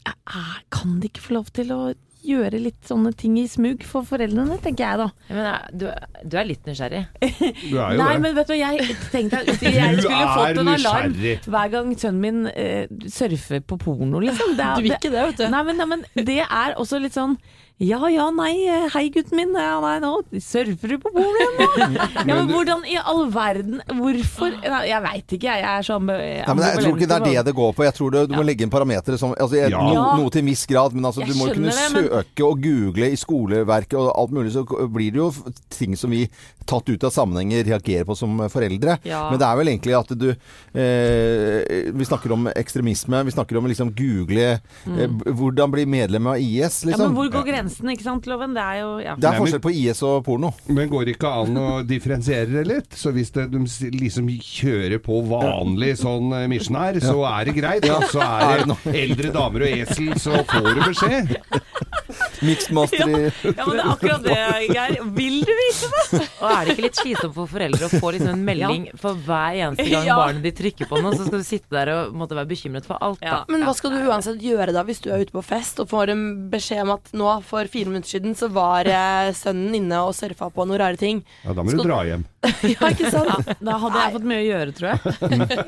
kan 0.70 0.98
de 1.00 1.10
ikke 1.10 1.24
få 1.24 1.38
lov 1.40 1.50
til 1.56 1.72
å 1.74 1.80
gjøre 2.24 2.60
litt 2.62 2.88
sånne 2.88 3.12
ting 3.18 3.36
i 3.40 3.46
smug 3.50 3.84
for 3.86 4.06
foreldrene, 4.08 4.58
tenker 4.64 4.84
jeg 4.84 5.00
da. 5.00 5.08
Men, 5.28 5.48
du, 5.72 5.86
du, 6.24 6.36
er 6.40 6.48
litt 6.48 6.68
nysgjerrig? 6.68 7.04
Du 7.70 7.78
er 7.80 7.94
jo 7.94 8.00
Nei, 8.00 8.12
det. 8.14 8.22
men 8.24 8.36
vet 8.38 8.50
du, 8.50 8.54
jeg 8.58 8.96
tenkte 9.12 9.42
at 9.42 9.64
jeg 9.64 9.98
skulle 10.00 10.30
fått 10.34 10.62
en 10.62 10.72
alarm 10.74 11.18
hver 11.18 11.74
gang 11.74 11.92
sønnen 11.98 12.22
min 12.24 12.40
uh, 12.48 13.08
surfer 13.10 13.64
på 13.64 13.78
porno, 13.80 14.22
liksom. 14.24 14.54
Det 14.58 14.64
er, 14.64 14.78
du 14.78 14.88
vil 14.88 14.96
ikke 14.96 15.12
det, 15.12 15.26
vet 15.30 15.42
du. 15.42 15.46
Nei 15.52 15.62
men, 15.68 15.80
nei, 15.80 15.88
men 15.90 16.26
det 16.28 16.40
er 16.44 16.78
også 16.80 17.00
litt 17.02 17.16
sånn 17.16 17.36
ja 17.82 17.98
ja, 18.06 18.28
nei, 18.30 18.52
hei 18.94 19.08
gutten 19.10 19.34
min, 19.34 19.50
ja, 19.58 19.80
nei, 19.82 19.96
nå 19.98 20.12
surfer 20.38 20.92
du 20.94 20.98
på 21.02 21.10
bordet 21.10 21.42
igjen 21.42 21.96
nå? 21.96 22.04
Ja, 22.28 22.36
men 22.36 22.52
hvordan 22.52 22.84
i 22.86 22.94
all 23.00 23.24
verden 23.34 23.80
Hvorfor 23.88 24.54
nei, 24.62 24.82
Jeg 24.86 25.02
veit 25.02 25.34
ikke, 25.36 25.56
jeg 25.58 25.66
er 25.66 25.86
sånn... 25.86 26.06
Nei, 26.06 26.44
men 26.46 26.62
Jeg 26.68 26.84
tror 26.84 26.94
ikke 26.94 27.08
det 27.10 27.18
er 27.18 27.26
det 27.26 27.44
det 27.48 27.54
går 27.58 27.74
på. 27.74 27.84
Jeg 27.84 27.96
tror 27.96 28.14
du, 28.14 28.18
du 28.30 28.36
må 28.38 28.44
legge 28.46 28.62
inn 28.62 28.72
parametere 28.72 29.18
som 29.18 29.34
altså, 29.34 29.58
jeg, 29.58 29.74
ja. 29.74 29.82
no, 29.82 30.06
Noe 30.20 30.30
til 30.30 30.44
en 30.44 30.52
viss 30.52 30.62
grad, 30.70 30.94
men 30.94 31.10
altså, 31.10 31.26
du 31.26 31.34
må 31.34 31.50
kunne 31.50 31.74
det, 31.74 31.88
men... 31.96 32.08
søke 32.14 32.46
og 32.46 32.62
google 32.62 33.10
i 33.10 33.18
skoleverket 33.18 33.98
og 33.98 34.12
alt 34.12 34.36
mulig, 34.38 34.54
så 34.54 34.62
blir 34.64 35.10
det 35.16 35.24
jo 35.24 35.30
ting 35.74 35.98
som 35.98 36.14
vi 36.14 36.28
tatt 36.64 36.88
ut 36.88 37.04
av 37.04 37.10
sammenhenger 37.10 37.64
reagerer 37.64 38.06
på 38.08 38.16
som 38.16 38.38
foreldre. 38.52 38.96
Ja. 39.04 39.26
Men 39.30 39.40
det 39.40 39.48
er 39.48 39.58
vel 39.60 39.70
egentlig 39.72 39.96
at 39.98 40.12
du 40.16 40.28
eh, 40.30 41.90
Vi 41.92 42.06
snakker 42.08 42.32
om 42.36 42.48
ekstremisme, 42.54 43.22
vi 43.28 43.34
snakker 43.34 43.58
om 43.60 43.68
liksom 43.68 43.92
google 43.96 44.46
mm. 44.86 44.96
eh, 44.96 45.34
Hvordan 45.36 45.74
bli 45.74 45.86
medlem 45.90 46.30
av 46.32 46.40
IS, 46.40 46.82
liksom. 46.88 46.94
Ja, 46.94 47.08
men 47.08 47.18
hvor 47.18 47.30
går 47.34 47.48
grensen? 47.50 47.73
Tjenesten, 47.74 47.90
ikke 47.92 48.04
sant, 48.04 48.26
Loven? 48.26 48.54
Det 48.54 48.62
er 48.62 48.80
jo 48.80 48.90
ja. 49.02 49.14
Det 49.18 49.28
er 49.28 49.38
forskjell 49.38 49.62
på 49.62 49.72
IS 49.74 50.02
og 50.06 50.24
porno. 50.24 50.52
Men 50.68 50.88
går 50.90 51.06
det 51.08 51.16
ikke 51.16 51.32
an 51.42 51.58
å 51.58 51.68
differensiere 51.92 52.50
det 52.50 52.64
litt? 52.68 52.94
Så 52.94 53.12
hvis 53.14 53.32
det, 53.34 53.48
de 53.52 53.62
liksom 53.98 54.30
kjører 54.30 55.00
på 55.02 55.20
vanlig 55.28 55.94
sånn 56.00 56.32
eh, 56.34 56.48
misjonær, 56.50 57.00
så 57.02 57.24
er 57.30 57.50
det 57.50 57.56
greit. 57.58 57.88
Ja. 57.88 58.00
så 58.10 58.22
er 58.24 58.64
det 58.64 58.78
eldre 59.04 59.34
damer 59.34 59.66
og 59.66 59.78
esel, 59.84 60.14
så 60.20 60.44
får 60.48 60.70
du 60.72 60.84
beskjed. 60.84 61.36
Mixmaster 62.48 63.08
i 63.08 63.20
Ja, 63.54 63.64
men 63.66 63.76
det 63.76 63.82
er 63.84 63.90
akkurat 63.92 64.24
det, 64.24 64.38
Geir. 64.74 64.96
Vil 65.16 65.36
du 65.46 65.52
vite 65.58 65.90
det? 65.90 66.20
Og 66.40 66.48
er 66.50 66.64
det 66.68 66.74
ikke 66.74 66.84
litt 66.86 66.98
slitsomt 67.00 67.34
for 67.36 67.50
foreldre 67.50 67.88
å 67.88 67.92
få 68.00 68.12
liksom 68.16 68.32
en 68.34 68.44
melding 68.46 68.86
for 69.00 69.18
hver 69.26 69.58
eneste 69.68 69.86
gang 69.90 70.06
Ja. 70.10 70.16
barnet 70.20 70.44
ditt 70.44 70.58
trykker 70.60 70.88
på 70.90 71.00
noe, 71.00 71.14
så 71.16 71.26
skal 71.28 71.40
du 71.40 71.46
sitte 71.48 71.72
der 71.74 71.92
og 71.94 72.14
måtte 72.18 72.36
være 72.36 72.50
bekymret 72.50 72.86
for 72.88 73.00
alt, 73.04 73.22
da. 73.24 73.42
Men 73.50 73.64
hva 73.66 73.72
skal 73.76 73.94
du 73.94 74.02
uansett 74.08 74.42
gjøre 74.44 74.74
da 74.76 74.82
hvis 74.86 75.00
du 75.04 75.08
er 75.14 75.24
ute 75.24 75.32
på 75.34 75.42
fest 75.46 75.80
og 75.82 75.88
får 75.90 76.12
en 76.12 76.24
beskjed 76.52 76.82
om 76.84 76.94
at 76.98 77.12
nå 77.16 77.30
for 77.46 77.70
fire 77.72 77.88
minutter 77.90 78.16
siden 78.16 78.36
så 78.38 78.50
var 78.52 78.88
eh, 78.90 79.30
sønnen 79.36 79.74
inne 79.80 80.02
og 80.04 80.12
surfa 80.18 80.50
på 80.52 80.66
noen 80.68 80.80
rare 80.82 81.00
ting? 81.00 81.22
Ja, 81.46 81.54
da 81.56 81.64
må 81.64 81.72
du 81.72 81.80
dra 81.84 82.02
hjem. 82.08 82.26
Ja, 82.74 82.90
ikke 82.92 83.08
sant? 83.08 83.48
Da 83.64 83.78
hadde 83.80 84.00
jeg 84.02 84.12
fått 84.18 84.26
mye 84.28 84.40
å 84.42 84.44
gjøre, 84.44 84.72
tror 84.76 84.90
jeg. 84.90 85.14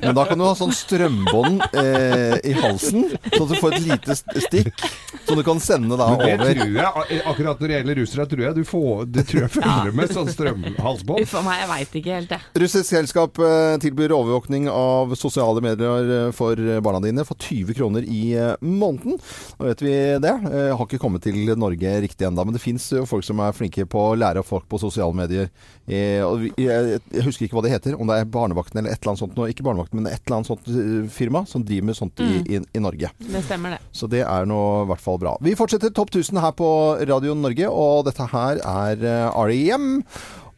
Men 0.02 0.16
da 0.18 0.24
kan 0.28 0.36
du 0.40 0.44
ha 0.44 0.52
sånn 0.58 0.74
strømbånd 0.76 1.62
eh, 1.72 2.34
i 2.44 2.52
halsen, 2.58 3.06
sånn 3.32 3.46
at 3.46 3.52
du 3.54 3.56
får 3.62 3.76
et 3.78 3.86
lite 3.86 4.16
st- 4.18 4.42
stikk 4.44 4.84
som 5.26 5.40
du 5.40 5.42
kan 5.46 5.60
sende 5.62 5.96
da 5.98 6.10
Men 6.12 6.20
det 6.20 6.35
over. 6.40 6.54
tror 6.60 6.76
jeg, 7.10 7.20
akkurat 7.32 7.60
når 7.60 7.70
det 7.72 7.76
gjelder 7.76 7.98
russere, 8.00 8.26
tror 8.30 8.44
jeg 8.46 8.56
du 8.56 8.62
får 8.66 9.04
Det 9.12 9.24
tror 9.28 9.42
jeg 9.44 9.52
følger 9.56 9.96
med 9.96 10.14
sånn 10.14 10.30
strømhalsbånd. 10.32 11.22
Uff 11.24 11.34
a 11.38 11.42
meg, 11.46 11.60
jeg 11.62 11.70
veit 11.72 11.96
ikke 12.00 12.16
helt, 12.16 12.34
jeg. 12.36 12.62
Russisk 12.62 12.88
selskap 12.90 13.40
eh, 13.42 13.76
tilbyr 13.82 14.14
overvåkning 14.16 14.68
av 14.72 15.14
sosiale 15.18 15.62
medier 15.64 16.12
eh, 16.16 16.30
for 16.36 16.60
barna 16.84 17.00
dine 17.04 17.24
for 17.28 17.38
20 17.40 17.76
kroner 17.78 18.06
i 18.06 18.22
eh, 18.36 18.54
måneden. 18.60 19.18
Nå 19.58 19.70
vet 19.70 19.84
vi 19.84 19.94
det. 20.22 20.34
Jeg 20.46 20.76
Har 20.76 20.86
ikke 20.86 21.00
kommet 21.02 21.24
til 21.26 21.54
Norge 21.56 21.94
riktig 22.04 22.26
ennå, 22.28 22.44
men 22.46 22.56
det 22.56 22.62
fins 22.62 22.88
folk 23.08 23.24
som 23.26 23.40
er 23.44 23.56
flinke 23.56 23.86
på 23.88 24.08
å 24.10 24.16
lære 24.18 24.44
folk 24.46 24.68
på 24.70 24.80
sosiale 24.82 25.16
medier. 25.16 25.50
Jeg 25.86 27.00
husker 27.22 27.46
ikke 27.46 27.58
hva 27.58 27.64
det 27.66 27.74
heter, 27.76 27.96
om 27.98 28.08
det 28.10 28.20
er 28.20 28.30
Barnevakten 28.30 28.80
eller 28.80 28.94
et 28.94 29.00
eller 29.00 29.14
annet 29.14 29.22
sånt. 29.22 29.38
Ikke 29.52 29.66
Barnevakten, 29.66 30.00
men 30.00 30.10
et 30.10 30.20
eller 30.24 30.40
annet 30.40 30.50
sånt 30.50 31.12
firma 31.14 31.44
som 31.48 31.64
driver 31.66 31.90
med 31.90 31.98
sånt 31.98 32.22
i, 32.24 32.40
i, 32.56 32.60
i 32.60 32.82
Norge. 32.82 33.12
Det 33.22 33.42
stemmer, 33.46 33.76
det. 33.76 33.92
Så 33.94 34.08
det 34.10 34.24
er 34.26 34.48
nå 34.48 34.60
i 34.82 34.88
hvert 34.90 35.02
fall 35.02 35.20
bra. 35.22 35.36
Vi 35.44 35.54
fortsetter 35.58 35.92
Topp 35.94 36.10
1000 36.14 36.25
her 36.34 36.50
på 36.58 36.66
Radio 37.06 37.36
Norge, 37.38 37.68
og 37.70 38.02
dette 38.08 38.26
her 38.32 38.58
er 38.58 39.04
eh, 39.06 39.38
R.E.M. 39.38 40.02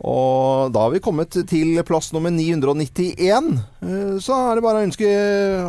Og 0.09 0.71
da 0.73 0.85
har 0.87 0.93
vi 0.95 1.01
kommet 1.03 1.35
til 1.51 1.75
plass 1.85 2.13
nummer 2.15 2.31
991. 2.31 3.51
Eh, 3.83 4.17
Så 4.23 4.33
er 4.39 4.55
det 4.57 4.65
bare 4.65 4.81
å 4.81 4.87
ønske 4.87 5.11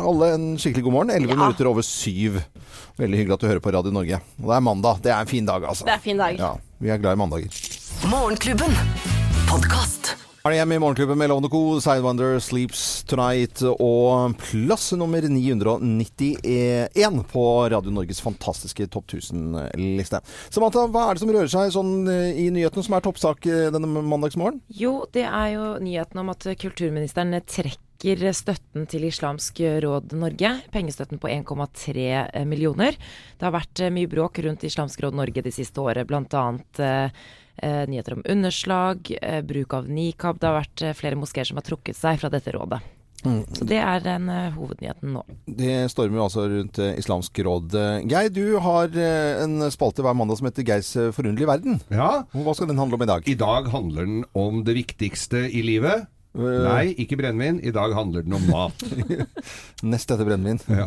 alle 0.06 0.32
en 0.36 0.46
skikkelig 0.56 0.86
god 0.86 0.96
morgen. 0.96 1.12
11 1.18 1.34
minutter 1.36 1.68
over 1.68 1.82
syv. 1.84 2.40
Veldig 2.96 3.20
hyggelig 3.20 3.34
at 3.36 3.44
du 3.44 3.48
hører 3.50 3.64
på 3.64 3.74
Radio 3.74 3.92
Norge. 3.92 4.22
Og 4.40 4.48
det 4.48 4.56
er 4.56 4.64
mandag. 4.70 5.02
Det 5.04 5.12
er 5.12 5.20
en 5.20 5.30
fin 5.34 5.46
dag, 5.50 5.66
altså. 5.66 5.84
Det 5.84 5.92
er 5.96 6.00
en 6.00 6.06
fin 6.08 6.24
dag. 6.24 6.38
Ja, 6.40 6.54
vi 6.80 6.94
er 6.94 7.02
glad 7.02 7.18
i 7.18 7.22
mandager. 7.26 7.60
Morgenklubben. 8.08 8.76
Podkast. 9.50 10.14
Er 10.40 10.54
det 10.54 10.56
hjemme 10.56 10.78
i 10.78 10.80
Morgenklubben 10.80 11.18
med 11.20 11.28
Lovende 11.28 11.50
Co, 11.52 11.58
Sidewinder, 11.84 12.38
Sleeps 12.40 13.02
Tonight 13.04 13.60
og 13.74 14.38
plass 14.40 14.86
nummer 14.96 15.20
991 15.20 17.18
på 17.28 17.42
Radio 17.68 17.92
Norges 17.92 18.22
fantastiske 18.24 18.86
Topp 18.88 19.12
1000-liste. 19.18 20.22
Samantha, 20.48 20.86
hva 20.88 21.02
er 21.10 21.18
det 21.18 21.20
som 21.20 21.32
rører 21.34 21.50
seg 21.52 21.74
sånn 21.74 22.08
eh, 22.08 22.40
i 22.40 22.46
nyhetene 22.56 22.86
som 22.86 22.96
er 22.96 23.04
toppsak 23.04 23.50
eh, 23.52 23.66
denne 23.74 23.90
mandagsmorgen? 24.00 24.62
Jo, 24.72 24.94
det 25.12 25.26
er 25.28 25.50
jo 25.58 25.66
nyheten 25.84 26.22
om 26.24 26.32
at 26.32 26.48
kulturministeren 26.64 27.36
trekker 27.44 28.24
støtten 28.32 28.88
til 28.88 29.04
Islamsk 29.10 29.60
Råd 29.84 30.16
Norge. 30.16 30.54
Pengestøtten 30.72 31.20
på 31.20 31.28
1,3 31.34 32.48
millioner. 32.48 32.96
Det 33.36 33.44
har 33.44 33.58
vært 33.58 33.84
eh, 33.84 33.92
mye 33.92 34.08
bråk 34.08 34.40
rundt 34.48 34.64
Islamsk 34.64 35.04
Råd 35.04 35.20
Norge 35.20 35.44
de 35.44 35.52
siste 35.52 35.84
året, 35.84 36.08
bl.a. 36.08 36.24
annet 36.46 36.84
nyheter 37.90 38.16
om 38.16 38.24
underslag, 38.28 39.12
eh, 39.20 39.42
bruk 39.42 39.74
av 39.74 39.90
nikab. 39.90 40.40
Det 40.40 40.48
har 40.48 40.60
vært 40.60 40.86
eh, 40.86 40.96
flere 40.96 41.18
moskeer 41.20 41.48
som 41.48 41.60
har 41.60 41.66
trukket 41.66 41.98
seg 41.98 42.20
fra 42.22 42.32
dette 42.32 42.54
rådet. 42.56 42.80
Så 43.20 43.66
det 43.68 43.76
er 43.82 44.00
den 44.00 44.28
uh, 44.32 44.48
hovednyheten 44.54 45.12
nå. 45.12 45.22
Det 45.44 45.74
stormer 45.92 46.20
jo 46.20 46.24
altså 46.24 46.46
rundt 46.48 46.80
uh, 46.80 46.94
Islamsk 46.96 47.42
råd. 47.44 47.74
Eh, 47.76 48.06
Geir, 48.08 48.30
du 48.32 48.56
har 48.64 48.88
uh, 48.94 49.42
en 49.44 49.66
spalte 49.72 50.04
hver 50.04 50.16
mandag 50.16 50.40
som 50.40 50.48
heter 50.48 50.64
Geirs 50.64 50.94
eh, 50.96 51.10
forunderlige 51.12 51.50
verden. 51.50 51.82
Ja. 51.92 52.24
Hva 52.32 52.54
skal 52.56 52.70
den 52.70 52.80
handle 52.80 52.96
om 52.96 53.04
i 53.04 53.10
dag? 53.10 53.28
I 53.28 53.36
dag 53.36 53.68
handler 53.74 54.08
den 54.08 54.24
om 54.32 54.64
det 54.64 54.78
viktigste 54.78 55.44
i 55.50 55.64
livet. 55.66 56.08
Nei, 56.38 56.92
ikke 57.02 57.18
brennevin. 57.18 57.58
I 57.66 57.72
dag 57.74 57.94
handler 57.96 58.22
den 58.22 58.36
om 58.38 58.44
mat. 58.50 58.84
Nest 59.90 60.12
etter 60.14 60.26
brennevin. 60.28 60.60
Ja. 60.70 60.86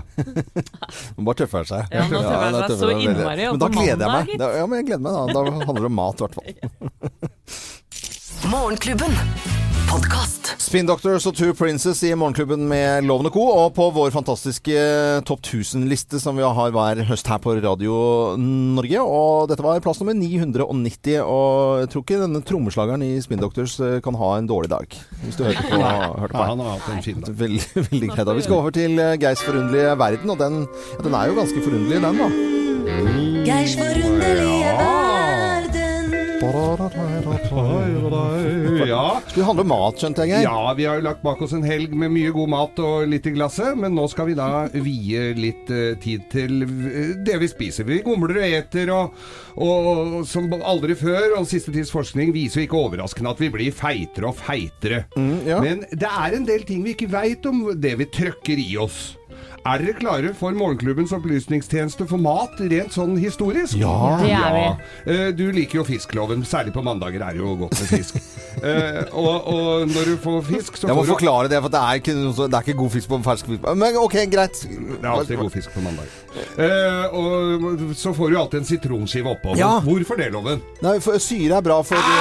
Bare 1.17 1.39
tøffer 1.43 1.67
seg. 1.67 1.91
Ja, 1.91 2.05
nå 2.07 2.21
tøffer 2.21 2.37
ja, 2.37 2.53
seg 2.53 2.69
tøffer 2.71 2.79
så 2.79 2.93
innmari, 2.95 3.49
Men 3.51 3.63
da 3.63 3.71
gleder 3.73 4.05
jeg 4.05 4.13
meg. 4.15 4.37
Da, 4.39 4.53
ja, 4.61 4.69
men 4.69 4.81
jeg 4.81 4.89
gleder 4.91 5.03
meg 5.03 5.19
da. 5.19 5.25
Da 5.35 5.67
handler 5.67 5.81
det 5.81 5.91
om 5.91 5.99
mat, 5.99 6.15
i 6.15 6.27
hvert 6.27 6.39
fall. 6.39 6.47
Morgenklubben. 8.53 9.62
Podkast. 9.93 10.47
Spin 10.57 10.87
Doctors 10.89 11.27
og 11.29 11.35
Two 11.37 11.53
Princes 11.53 11.99
i 12.07 12.15
Morgenklubben 12.17 12.63
med 12.65 13.05
Lovende 13.05 13.29
Co. 13.29 13.43
Og 13.53 13.75
på 13.77 13.91
vår 13.93 14.09
fantastiske 14.15 14.73
Topp 15.27 15.43
1000-liste 15.45 16.17
som 16.23 16.39
vi 16.39 16.41
har 16.41 16.73
hver 16.73 17.03
høst 17.05 17.29
her 17.29 17.37
på 17.43 17.53
Radio 17.59 17.93
Norge. 18.41 19.03
Og 19.03 19.51
dette 19.51 19.61
var 19.61 19.83
plass 19.85 20.01
nummer 20.01 20.17
990. 20.17 21.19
Og 21.21 21.83
jeg 21.83 21.91
tror 21.93 22.05
ikke 22.07 22.21
denne 22.23 22.41
trommeslageren 22.41 23.05
i 23.05 23.11
Spin 23.21 23.43
Doctors 23.43 23.77
eh, 23.85 23.99
kan 24.01 24.17
ha 24.17 24.31
en 24.39 24.49
dårlig 24.49 24.71
dag. 24.73 24.97
Hvis 25.27 25.37
du 25.37 25.45
hørte 25.45 25.61
på, 25.61 25.77
hørte 25.77 26.33
på 26.33 26.41
Ja, 26.41 26.49
han 26.49 26.65
har 26.65 26.73
hatt 26.79 26.89
en 26.95 27.05
fin 27.05 27.21
dag. 27.21 27.37
Veldig, 27.43 27.63
veldig 27.91 28.09
greit. 28.15 28.25
da. 28.31 28.37
Vi 28.39 28.47
skal 28.47 28.57
over 28.63 28.73
til 28.73 28.97
eh, 28.97 29.13
Geirs 29.21 29.45
forunderlige 29.45 29.93
verden, 30.01 30.33
og 30.33 30.41
den, 30.41 30.63
ja, 30.95 31.05
den 31.05 31.19
er 31.21 31.29
jo 31.29 31.37
ganske 31.37 31.67
forunderlig, 31.69 32.01
den, 32.01 32.23
da. 32.25 32.33
Geirs 33.45 33.77
forunderlige 33.77 34.73
Ja. 38.83 39.21
Skulle 39.27 39.47
handle 39.47 39.65
mat, 39.67 39.99
skjønte 39.99 40.25
jeg, 40.27 40.43
Ja, 40.45 40.73
vi 40.77 40.85
har 40.87 40.99
jo 40.99 41.05
lagt 41.05 41.23
bak 41.25 41.41
oss 41.41 41.53
en 41.55 41.65
helg 41.65 41.93
med 41.97 42.11
mye 42.13 42.33
god 42.35 42.51
mat 42.51 42.81
og 42.83 43.07
litt 43.09 43.27
i 43.29 43.33
glasset, 43.35 43.77
men 43.79 43.95
nå 43.95 44.05
skal 44.11 44.29
vi 44.29 44.35
da 44.37 44.49
vie 44.73 45.29
litt 45.37 45.71
uh, 45.73 45.93
tid 46.03 46.27
til 46.33 46.65
eh, 46.65 47.13
det 47.25 47.39
vi 47.41 47.49
spiser. 47.51 47.87
Vi 47.87 48.01
gomler 48.05 48.41
og 48.41 48.57
eter, 48.59 48.91
og, 48.93 49.17
og, 49.55 50.19
som 50.29 50.49
aldri 50.59 50.97
før, 50.99 51.39
og 51.39 51.49
siste 51.49 51.73
tids 51.73 51.93
forskning 51.93 52.33
viser 52.35 52.61
jo 52.61 52.67
ikke 52.67 52.81
overraskende 52.81 53.33
at 53.33 53.41
vi 53.41 53.51
blir 53.53 53.75
feitere 53.75 54.29
og 54.29 54.37
feitere. 54.39 55.05
ja. 55.47 55.61
Men 55.63 55.85
det 55.91 56.09
er 56.09 56.37
en 56.37 56.47
del 56.47 56.65
ting 56.67 56.83
vi 56.85 56.95
ikke 56.97 57.11
veit 57.13 57.45
om 57.49 57.65
det 57.79 57.95
vi 57.99 58.09
trøkker 58.13 58.59
i 58.59 58.71
oss. 58.81 59.13
Er 59.63 59.79
dere 59.79 59.93
klare 59.95 60.31
for 60.35 60.51
Morgenklubbens 60.59 61.13
opplysningstjeneste 61.15 62.03
for 62.09 62.19
mat, 62.19 62.57
rent 62.59 62.91
sånn 62.91 63.13
historisk? 63.15 63.77
Ja. 63.79 63.93
Det 64.19 64.33
er 64.35 64.55
vi. 64.57 64.63
Ja. 65.07 65.29
Du 65.39 65.45
liker 65.55 65.79
jo 65.79 65.85
fiskloven, 65.87 66.43
særlig 66.47 66.73
på 66.75 66.83
mandager 66.83 67.23
er 67.23 67.37
det 67.37 67.39
jo 67.39 67.55
godt 67.65 67.79
med 67.79 67.93
fisk. 67.95 68.19
Eh, 68.63 68.99
og, 69.17 69.47
og 69.49 69.89
når 69.89 70.05
du 70.11 70.17
får 70.21 70.43
fisk, 70.45 70.75
så 70.77 70.87
Jeg 70.87 70.95
må 70.95 71.01
forklare 71.07 71.49
det, 71.49 71.57
for 71.65 71.73
det 71.73 71.79
er 71.81 71.97
ikke, 71.97 72.13
det 72.13 72.53
er 72.53 72.61
ikke 72.61 72.75
god 72.77 72.91
fisk 72.93 73.09
på 73.09 73.17
fersk 73.25 73.49
fisk. 73.49 73.65
Men 73.81 73.97
OK, 73.97 74.13
greit. 74.29 74.59
Det 74.69 74.99
er 75.01 75.09
alltid 75.09 75.41
god 75.41 75.49
fisk 75.55 75.73
på 75.73 75.81
mandag. 75.83 76.13
Eh, 76.61 77.17
og 77.17 77.81
så 77.97 78.13
får 78.13 78.29
du 78.29 78.37
alltid 78.39 78.61
en 78.61 78.69
sitronskive 78.69 79.33
oppå. 79.33 79.57
Ja. 79.59 79.71
Hvorfor 79.83 80.21
det, 80.21 80.29
Loven? 80.37 80.61
Nei, 80.85 80.99
for 81.03 81.17
syre 81.19 81.57
er 81.57 81.65
bra 81.65 81.79
for 81.87 82.13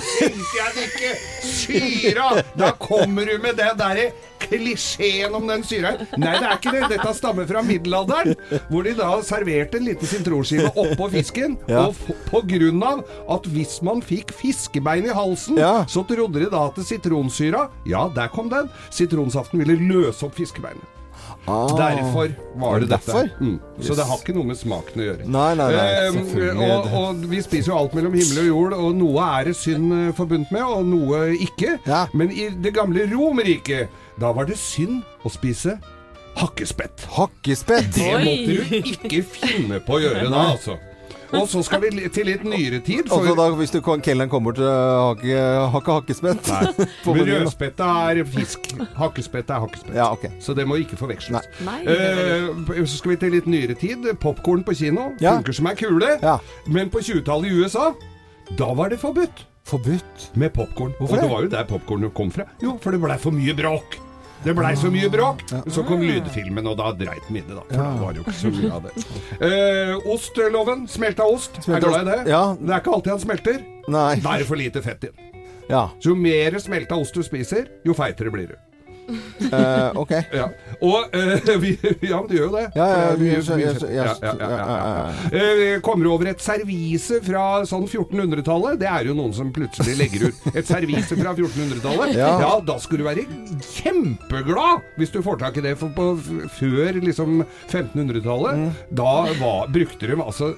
Tenkte 0.00 0.58
jeg 0.58 0.74
det 0.76 0.84
ikke! 0.90 1.14
Syra! 1.52 2.28
Da 2.58 2.70
kommer 2.80 3.26
du 3.28 3.38
med 3.42 3.56
det 3.58 3.70
derre 3.80 4.10
klisjeen 4.42 5.34
om 5.38 5.46
den 5.48 5.62
syra. 5.64 5.92
Nei, 6.18 6.32
det 6.34 6.46
er 6.48 6.56
ikke 6.58 6.72
det. 6.74 6.82
Dette 6.92 7.12
stammer 7.16 7.46
fra 7.48 7.62
middelalderen, 7.64 8.34
hvor 8.68 8.84
de 8.86 8.94
da 8.98 9.10
serverte 9.24 9.78
en 9.78 9.86
liten 9.86 10.10
sitronskive 10.10 10.72
oppå 10.82 11.08
fisken. 11.12 11.54
Ja. 11.70 11.86
Og 11.88 12.18
på 12.28 12.42
grunn 12.50 12.82
av 12.86 13.04
at 13.36 13.46
hvis 13.54 13.78
man 13.86 14.02
fikk 14.04 14.34
fiskebein 14.36 15.06
i 15.08 15.14
halsen, 15.14 15.60
Ja. 15.62 15.84
så 15.88 16.02
trodde 16.08 16.42
de 16.42 16.50
da 16.52 16.66
at 16.68 16.80
sitronsyra 16.88 17.68
Ja, 17.88 18.08
der 18.14 18.28
kom 18.34 18.50
den. 18.52 18.68
Sitronsaften 18.90 19.62
ville 19.62 19.78
løse 19.78 20.26
opp 20.26 20.34
fiskebeinet. 20.38 20.82
Ah. 21.46 21.72
Derfor 21.74 22.30
var 22.54 22.80
det 22.80 22.88
dette. 22.92 23.22
Mm. 23.40 23.56
Yes. 23.78 23.86
Så 23.86 23.96
det 23.98 24.04
har 24.06 24.20
ikke 24.20 24.34
noe 24.36 24.46
med 24.46 24.58
smaken 24.60 25.00
å 25.02 25.06
gjøre. 25.08 25.26
Nei, 25.26 25.48
nei, 25.58 25.70
nei, 25.74 25.88
Eh, 26.02 26.60
og, 26.62 26.92
og 26.98 27.24
vi 27.30 27.40
spiser 27.42 27.72
jo 27.72 27.78
alt 27.80 27.96
mellom 27.98 28.14
himmel 28.14 28.44
og 28.44 28.46
jord, 28.46 28.76
og 28.78 29.00
noe 29.00 29.26
er 29.40 29.50
det 29.50 29.56
synd 29.58 29.90
forbundt 30.16 30.20
forbundet 30.22 30.52
med, 30.54 30.62
og 30.62 30.86
noe 30.86 31.24
ikke. 31.34 31.78
Ja. 31.88 32.04
Men 32.14 32.30
i 32.30 32.48
det 32.62 32.74
gamle 32.76 33.08
Romerriket, 33.10 33.90
da 34.20 34.30
var 34.36 34.46
det 34.46 34.58
synd 34.60 35.02
å 35.26 35.32
spise 35.32 35.78
hakkespett. 36.38 37.06
Hakkespett. 37.16 37.90
Det 37.94 38.14
måtte 38.22 38.56
du 38.62 38.76
ikke 38.78 39.22
finne 39.26 39.82
på 39.84 39.98
å 39.98 40.02
gjøre 40.02 40.30
da, 40.30 40.46
altså. 40.54 40.78
Og 41.32 41.48
så 41.48 41.62
skal 41.64 41.80
vi 41.80 42.08
til 42.12 42.26
litt 42.28 42.42
nyere 42.44 42.80
tid. 42.84 43.08
For 43.08 43.22
Altså 43.22 43.34
da, 43.38 43.46
hvis 43.56 43.70
du 43.74 43.80
kan, 43.84 44.02
kelneren 44.04 44.30
kommer 44.32 44.52
til 44.56 44.66
hake, 44.68 45.32
hakke, 45.32 45.72
hakke 45.76 45.96
hakkespett 45.98 46.50
rødspette 47.06 47.88
er 48.12 48.22
fisk. 48.28 48.68
Hakkespett 48.98 49.50
er 49.50 49.62
hakkespett. 49.64 49.94
Ja, 49.96 50.10
okay. 50.12 50.30
Så 50.40 50.54
det 50.56 50.66
må 50.68 50.76
ikke 50.80 50.98
forveksles. 51.00 51.46
Nei. 51.66 51.78
Eh, 51.86 52.84
så 52.84 52.96
skal 52.98 53.14
vi 53.14 53.20
til 53.22 53.34
litt 53.36 53.48
nyere 53.50 53.74
tid. 53.78 54.04
Popkorn 54.22 54.64
på 54.66 54.74
kino 54.78 55.10
Ja. 55.22 55.36
funker 55.38 55.56
som 55.56 55.66
ei 55.70 55.74
kule. 55.78 56.18
Ja. 56.22 56.38
Men 56.66 56.90
på 56.92 57.00
20-tallet 57.02 57.50
i 57.52 57.62
USA, 57.62 57.92
da 58.58 58.72
var 58.76 58.92
det 58.92 59.00
forbudt 59.00 59.46
Forbudt. 59.64 60.30
med 60.36 60.52
popkorn. 60.52 60.92
Og 61.00 61.08
det? 61.08 61.20
det 61.22 61.30
var 61.30 61.42
jo 61.44 61.48
der 61.52 61.64
popkornet 61.68 62.14
kom 62.14 62.30
fra. 62.34 62.44
Jo, 62.60 62.76
for 62.82 62.90
det 62.92 63.00
blei 63.00 63.16
for 63.22 63.30
mye 63.34 63.54
bråk. 63.54 63.96
Det 64.42 64.54
blei 64.58 64.72
så 64.78 64.90
mye 64.90 65.08
bråk. 65.10 65.44
Så 65.70 65.84
kom 65.86 66.02
lydfilmen, 66.02 66.66
og 66.66 66.78
da 66.80 66.90
dreit 66.98 67.26
den 67.28 67.38
inne, 67.42 67.60
da. 67.60 67.62
For 67.68 67.78
da 67.78 67.90
var 68.00 68.14
det 68.14 68.22
jo 68.22 68.24
ikke 68.26 68.38
så 68.40 68.50
mye 68.56 68.72
av 68.74 68.88
det. 68.88 69.04
Uh, 69.38 70.10
ostloven. 70.14 70.86
Smelta 70.90 71.26
ost. 71.30 71.60
Smelta 71.62 71.86
er 71.86 71.92
glad 71.92 72.02
i 72.02 72.10
det? 72.10 72.32
Ja. 72.32 72.42
Det 72.58 72.74
er 72.74 72.82
ikke 72.82 72.96
alltid 72.96 73.14
han 73.14 73.22
smelter. 73.22 73.62
Nei. 73.92 74.08
Da 74.24 74.34
er 74.34 74.42
det 74.42 74.50
for 74.50 74.58
lite 74.58 74.82
fett 74.82 75.06
i 75.06 75.12
den. 75.12 75.30
Ja. 75.70 75.86
Så 76.02 76.12
jo 76.12 76.18
mer 76.18 76.58
smelta 76.60 76.98
ost 76.98 77.14
du 77.14 77.22
spiser, 77.24 77.70
jo 77.86 77.94
feitere 77.96 78.34
blir 78.34 78.50
du. 78.50 78.58
Uh, 79.08 80.00
ok. 80.02 80.12
Ja. 80.32 80.46
Og 80.82 81.14
uh, 81.14 81.54
vi, 81.62 81.76
Ja, 82.02 82.20
men 82.20 82.28
du 82.30 82.36
gjør 82.36 82.48
jo 82.48 82.54
det. 82.56 82.66
Ja, 82.76 82.86
ja, 82.88 83.14
vi, 83.18 83.32
Kommer 85.82 86.02
kommer 86.02 86.08
over 86.14 86.30
et 86.30 86.42
servise 86.42 87.20
fra 87.24 87.62
sånn 87.68 87.84
1400-tallet. 87.86 88.78
Det 88.80 88.88
er 88.88 89.06
jo 89.10 89.14
noen 89.16 89.34
som 89.36 89.52
plutselig 89.54 89.94
legger 89.98 90.30
ut 90.30 90.56
et 90.56 90.66
servise 90.66 91.16
fra 91.18 91.34
1400-tallet. 91.34 92.14
Ja. 92.16 92.30
ja. 92.42 92.52
da 92.64 92.78
skulle 92.82 93.02
du 93.02 93.08
være 93.08 93.26
kjempeglad 93.76 94.82
hvis 94.98 95.12
du 95.14 95.20
får 95.24 95.38
tak 95.42 95.60
i 95.60 95.64
det. 95.66 95.74
For 95.80 95.92
på, 95.94 96.08
før 96.56 96.98
liksom 97.04 97.42
1500-tallet, 97.44 98.62
mm. 98.62 98.70
da 99.02 99.12
var, 99.42 99.70
brukte 99.72 100.10
de 100.10 100.18
altså 100.18 100.52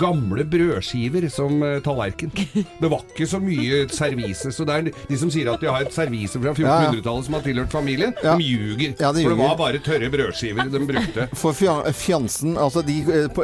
gamle 0.00 0.46
brødskiver 0.48 1.28
som 1.32 1.60
tallerken. 1.84 2.32
Det 2.54 2.88
var 2.90 3.04
ikke 3.10 3.28
så 3.28 3.42
mye 3.42 3.84
servise. 3.92 4.54
Så 4.54 4.66
det 4.68 4.78
er 4.78 4.90
de 5.10 5.20
som 5.20 5.32
sier 5.32 5.50
at 5.52 5.62
de 5.62 5.70
har 5.70 5.84
et 5.84 5.94
servise 5.94 6.38
fra 6.40 6.54
1400-tallet 6.54 7.28
som 7.28 7.36
har 7.36 7.44
tilhørt 7.46 7.69
familien, 7.72 8.14
ja. 8.22 8.36
de 8.36 8.44
ljuger. 8.44 8.94
Ja, 8.98 9.12
de 9.12 9.24
for 9.24 9.34
det 9.34 9.40
var 9.40 9.56
bare 9.58 9.82
tørre 9.84 10.10
brødskiver 10.12 10.70
de 10.70 10.82
brukte. 10.86 11.28
For 11.40 11.56
fjansen 11.56 12.56
altså 12.60 12.82
de, 12.84 12.96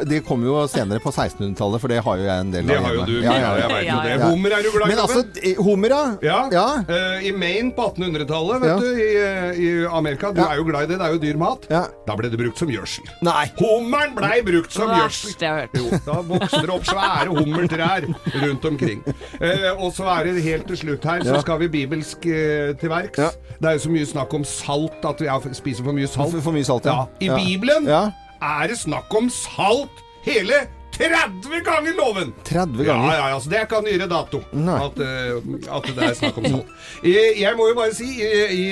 de 0.08 0.20
kom 0.26 0.44
jo 0.44 0.58
senere 0.70 1.00
på 1.02 1.10
1600-tallet, 1.12 1.80
for 1.82 1.92
det 1.92 2.00
har 2.04 2.20
jo 2.20 2.26
jeg 2.26 2.44
en 2.44 2.52
del 2.52 2.66
av. 2.66 2.70
Det 2.70 2.78
har 2.84 2.96
jo 2.96 3.04
du. 3.08 3.14
Ja, 3.22 3.34
ja, 3.40 3.50
jeg 3.60 3.70
vet 3.72 3.88
jo 3.90 3.98
det. 4.04 4.16
Hummer 4.24 4.56
er 4.56 4.64
du 4.66 4.70
glad 4.74 4.86
i. 4.86 4.90
Men 4.92 5.02
altså, 5.02 5.22
hummer, 5.66 5.94
ja. 6.22 6.38
ja. 6.52 6.66
Uh, 6.88 7.26
I 7.26 7.32
Maine 7.36 7.72
på 7.76 7.88
1800-tallet, 7.92 8.64
vet 8.64 8.84
du, 8.84 8.88
i, 9.02 9.08
i, 9.66 9.70
Amerika. 9.86 10.32
Du 10.36 10.42
er 10.44 10.60
jo 10.60 10.66
glad 10.68 10.86
i 10.86 10.92
det, 10.92 11.00
det 11.00 11.08
er 11.08 11.16
jo 11.16 11.22
dyr 11.22 11.40
mat. 11.40 11.68
Da 11.70 12.18
ble 12.18 12.30
det 12.32 12.40
brukt 12.40 12.60
som 12.60 12.72
gjødsel. 12.72 13.10
Nei. 13.26 13.46
Hummeren 13.60 14.16
blei 14.18 14.40
brukt 14.46 14.74
som 14.74 14.92
gjødsel. 14.92 15.70
Jo, 15.76 16.00
da 16.06 16.20
vokste 16.26 16.62
det 16.64 16.74
opp 16.74 16.88
svære 16.88 17.32
hummertrær 17.32 18.08
rundt 18.42 18.70
omkring. 18.72 19.04
Uh, 19.40 19.72
og 19.76 19.90
så 19.96 20.08
er 20.16 20.30
det 20.30 20.46
helt 20.46 20.68
til 20.70 20.82
slutt 20.84 21.06
her, 21.08 21.24
så 21.26 21.40
skal 21.44 21.62
vi 21.64 21.72
bibelsk 21.80 22.26
uh, 22.28 22.72
til 22.80 22.92
verks. 22.92 23.38
Det 23.56 23.70
er 23.70 23.78
jo 23.78 23.86
så 23.86 23.92
mye 23.92 24.08
snakk 24.16 24.34
om 24.34 24.44
salt, 24.48 25.04
at 25.04 25.20
vi 25.20 25.54
spiser 25.56 25.84
for 25.84 25.96
mye 25.96 26.08
salt. 26.08 26.32
For, 26.32 26.48
for 26.48 26.56
mye 26.56 26.66
salt, 26.66 26.88
ja. 26.88 27.04
ja. 27.20 27.28
I 27.28 27.30
Bibelen 27.36 27.88
er 27.90 28.66
det 28.70 28.80
snakk 28.80 29.12
om 29.16 29.30
salt 29.32 30.02
hele 30.26 30.66
30 30.96 31.60
ganger 31.64 31.96
loven! 31.96 32.32
30 32.44 32.84
ganger? 32.84 33.12
Ja, 33.12 33.14
ja, 33.14 33.28
ja, 33.28 33.34
altså 33.34 33.50
Det 33.50 33.58
er 33.58 33.66
ikke 33.66 33.80
av 33.80 33.84
nyere 33.84 34.06
dato 34.08 34.40
at, 34.40 35.00
uh, 35.00 35.56
at, 35.76 35.88
det 35.96 36.06
er 36.06 36.14
snakk 36.16 36.38
om 36.40 36.46
sånt. 36.48 36.72
Jeg 37.04 37.52
må 37.58 37.68
jo 37.70 37.76
bare 37.76 37.92
si 37.96 38.08
i, 38.16 38.62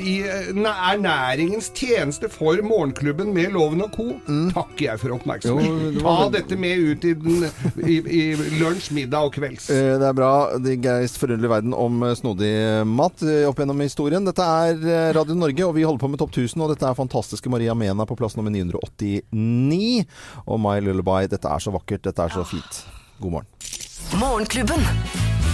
i, 0.00 0.14
ernæringens 0.24 1.70
tjeneste 1.76 2.30
for 2.32 2.58
Morgenklubben 2.66 3.30
med 3.34 3.54
Loven 3.54 3.84
og 3.86 3.94
co. 3.94 4.08
Mm. 4.26 4.50
takker 4.54 4.84
jeg 4.84 5.02
for 5.02 5.14
oppmerksomheten. 5.16 6.00
Ta 6.02 6.16
dette 6.34 6.58
med 6.60 6.82
ut 6.90 7.06
i, 7.06 7.14
den, 7.14 7.46
i, 7.84 7.98
i 8.00 8.22
lunsj, 8.58 8.90
middag 8.96 9.30
og 9.30 9.34
kvelds. 9.36 9.70
Eh, 9.72 9.94
det 10.00 10.08
er 10.08 10.16
bra. 10.16 10.32
Det 10.62 10.76
Geist 10.82 11.20
forunderlige 11.20 11.52
verden 11.52 11.76
om 11.76 12.02
eh, 12.06 12.16
snodig 12.18 12.52
mat 12.90 13.24
opp 13.48 13.62
gjennom 13.62 13.84
historien. 13.84 14.26
Dette 14.26 14.44
er 14.44 15.14
Radio 15.16 15.38
Norge, 15.38 15.66
og 15.68 15.76
vi 15.78 15.86
holder 15.86 16.02
på 16.02 16.10
med 16.12 16.22
Topp 16.22 16.34
1000. 16.34 16.58
Og 16.64 16.74
dette 16.74 16.88
er 16.88 16.98
fantastiske 16.98 17.52
Maria 17.52 17.76
Mena 17.78 18.06
på 18.08 18.18
plass 18.18 18.36
nummer 18.38 18.52
989. 18.54 20.04
Og 20.46 20.62
My 20.62 20.78
Lullaby 20.84 21.19
Mai, 21.20 21.26
dette 21.28 21.50
er 21.52 21.60
så 21.60 21.68
vakkert, 21.74 22.00
dette 22.06 22.24
er 22.24 22.32
så 22.32 22.40
fint. 22.48 22.76
God 23.20 23.34
morgen. 23.34 23.48
Morgenklubben 24.16 24.86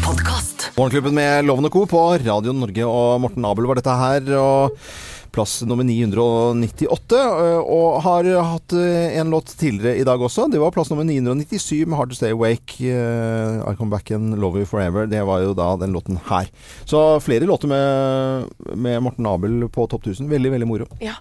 Podcast. 0.04 0.68
Morgenklubben 0.76 1.16
med 1.16 1.48
Loven 1.48 1.66
og 1.66 1.72
Co. 1.74 1.80
på 1.90 2.02
Radio 2.22 2.52
Norge 2.54 2.86
og 2.86 3.16
Morten 3.24 3.48
Abel 3.48 3.66
var 3.66 3.80
dette 3.80 3.96
her. 3.98 4.30
og 4.38 4.76
plass 5.36 5.62
nummer 5.68 5.84
998. 5.84 7.18
Eh, 7.20 7.58
og 7.60 8.00
har 8.06 8.28
hatt 8.40 8.72
eh, 8.76 9.18
en 9.20 9.32
låt 9.34 9.52
tidligere 9.60 10.00
i 10.00 10.06
dag 10.06 10.22
også. 10.22 10.46
Det 10.52 10.60
var 10.62 10.72
plass 10.72 10.88
nummer 10.92 11.04
997 11.04 11.84
med 11.84 11.98
'Hard 11.98 12.14
To 12.14 12.16
Stay 12.16 12.32
Awake'. 12.32 12.78
Uh, 12.80 13.60
'I 13.60 13.76
Come 13.76 13.92
Back 13.92 14.10
and 14.16 14.38
Love 14.40 14.62
You 14.62 14.68
Forever'. 14.68 15.04
Det 15.10 15.20
var 15.28 15.44
jo 15.44 15.52
da 15.54 15.68
den 15.76 15.92
låten 15.92 16.16
her. 16.30 16.48
Så 16.84 17.20
flere 17.20 17.44
låter 17.44 17.68
med, 17.68 18.48
med 18.74 19.02
Morten 19.02 19.26
Abel 19.26 19.68
på 19.68 19.86
Topp 19.86 20.06
1000. 20.06 20.30
Veldig, 20.30 20.54
veldig 20.56 20.68
moro. 20.68 20.88
Ja, 21.00 21.18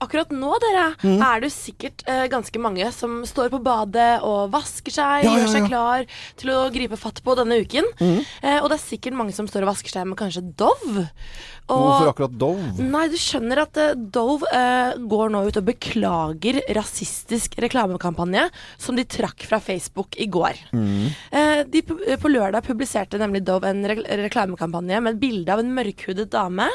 Akkurat 0.00 0.30
nå, 0.32 0.54
dere, 0.62 0.86
mm. 1.02 1.20
er 1.22 1.40
det 1.44 1.50
sikkert 1.52 2.02
ganske 2.30 2.58
mange 2.62 2.86
som 2.94 3.20
står 3.26 3.50
på 3.52 3.60
badet 3.62 4.22
og 4.26 4.50
vasker 4.54 4.92
seg, 4.94 5.24
ja, 5.24 5.28
ja, 5.28 5.30
ja. 5.30 5.38
gjør 5.42 5.52
seg 5.52 5.68
klar 5.68 6.06
til 6.40 6.52
å 6.54 6.58
gripe 6.72 6.98
fatt 7.00 7.20
på 7.24 7.36
denne 7.38 7.60
uken. 7.60 7.86
Mm. 8.00 8.20
og 8.62 8.70
det 8.70 8.76
er 8.78 8.82
sikkert 8.82 9.18
mange 9.18 9.34
som 9.36 9.48
står 9.50 9.66
og 9.66 9.72
vasker 9.74 9.92
seg 9.92 10.08
med 10.08 10.18
kanskje 10.20 10.44
Dove. 10.58 11.06
Og, 11.70 11.84
Hvorfor 11.84 12.10
akkurat 12.10 12.34
Dove? 12.40 12.70
Nei, 12.82 13.04
du 13.10 13.16
skjønner 13.20 13.49
at 13.58 13.78
uh, 13.80 13.92
Dove 13.96 14.46
uh, 14.54 14.94
går 15.10 15.32
nå 15.34 15.42
ut 15.48 15.58
og 15.58 15.66
beklager 15.66 16.60
rasistisk 16.76 17.56
reklamekampanje 17.62 18.46
som 18.78 18.98
de 18.98 19.04
trakk 19.08 19.46
fra 19.48 19.58
Facebook 19.62 20.14
i 20.20 20.28
går. 20.30 20.60
Mm. 20.70 21.08
Uh, 21.34 21.60
de, 21.70 21.82
på 21.82 22.30
lørdag 22.30 22.62
publiserte 22.66 23.18
nemlig 23.20 23.42
Dove 23.48 23.70
en 23.70 23.82
re 23.88 23.98
reklamekampanje 24.22 25.00
med 25.02 25.16
et 25.16 25.22
bilde 25.22 25.54
av 25.54 25.62
en 25.62 25.74
mørkhudet 25.74 26.28
dame 26.32 26.68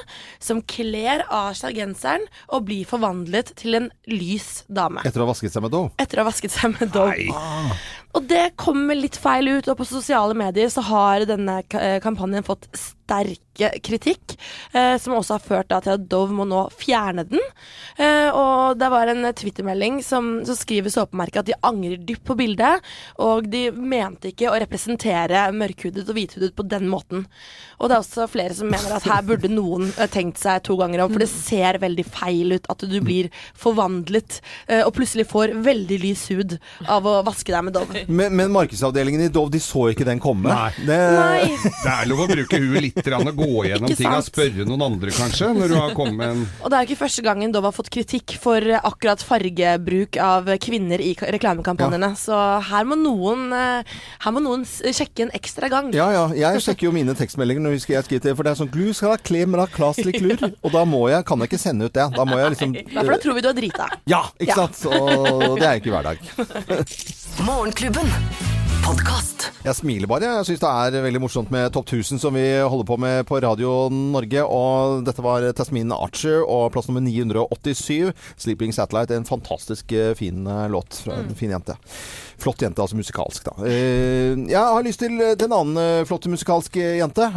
som 0.43 0.61
kler 0.61 1.23
av 1.29 1.53
seg 1.57 1.79
genseren 1.79 2.25
og 2.51 2.67
blir 2.67 2.87
forvandlet 2.89 3.53
til 3.59 3.79
en 3.79 3.91
lys 4.11 4.65
dame. 4.67 5.05
Etter 5.05 5.21
å 5.21 5.27
ha 5.27 5.33
vasket 5.33 5.55
seg 5.55 5.65
med 5.65 5.75
Dove? 5.75 5.93
Etter 6.01 6.19
å 6.19 6.25
ha 6.25 6.29
vasket 6.31 6.53
seg 6.55 6.75
med 6.75 6.91
Dove. 6.95 7.29
Ah. 7.35 7.75
Og 8.15 8.27
det 8.29 8.55
kommer 8.61 8.95
litt 8.97 9.17
feil 9.19 9.49
ut, 9.57 9.67
og 9.67 9.79
på 9.79 9.87
sosiale 9.89 10.37
medier 10.37 10.69
så 10.71 10.83
har 10.87 11.25
denne 11.27 11.61
kampanjen 12.03 12.45
fått 12.47 12.69
sterke 13.05 13.69
kritikk, 13.85 14.33
eh, 14.73 14.97
som 14.97 15.13
også 15.15 15.37
har 15.37 15.43
ført 15.43 15.69
da, 15.69 15.79
til 15.83 15.95
at 15.95 16.07
Dove 16.09 16.33
må 16.35 16.45
nå 16.49 16.65
fjerne 16.73 17.23
den. 17.29 17.41
Eh, 18.01 18.27
og 18.33 18.79
det 18.81 18.89
var 18.91 19.11
en 19.11 19.29
twittermelding 19.37 20.01
som, 20.03 20.41
som 20.47 20.57
skriver 20.57 20.91
såpemerket 20.91 21.43
at 21.43 21.49
de 21.51 21.57
angrer 21.65 22.01
dypt 22.01 22.25
på 22.27 22.37
bildet, 22.39 22.83
og 23.21 23.47
de 23.51 23.69
mente 23.71 24.31
ikke 24.31 24.49
å 24.51 24.57
representere 24.61 25.45
mørkhudet 25.55 26.07
og 26.07 26.17
hvithudet 26.17 26.51
på 26.57 26.65
den 26.67 26.89
måten. 26.91 27.27
Og 27.79 27.89
det 27.89 27.97
er 27.97 28.03
også 28.03 28.27
flere 28.31 28.57
som 28.57 28.71
mener 28.71 28.97
at 28.97 29.07
her 29.07 29.23
burde 29.27 29.51
noen 29.53 29.91
eh, 29.93 30.09
tenkt 30.11 30.41
seg 30.41 30.65
to 30.65 30.77
ganger 30.81 31.05
om, 31.05 31.13
for 31.13 31.23
det 31.23 31.31
ser 31.31 31.79
veldig 31.83 32.07
feil 32.09 32.57
ut 32.57 32.69
at 32.73 32.87
du 32.89 32.97
blir 33.05 33.29
forvandlet 33.59 34.41
eh, 34.67 34.81
og 34.81 34.95
plutselig 34.97 35.29
får 35.29 35.55
veldig 35.65 36.01
lys 36.01 36.27
hud 36.33 36.57
av 36.89 37.05
å 37.05 37.19
vaske 37.27 37.53
deg 37.53 37.69
med 37.69 37.77
Dove. 37.77 38.04
Men, 38.07 38.35
men 38.35 38.53
markedsavdelingen 38.55 39.27
i 39.27 39.31
Dove, 39.33 39.53
de 39.53 39.61
så 39.63 39.89
ikke 39.93 40.07
den 40.07 40.21
komme? 40.23 40.49
Nei. 40.49 40.71
Det, 40.85 40.99
Nei. 41.19 41.55
det 41.85 41.95
er 41.95 42.09
lov 42.09 42.25
å 42.25 42.29
bruke 42.31 42.61
huet 42.61 42.81
litt 42.81 42.95
litt 42.95 43.13
og 43.15 43.37
gå 43.37 43.65
gjennom 43.67 43.93
ting 43.95 44.09
og 44.09 44.25
spørre 44.25 44.65
noen 44.67 44.83
andre, 44.85 45.13
kanskje, 45.15 45.49
når 45.55 45.71
du 45.71 45.75
har 45.77 45.93
kommet 45.97 46.17
med 46.19 46.33
en 46.33 46.43
Og 46.63 46.71
det 46.71 46.77
er 46.77 46.87
ikke 46.87 46.99
første 47.03 47.23
gangen 47.25 47.53
Dove 47.53 47.69
har 47.69 47.75
fått 47.75 47.91
kritikk 47.93 48.35
for 48.41 48.61
akkurat 48.77 49.21
fargebruk 49.25 50.19
av 50.21 50.49
kvinner 50.61 51.01
i 51.01 51.13
reklamekampanjene. 51.15 52.11
Ja. 52.13 52.19
Så 52.19 52.39
her 52.69 52.87
må, 52.87 52.97
noen, 52.99 53.47
eh, 53.55 53.95
her 54.25 54.35
må 54.35 54.43
noen 54.43 54.65
sjekke 54.65 55.27
en 55.27 55.33
ekstra 55.35 55.69
gang. 55.71 55.91
Ja, 55.95 56.07
ja. 56.13 56.25
Jeg 56.35 56.63
sjekker 56.65 56.89
jo 56.89 56.95
mine 56.95 57.15
tekstmeldinger 57.17 57.65
når 57.65 57.77
vi 57.77 57.83
skal 57.85 58.05
skrive 58.05 58.25
til, 58.25 58.35
for 58.37 58.47
det 58.47 58.53
er 58.53 58.61
sånn 58.61 58.71
Glu 58.73 58.89
skal 58.95 59.15
ha 59.15 59.19
klem, 59.21 59.55
da, 59.57 59.67
klaslig 59.71 60.17
klur. 60.19 60.47
Og 60.65 60.73
da 60.73 60.85
må 60.89 61.05
jeg, 61.11 61.25
kan 61.27 61.43
jeg 61.43 61.51
ikke 61.51 61.61
sende 61.61 61.89
ut 61.89 61.95
det. 61.95 62.07
Da 62.15 62.27
må 62.27 62.39
jeg 62.41 62.55
liksom 62.55 62.75
Ja, 62.79 63.01
for 63.01 63.13
da 63.15 63.19
tror 63.23 63.37
vi 63.37 63.45
du 63.45 63.51
er 63.51 63.59
drita. 63.59 63.89
Ja, 64.09 64.23
ikke 64.41 64.59
sant. 64.63 64.81
Og 64.89 65.59
det 65.61 65.69
er 65.69 65.81
ikke 65.81 65.95
hver 65.95 66.11
dag. 66.13 66.19
Morgenklubben 67.95 68.35
podkast. 68.85 69.47
Jeg 69.65 69.77
smiler 69.79 70.09
bare. 70.09 70.27
Jeg 70.37 70.45
syns 70.49 70.61
det 70.61 70.69
er 70.69 71.05
veldig 71.07 71.21
morsomt 71.23 71.51
med 71.53 71.71
Topp 71.73 71.87
1000 71.89 72.19
som 72.21 72.35
vi 72.37 72.43
holder 72.61 72.85
på 72.85 72.97
med 73.01 73.23
på 73.25 73.39
Radio 73.41 73.87
Norge. 73.89 74.43
Og 74.45 75.01
dette 75.07 75.23
var 75.25 75.45
Tasmin 75.57 75.93
Archer 75.95 76.43
og 76.43 76.69
plass 76.73 76.89
nummer 76.89 77.01
987, 77.01 78.13
'Sleeping 78.37 78.75
Satellite'. 78.75 79.15
En 79.15 79.25
fantastisk 79.25 79.91
eh, 79.91 80.13
fin 80.13 80.45
eh, 80.45 80.67
låt 80.69 81.01
fra 81.05 81.17
en 81.17 81.31
mm. 81.31 81.35
fin 81.39 81.55
jente. 81.55 81.77
Flott 82.41 82.65
jente, 82.65 82.81
altså 82.83 82.99
musikalsk, 82.99 83.47
da. 83.47 83.55
Eh, 83.69 84.35
jeg 84.51 84.59
har 84.59 84.85
lyst 84.85 85.03
til, 85.03 85.17
til 85.35 85.47
en 85.49 85.57
annen 85.59 86.05
flott 86.09 86.27
musikalsk 86.31 86.79
jente. 86.81 87.29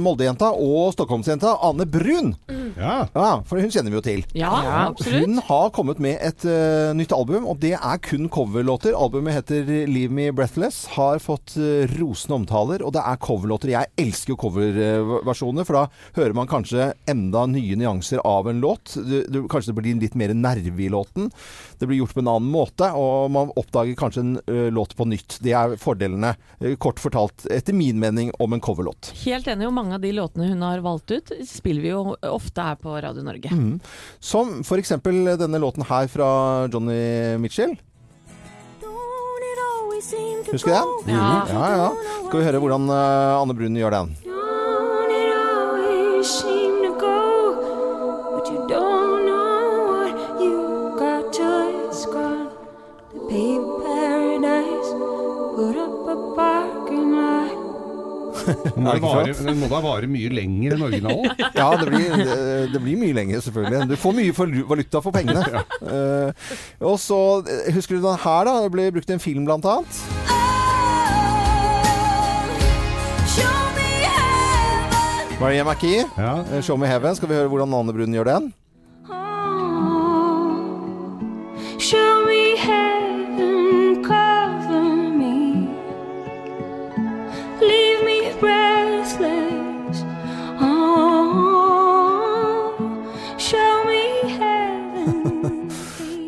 Molde-jenta 0.00 0.52
og 0.56 0.92
Stockholmsjenta 0.96 1.56
Ane 1.68 1.86
Brun. 1.88 2.34
Mm. 2.50 2.72
Ja. 2.76 2.94
ja. 3.14 3.30
For 3.48 3.60
hun 3.60 3.72
kjenner 3.72 3.92
vi 3.92 3.98
jo 3.98 4.04
til. 4.04 4.24
Ja, 4.38 4.52
absolutt. 4.86 5.26
Hun 5.26 5.40
har 5.46 5.70
kommet 5.74 6.00
med 6.02 6.18
et 6.24 6.46
uh, 6.46 6.92
nytt 6.96 7.14
album, 7.14 7.46
og 7.50 7.60
det 7.62 7.74
er 7.76 8.00
kun 8.04 8.28
coverlåter. 8.32 8.96
Albumet 8.96 9.36
heter 9.40 9.68
'Leave 9.88 10.12
Me 10.12 10.28
Breathless' 10.34 10.86
har 10.96 11.20
fått 11.22 11.56
uh, 11.58 11.84
rosende 11.98 12.38
omtaler, 12.40 12.84
og 12.84 12.94
det 12.96 13.04
er 13.04 13.20
coverlåter. 13.22 13.74
Jeg 13.74 13.92
elsker 14.00 14.34
jo 14.34 14.40
coverversjoner, 14.44 15.68
for 15.68 15.80
da 15.80 15.84
hører 16.18 16.36
man 16.36 16.50
kanskje 16.50 16.92
enda 17.10 17.46
nye 17.50 17.76
nyanser 17.78 18.22
av 18.24 18.48
en 18.50 18.62
låt. 18.62 18.96
Du, 18.96 19.18
du, 19.28 19.42
kanskje 19.50 19.72
det 19.72 19.78
blir 19.80 20.00
litt 20.02 20.18
mer 20.18 20.34
nerve 20.34 20.82
i 20.82 20.90
låten. 20.92 21.30
Det 21.78 21.88
blir 21.88 22.02
gjort 22.02 22.16
på 22.16 22.24
en 22.24 22.32
annen 22.32 22.52
måte, 22.52 22.88
og 22.96 23.30
man 23.34 23.52
oppdager 23.58 23.98
kanskje 23.98 24.24
en 24.24 24.31
uh, 24.48 24.68
låt 24.72 24.96
på 24.96 25.06
nytt. 25.08 25.38
Det 25.44 25.54
er 25.56 25.76
fordelene, 25.80 26.34
uh, 26.62 26.74
kort 26.82 27.00
fortalt, 27.02 27.46
etter 27.52 27.76
min 27.76 28.00
mening, 28.02 28.32
om 28.42 28.52
en 28.52 28.62
coverlåt. 28.62 29.12
Helt 29.24 29.48
enig, 29.50 29.68
og 29.68 29.76
mange 29.76 29.96
av 29.96 30.04
de 30.04 30.12
låtene 30.16 30.50
hun 30.50 30.64
har 30.66 30.82
valgt 30.84 31.14
ut, 31.14 31.32
spiller 31.48 31.84
vi 31.84 31.92
jo 31.92 32.16
ofte 32.28 32.66
her 32.66 32.80
på 32.80 32.96
Radio 33.04 33.24
Norge. 33.26 33.52
Mm. 33.52 33.78
Som 34.22 34.60
f.eks. 34.64 34.94
denne 35.02 35.62
låten 35.62 35.86
her 35.88 36.10
fra 36.12 36.28
Johnny 36.72 37.38
Mitchell. 37.42 37.76
Husker 40.52 40.70
du 40.70 40.76
den? 41.06 41.14
Ja. 41.14 41.46
ja, 41.48 41.70
ja. 41.76 41.92
Skal 42.26 42.40
vi 42.40 42.44
høre 42.44 42.60
hvordan 42.60 42.90
uh, 42.90 43.40
Anne 43.40 43.54
Brun 43.56 43.78
gjør 43.78 43.94
den? 44.00 44.16
Må, 58.76 58.94
vare, 59.02 59.34
den 59.36 59.60
må 59.60 59.68
da 59.70 59.80
vare 59.84 60.10
mye 60.10 60.32
lenger 60.32 60.76
enn 60.76 60.86
originalen? 60.88 61.44
ja, 61.60 61.68
det 61.80 61.88
blir, 61.88 62.08
det, 62.22 62.38
det 62.74 62.82
blir, 62.82 62.98
mye 63.00 63.16
lenger, 63.16 63.44
selvfølgelig. 63.46 63.88
Du 63.92 63.96
får 64.00 64.16
mye 64.18 64.36
for, 64.36 64.58
valuta 64.72 65.02
for 65.04 65.14
pengene. 65.14 65.44
ja. 65.56 65.64
uh, 65.82 66.52
og 66.92 66.98
så, 67.02 67.20
husker 67.72 67.98
du 67.98 68.04
den 68.04 68.22
her, 68.24 68.44
da? 68.48 68.58
Det 68.64 68.74
ble 68.74 68.90
brukt 68.94 69.10
i 69.10 69.16
en 69.18 69.22
film, 69.22 69.46
blant 69.48 69.68
annet. 69.68 70.02
Maria 75.42 75.64
McKee, 75.64 76.04
ja. 76.16 76.60
'Show 76.60 76.76
Me 76.76 76.86
Heaven'. 76.86 77.14
Skal 77.14 77.28
vi 77.28 77.34
høre 77.34 77.48
hvordan 77.48 77.74
Anne 77.74 77.92
Brun 77.92 78.14
gjør 78.14 78.24
den? 78.24 78.52
Show 81.82 82.26
me 82.28 82.41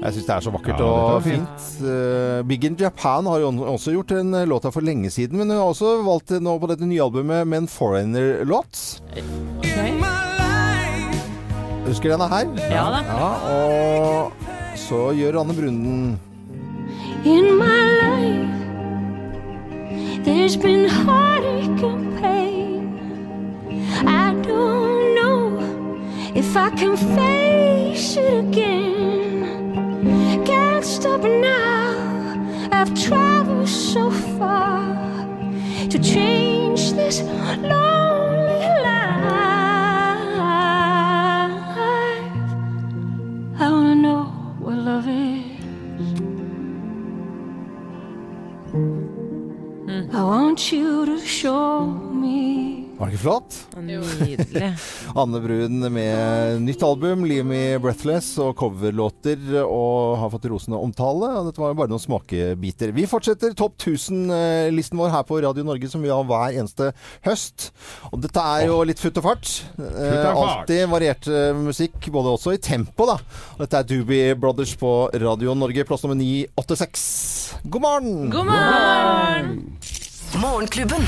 Jeg 0.04 0.12
syns 0.18 0.26
det 0.26 0.34
er 0.34 0.42
så 0.44 0.50
vakkert 0.52 0.80
ja, 0.82 0.88
og 0.88 1.22
fint. 1.24 1.68
Uh, 1.80 2.42
Big 2.44 2.66
in 2.68 2.74
Japan 2.76 3.24
har 3.30 3.40
jo 3.40 3.52
også 3.72 3.94
gjort 3.94 4.12
en 4.18 4.34
eh, 4.36 4.44
låt 4.44 4.66
her 4.68 4.74
for 4.74 4.84
lenge 4.84 5.08
siden, 5.08 5.38
men 5.40 5.48
hun 5.48 5.56
har 5.56 5.70
også 5.70 5.94
valgt 6.04 6.34
nå 6.44 6.58
på 6.60 6.68
dette 6.68 6.84
nye 6.84 7.00
albumet 7.00 7.48
med 7.48 7.62
en 7.62 7.70
foreigner-låt. 7.72 8.82
Okay. 9.16 9.94
Husker 11.84 12.14
denne 12.14 12.28
her? 12.28 12.46
Ja 12.72 12.84
da. 12.92 13.00
Ja, 13.08 13.30
og 13.48 14.32
så 14.76 15.12
gjør 15.16 15.40
Anne 15.42 15.54
Brunden 15.56 16.20
In 17.24 17.58
my 17.58 17.80
life 18.00 18.52
There's 20.24 20.56
been 20.56 20.88
heartache 20.88 21.84
and 21.84 22.18
pain 22.20 22.88
I 24.06 24.34
don't 24.42 24.83
If 26.34 26.56
I 26.56 26.70
can 26.70 26.96
face 26.96 28.16
it 28.16 28.34
again 28.44 29.44
Can't 30.44 30.84
stop 30.84 31.22
now. 31.22 32.68
I've 32.72 32.92
traveled 32.94 33.68
so 33.68 34.10
far 34.36 34.96
To 35.90 35.98
change 35.98 36.92
this 36.94 37.20
lonely 37.22 38.66
life. 38.86 39.14
I 43.60 43.68
wanna 43.70 43.94
know 43.94 44.24
what 44.58 44.76
love 44.90 45.06
is. 45.06 46.08
Hmm. 48.72 50.10
I 50.12 50.22
want 50.22 50.72
you 50.72 51.06
to 51.06 51.16
show 51.20 51.86
me 51.86 52.43
Var 53.04 53.10
det 53.10 53.18
ikke 53.18 53.26
flott? 53.26 53.56
Nydelig. 53.84 54.68
Anne 55.20 55.40
Brun 55.44 55.82
med 55.92 56.62
nytt 56.64 56.82
album, 56.86 57.26
'Leave 57.28 57.44
Me 57.44 57.58
Breathless', 57.76 58.38
og 58.40 58.54
coverlåter, 58.56 59.42
og 59.60 60.14
har 60.22 60.30
fått 60.32 60.46
rosende 60.48 60.80
omtale. 60.80 61.28
Og 61.36 61.50
dette 61.50 61.60
var 61.60 61.76
bare 61.76 61.92
noen 61.92 62.00
smakebiter. 62.00 62.94
Vi 62.96 63.04
fortsetter 63.10 63.52
Topp 63.52 63.76
1000-listen 63.76 64.96
vår 64.96 65.12
her 65.12 65.26
på 65.28 65.42
Radio 65.44 65.66
Norge, 65.68 65.90
som 65.92 66.00
vi 66.00 66.08
har 66.08 66.24
hver 66.24 66.56
eneste 66.56 66.94
høst. 67.28 67.68
Og 68.08 68.24
dette 68.24 68.40
er 68.40 68.70
jo 68.70 68.80
litt 68.88 69.02
futt 69.04 69.20
og 69.20 69.28
fart. 69.28 69.52
Eh, 69.76 70.30
alltid 70.32 70.88
variert 70.88 71.28
musikk, 71.60 72.08
både 72.08 72.32
også 72.38 72.56
i 72.56 72.62
tempo, 72.70 73.04
da. 73.12 73.18
Og 73.58 73.66
dette 73.66 73.82
er 73.82 73.90
Doobie 73.92 74.32
Brothers 74.32 74.72
på 74.80 74.94
Radio 75.12 75.52
Norge, 75.52 75.84
plass 75.84 76.08
nummer 76.08 76.16
986. 76.16 77.04
God 77.68 77.84
morgen! 77.84 78.30
God 78.32 78.48
morgen! 78.48 79.58
Morgenklubben 80.40 81.04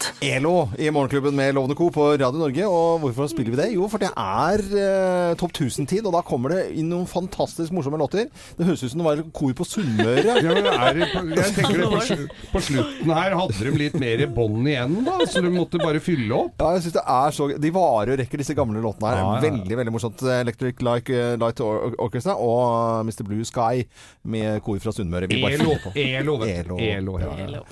podkast. 0.00 0.22
ELO 0.22 0.68
i 0.78 0.90
Morgenklubben 0.90 1.34
med 1.36 1.54
Lovende 1.54 1.74
Co. 1.74 1.90
på 1.90 2.12
Radio 2.12 2.38
Norge. 2.38 2.66
Og 2.66 3.00
hvorfor 3.00 3.28
spiller 3.28 3.50
vi 3.50 3.56
det? 3.60 3.68
Jo, 3.74 3.88
for 3.88 3.98
det 3.98 4.10
er 4.16 4.60
eh, 4.60 5.36
Topp 5.36 5.52
1000-tid, 5.52 6.06
og 6.06 6.14
da 6.14 6.22
kommer 6.22 6.54
det 6.54 6.60
inn 6.78 6.90
noen 6.90 7.06
fantastisk 7.08 7.72
morsomme 7.72 7.98
låter. 8.00 8.28
Det 8.56 8.66
høres 8.66 8.82
ut 8.82 8.92
som 8.92 9.00
det 9.00 9.08
var 9.08 9.22
kor 9.32 9.52
på 9.56 9.64
Sunnmøre. 9.64 10.24
ja, 10.28 10.54
men 10.54 10.68
er, 10.70 11.00
jeg 11.40 11.54
tenker 11.56 11.80
det 11.80 11.88
på, 11.90 12.26
på, 12.54 12.64
slutten 12.64 13.14
her 13.14 13.36
hadde 13.38 13.58
de 13.60 13.74
litt 13.76 13.96
mer 14.00 14.24
bånd 14.34 14.68
igjen, 14.68 14.98
da, 15.06 15.18
så 15.28 15.44
de 15.44 15.52
måtte 15.54 15.80
bare 15.82 16.02
fylle 16.04 16.34
opp. 16.36 16.56
Ja, 16.60 16.74
jeg 16.76 16.86
synes 16.86 16.98
det 16.98 17.06
er 17.16 17.36
så 17.36 17.48
De 17.60 17.72
varer 17.74 18.14
og 18.14 18.20
rekker, 18.22 18.40
disse 18.40 18.56
gamle 18.58 18.82
låtene 18.84 19.12
her. 19.12 19.22
Ja, 19.22 19.32
ja. 19.36 19.44
Veldig, 19.48 19.80
veldig 19.82 19.96
morsomt. 19.96 20.24
Electric 20.40 20.84
Like, 20.84 21.16
uh, 21.16 21.34
Light 21.40 21.60
Orchestra 21.64 22.36
og 22.36 23.08
Mr. 23.08 23.24
Blue 23.26 23.46
Sky 23.46 23.84
med 24.22 24.60
kor 24.64 24.80
fra 24.82 24.94
Sunnmøre. 24.94 25.30
ELO. 25.30 25.76
ELO. 25.94 26.38
ELO. 26.44 26.78
ELO, 26.80 27.18
ja. 27.22 27.34
ELO. 27.46 27.64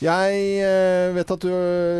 Jeg 0.00 0.36
uh, 0.64 1.12
vet 1.12 1.32
at 1.34 1.42
du 1.44 1.50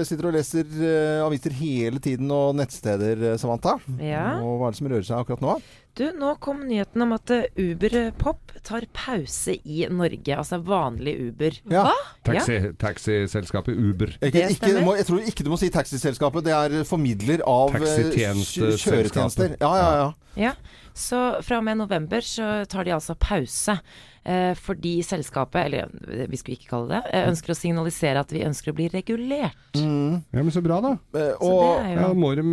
sitter 0.09 0.31
og 0.31 0.35
leser 0.37 0.67
uh, 0.81 1.27
aviser 1.27 1.55
hele 1.59 2.03
tiden 2.03 2.31
og 2.35 2.55
nettsteder, 2.59 3.37
Samantha. 3.41 3.77
Ja. 4.03 4.41
Og 4.43 4.61
hva 4.61 4.71
er 4.71 4.75
det 4.75 4.81
som 4.81 4.91
rører 4.91 5.07
seg 5.07 5.23
akkurat 5.23 5.45
nå? 5.45 5.57
Du, 5.99 6.05
nå 6.17 6.35
kom 6.41 6.63
nyheten 6.69 7.03
om 7.03 7.13
at 7.17 7.33
Uber 7.59 7.97
Pop 8.19 8.53
tar 8.65 8.87
pause 8.95 9.57
i 9.59 9.83
Norge. 9.91 10.37
Altså 10.37 10.61
vanlig 10.63 11.17
Uber. 11.27 11.59
Ja. 11.73 11.89
Hva? 11.89 11.97
Taxi, 12.29 12.57
ja. 12.57 12.73
Taxiselskapet 12.81 13.75
Uber. 13.77 14.15
Ikke, 14.21 14.47
ikke, 14.55 14.75
må, 14.87 14.95
jeg 15.01 15.09
tror 15.11 15.33
ikke 15.33 15.47
du 15.47 15.51
må 15.53 15.59
si 15.61 15.71
taxiselskapet. 15.75 16.47
Det 16.47 16.55
er 16.57 16.87
formidler 16.89 17.43
av 17.49 17.75
kjøretjenester. 17.75 19.57
Ja, 19.59 19.73
ja, 19.81 19.91
ja. 20.05 20.13
ja. 20.39 20.55
Så 20.97 21.19
fra 21.47 21.61
og 21.61 21.67
med 21.67 21.81
november 21.81 22.25
så 22.25 22.65
tar 22.71 22.87
de 22.87 22.95
altså 22.97 23.17
pause. 23.19 23.79
Eh, 24.21 24.53
fordi 24.53 24.99
selskapet, 25.03 25.63
eller 25.65 26.27
vi 26.29 26.37
skulle 26.37 26.59
ikke 26.59 26.69
kalle 26.75 26.99
det 26.99 27.15
eh, 27.17 27.29
ønsker 27.31 27.55
å 27.55 27.57
signalisere 27.57 28.21
at 28.21 28.35
vi 28.35 28.43
ønsker 28.45 28.75
å 28.75 28.77
bli 28.77 28.91
regulert. 28.93 29.79
Mm. 29.81 30.21
Ja, 30.29 30.43
men 30.43 30.53
så 30.53 30.61
bra, 30.65 30.77
da. 30.85 30.91
Eh, 31.17 31.33
og, 31.41 31.63
jo... 31.81 31.95
ja, 31.97 32.11
må 32.13 32.35
de 32.37 32.45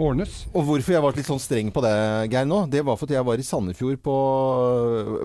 ordnes. 0.00 0.44
Og 0.54 0.64
hvorfor 0.66 0.94
jeg 0.94 1.04
var 1.04 1.16
litt 1.16 1.28
sånn 1.28 1.42
streng 1.42 1.70
på 1.74 1.82
det, 1.84 1.94
Geir, 2.32 2.48
nå, 2.48 2.62
det 2.72 2.82
var 2.86 2.98
fordi 3.00 3.16
jeg 3.16 3.26
var 3.26 3.40
i 3.40 3.46
Sandefjord 3.46 4.00
på, 4.04 4.16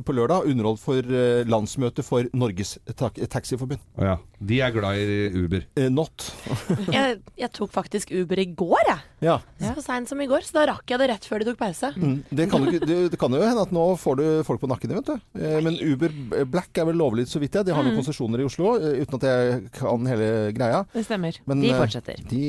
på 0.06 0.16
lørdag. 0.16 0.50
Underholdt 0.52 0.84
for 0.84 1.00
uh, 1.16 1.44
landsmøtet 1.50 2.06
for 2.08 2.30
Norges 2.36 2.76
tak 3.00 3.20
Taxiforbund. 3.32 3.82
Oh, 3.98 4.06
ja. 4.14 4.18
De 4.46 4.60
er 4.62 4.74
glad 4.76 5.00
i 5.00 5.30
Uber? 5.34 5.64
Eh, 5.80 5.88
not. 5.90 6.28
jeg, 6.96 7.20
jeg, 7.40 7.52
tok 7.56 7.72
faktisk 7.74 8.12
Uber 8.14 8.42
i 8.42 8.48
går, 8.52 8.82
jeg. 8.90 9.04
Ja. 9.26 9.38
Så 9.74 9.86
seint 9.86 10.12
som 10.12 10.20
i 10.22 10.28
går. 10.30 10.44
Så 10.46 10.58
da 10.58 10.66
rakk 10.74 10.92
jeg 10.92 11.02
det 11.02 11.10
rett 11.14 11.28
før 11.28 11.42
de 11.42 11.50
tok 11.50 11.60
pause. 11.62 11.92
Mm. 11.96 12.18
Det, 12.30 12.50
kan 12.52 12.68
du, 12.68 12.76
det, 12.76 13.00
det, 13.14 13.20
kan 13.22 13.34
jo 13.34 13.42
hende 13.42 13.64
at 13.64 13.74
nå 13.76 13.86
får 14.02 14.20
du 14.20 14.26
folk 14.48 14.62
på 14.62 14.70
nakken, 14.70 14.96
vet 15.00 15.14
du. 15.14 15.16
Eh, 15.40 15.58
men 15.66 15.80
Uber 15.80 16.14
Black 16.52 16.78
er 16.82 16.90
vel 16.92 17.00
lovlig, 17.00 17.28
så 17.32 17.42
vidt 17.42 17.56
jeg. 17.58 17.70
De 17.70 17.76
har 17.76 17.86
noen 17.86 17.96
mm. 17.96 18.02
konsesjoner 18.04 18.44
i 18.44 18.48
Oslo, 18.48 18.76
uten 18.76 19.20
at 19.22 19.28
jeg 19.30 19.74
kan 19.80 20.12
hele 20.12 20.30
greia. 20.56 20.84
Det 20.94 21.06
stemmer. 21.08 21.40
Men, 21.48 21.64
de 21.64 21.74
fortsetter. 21.76 22.22
De 22.30 22.46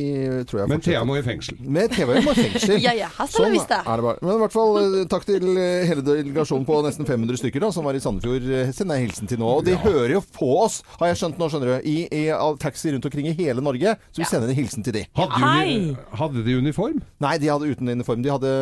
tror 0.51 0.65
jeg 0.65 0.73
men 0.73 0.83
Thea 0.85 1.05
må 1.07 1.17
i 1.19 1.25
fengsel. 1.25 1.59
Med 1.63 1.95
Thea 2.17 2.25
må 2.25 2.33
i 2.35 2.47
fengsel. 2.47 2.77
ja, 2.87 2.95
ja, 2.97 3.09
her 3.19 3.31
sånn 3.31 3.55
visst 3.55 3.71
det. 3.73 3.81
Er 3.83 4.01
det 4.01 4.07
bare. 4.07 4.21
Men 4.23 4.39
i 4.39 4.43
hvert 4.45 4.55
fall 4.55 4.81
eh, 4.81 5.07
takk 5.11 5.27
til 5.29 5.47
eh, 5.53 5.87
hele 5.89 6.05
delegasjonen 6.07 6.67
på 6.69 6.81
nesten 6.87 7.09
500 7.09 7.41
stykker 7.43 7.67
da, 7.67 7.71
som 7.75 7.87
var 7.87 7.99
i 7.99 8.03
Sandefjord. 8.03 8.47
Send 8.47 8.87
Sender 8.87 9.01
jeg 9.01 9.09
hilsen 9.09 9.31
til 9.31 9.41
nå. 9.43 9.51
Og 9.59 9.65
de 9.67 9.75
ja. 9.75 9.81
hører 9.83 10.17
jo 10.17 10.23
på 10.37 10.51
oss, 10.63 10.81
har 11.01 11.11
jeg 11.11 11.21
skjønt 11.23 11.41
nå, 11.41 11.49
skjønner 11.53 11.73
du. 11.73 11.89
I, 11.91 11.97
i 12.07 12.23
taxi 12.63 12.93
rundt 12.95 13.09
omkring 13.09 13.31
i 13.31 13.35
hele 13.37 13.65
Norge. 13.65 13.97
Så 14.13 14.23
vi 14.23 14.29
sender 14.31 14.53
en 14.53 14.59
hilsen 14.59 14.87
til 14.87 15.01
de. 15.01 15.07
Hadde, 15.19 15.41
uni 15.43 15.97
hadde, 16.21 16.45
de 16.47 16.59
uniform? 16.61 17.01
Nei, 17.25 17.37
de 17.43 17.51
hadde 17.51 17.73
uten 17.73 17.91
uniform. 17.97 18.23
De 18.25 18.33
hadde 18.33 18.53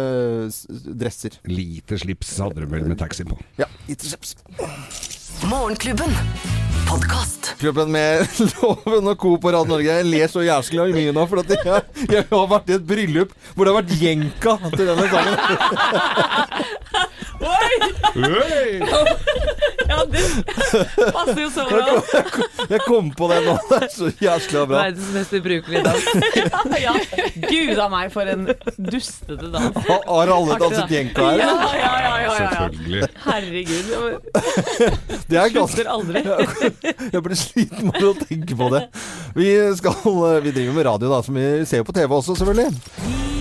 dresser. 1.04 1.36
Lite 1.50 2.00
slips 2.00 2.38
hadde 2.40 2.64
de 2.64 2.70
vel 2.72 2.88
med 2.88 3.00
taxi 3.00 3.28
på. 3.28 3.38
Ja, 3.60 3.68
lite 3.90 4.08
slips. 4.08 5.12
Morgenklubben 5.42 6.10
Podcast. 6.88 7.54
Klubben 7.58 7.90
med 7.92 8.26
Loven 8.62 9.08
og 9.08 9.18
Co. 9.18 9.36
på 9.36 9.52
Rad 9.52 9.68
Norge. 9.68 9.90
Jeg 9.90 10.04
ler 10.06 10.30
så 10.30 10.44
jævlig 10.44 10.94
mye 10.94 11.14
nå, 11.16 11.24
for 11.26 11.42
jeg, 11.42 11.82
jeg, 12.10 12.26
har 12.30 12.46
vært 12.50 12.70
i 12.70 12.76
et 12.76 12.86
bryllup 12.86 13.34
hvor 13.54 13.66
det 13.66 13.74
har 13.74 13.80
vært 13.82 13.96
jenka 14.00 14.56
til 14.76 14.86
denne 14.92 15.08
sangen. 15.10 15.36
Oi! 17.44 17.74
ja, 19.88 19.98
det 20.08 20.22
passer 21.12 21.40
jo 21.42 21.50
så 21.52 21.64
bra. 21.68 21.82
Jeg 22.14 22.24
kom, 22.30 22.44
jeg 22.70 22.82
kom 22.86 23.10
på 23.16 23.28
det 23.32 23.40
nå. 23.44 23.56
Det 23.70 23.80
er 23.80 23.90
så 23.92 24.10
jævlig 24.22 24.64
bra. 24.70 24.84
Verdens 24.86 25.10
mest 25.16 25.36
ubrukelige 25.38 25.82
dans. 25.84 26.08
ja, 26.84 26.94
ja. 26.94 26.94
Gud 27.44 27.82
a 27.84 27.88
meg, 27.92 28.12
for 28.14 28.30
en 28.32 28.48
dustete 28.78 29.50
dans. 29.52 29.80
Har 29.88 30.34
alle 30.38 30.58
danset 30.62 30.94
jenka 30.96 31.28
her? 31.28 31.44
Ja, 31.44 31.52
ja, 31.80 31.92
ja, 32.06 32.14
ja, 32.24 32.34
Selvfølgelig. 32.38 33.08
Herregud. 33.26 33.86
Det 35.28 35.40
er 35.44 35.54
ganske 35.54 35.86
aldri. 35.96 36.24
jeg 37.14 37.24
blir 37.28 37.38
sliten 37.38 37.92
med 37.92 38.08
å 38.08 38.16
tenke 38.24 38.58
på 38.58 38.72
det. 38.74 38.86
Vi, 39.36 39.52
skal, 39.80 40.00
vi 40.44 40.54
driver 40.54 40.80
med 40.80 40.90
radio, 40.92 41.14
da, 41.16 41.22
som 41.26 41.38
vi 41.38 41.48
ser 41.68 41.86
på 41.86 41.96
TV 41.96 42.20
også, 42.20 42.38
selvfølgelig. 42.40 43.33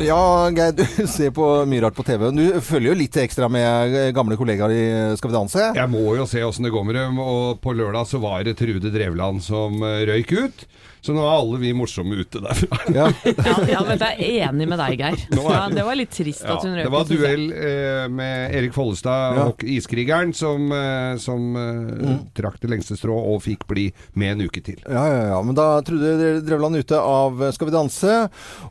Ja, 0.00 0.48
Geir, 0.56 0.72
du 0.72 1.06
ser 1.14 1.32
på 1.36 1.46
mye 1.68 1.82
rart 1.84 1.96
på 1.96 2.04
TV. 2.06 2.30
Du 2.32 2.44
følger 2.64 2.94
jo 2.94 2.98
litt 3.02 3.16
ekstra 3.20 3.50
med 3.52 3.96
gamle 4.16 4.38
kollegaer 4.40 4.72
i 4.72 4.84
Skal 5.20 5.28
vi 5.28 5.36
danse? 5.36 5.66
Jeg 5.76 5.92
må 5.92 6.04
jo 6.16 6.24
se 6.28 6.40
åssen 6.46 6.64
det 6.64 6.72
går 6.72 6.86
med 6.88 6.96
dem. 6.96 7.18
Og 7.20 7.60
på 7.60 7.74
lørdag 7.76 8.08
så 8.08 8.20
var 8.22 8.46
det 8.46 8.56
Trude 8.60 8.92
Drevland 8.94 9.42
som 9.44 9.76
eh, 9.84 10.06
røyk 10.08 10.32
ut. 10.38 10.64
Så 11.00 11.14
nå 11.16 11.22
er 11.24 11.32
alle 11.32 11.60
vi 11.62 11.72
morsomme 11.76 12.20
ute 12.20 12.42
derfra. 12.44 12.78
Ja, 13.00 13.06
ja, 13.24 13.54
ja 13.68 13.80
men 13.86 14.00
jeg 14.00 14.26
er 14.26 14.48
enig 14.48 14.66
med 14.68 14.80
deg, 14.80 15.00
Geir. 15.00 15.22
Ja, 15.32 15.62
det 15.72 15.84
var 15.86 15.96
litt 15.98 16.12
trist 16.12 16.44
at 16.44 16.64
hun 16.64 16.74
røk. 16.76 16.84
Det 16.86 16.92
var 16.92 17.06
duell 17.08 17.44
eh, 17.54 18.06
med 18.12 18.56
Erik 18.58 18.74
Follestad 18.76 19.38
og 19.44 19.64
Iskrigeren 19.64 20.34
som, 20.36 20.66
eh, 20.74 21.14
som 21.22 21.56
eh, 21.56 22.10
mm. 22.10 22.18
trakk 22.36 22.58
det 22.62 22.72
lengste 22.72 22.98
strå 22.98 23.16
og 23.32 23.40
fikk 23.46 23.66
bli 23.70 23.88
med 24.20 24.34
en 24.34 24.48
uke 24.48 24.64
til. 24.66 24.80
Ja, 24.84 25.04
ja, 25.08 25.22
ja. 25.32 25.40
Men 25.46 25.58
da 25.58 25.68
trodde 25.86 26.40
Drevland 26.46 26.80
ute 26.80 26.98
av 27.00 27.46
Skal 27.54 27.70
vi 27.70 27.76
danse. 27.76 28.18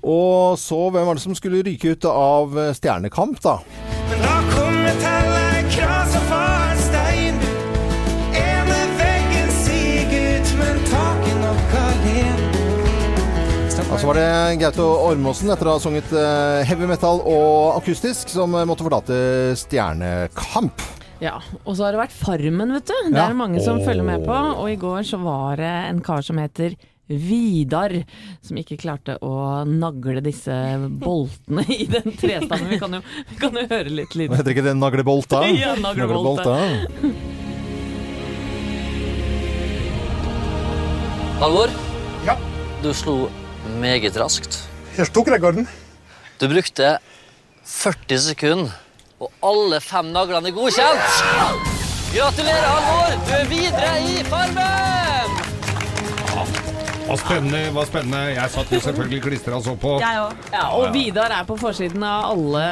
Og 0.03 0.59
så, 0.59 0.81
hvem 0.93 1.09
var 1.09 1.17
det 1.17 1.25
som 1.25 1.37
skulle 1.37 1.63
ryke 1.65 1.95
ut 1.95 2.09
av 2.11 2.59
Stjernekamp, 2.77 3.41
da? 3.45 3.59
Men 4.11 4.25
da 4.25 4.38
så 13.99 14.07
var 14.07 14.15
det 14.15 14.59
Gaute 14.61 14.79
Ormåsen, 14.79 15.49
etter 15.51 15.67
å 15.67 15.73
ha 15.75 15.79
sunget 15.83 16.11
eh, 16.15 16.61
heavy 16.69 16.87
metal 16.87 17.17
og 17.27 17.81
akustisk, 17.81 18.29
som 18.31 18.53
måtte 18.55 18.85
forlate 18.85 19.15
Stjernekamp. 19.59 20.83
Ja, 21.19 21.33
og 21.65 21.75
så 21.75 21.83
har 21.83 21.91
det 21.97 21.99
vært 22.05 22.15
Farmen, 22.15 22.71
vet 22.77 22.87
du. 22.87 22.93
Det 23.09 23.19
er 23.19 23.33
det 23.33 23.39
mange 23.41 23.59
som 23.59 23.81
oh. 23.81 23.83
følger 23.83 24.07
med 24.07 24.23
på. 24.23 24.37
Og 24.61 24.69
i 24.71 24.77
går 24.79 25.03
så 25.09 25.19
var 25.19 25.59
det 25.59 25.71
en 25.89 25.99
kar 26.05 26.23
som 26.23 26.39
heter 26.39 26.77
Vidar, 27.09 27.97
som 28.45 28.61
ikke 28.61 28.77
klarte 28.79 29.17
å 29.25 29.65
nagle 29.67 30.23
disse 30.23 30.55
boltene 31.01 31.65
i 31.67 31.89
den 31.91 32.15
trestammen. 32.15 32.71
Vi 32.71 32.79
kan 32.79 32.95
jo, 32.95 33.03
vi 33.33 33.41
kan 33.41 33.59
jo 33.59 33.65
høre 33.67 33.97
litt. 33.99 34.15
lyd. 34.15 34.31
Heter 34.31 34.55
ikke 34.55 34.65
det 34.69 34.77
naglebolta? 34.79 35.43
ja, 35.59 35.75
naglebolta. 35.81 36.55
Halvor? 41.43 41.77
Ja? 42.29 42.39
Du 42.79 42.93
slo 42.95 43.19
meget 43.79 44.17
raskt. 44.19 44.59
Jeg 44.97 45.07
tok 45.15 45.31
rekorden. 45.31 45.67
Du 46.39 46.47
brukte 46.51 46.97
40 47.65 48.19
sekunder, 48.29 48.75
og 49.19 49.31
alle 49.43 49.81
fem 49.83 50.11
naglene 50.15 50.51
er 50.51 50.55
godkjent. 50.55 51.21
Gratulerer, 52.09 52.69
Halvor! 52.73 53.17
Du 53.27 53.33
er 53.37 53.47
videre 53.51 53.95
i 54.01 54.23
Farmen! 54.31 55.18
Hva 57.09 57.15
spennende. 57.17 57.59
hva 57.73 57.83
spennende. 57.89 58.19
Jeg 58.35 58.51
satt 58.53 58.73
jo 58.73 58.79
selvfølgelig 58.83 59.19
klistra 59.23 59.57
og 59.57 59.63
så 59.65 59.73
på. 59.81 59.95
Jeg 60.03 60.19
òg. 60.21 60.43
Ja, 60.53 60.65
og 60.77 60.91
Vidar 60.93 61.33
er 61.33 61.47
på 61.47 61.55
forsiden 61.57 62.03
av 62.05 62.27
alle, 62.35 62.65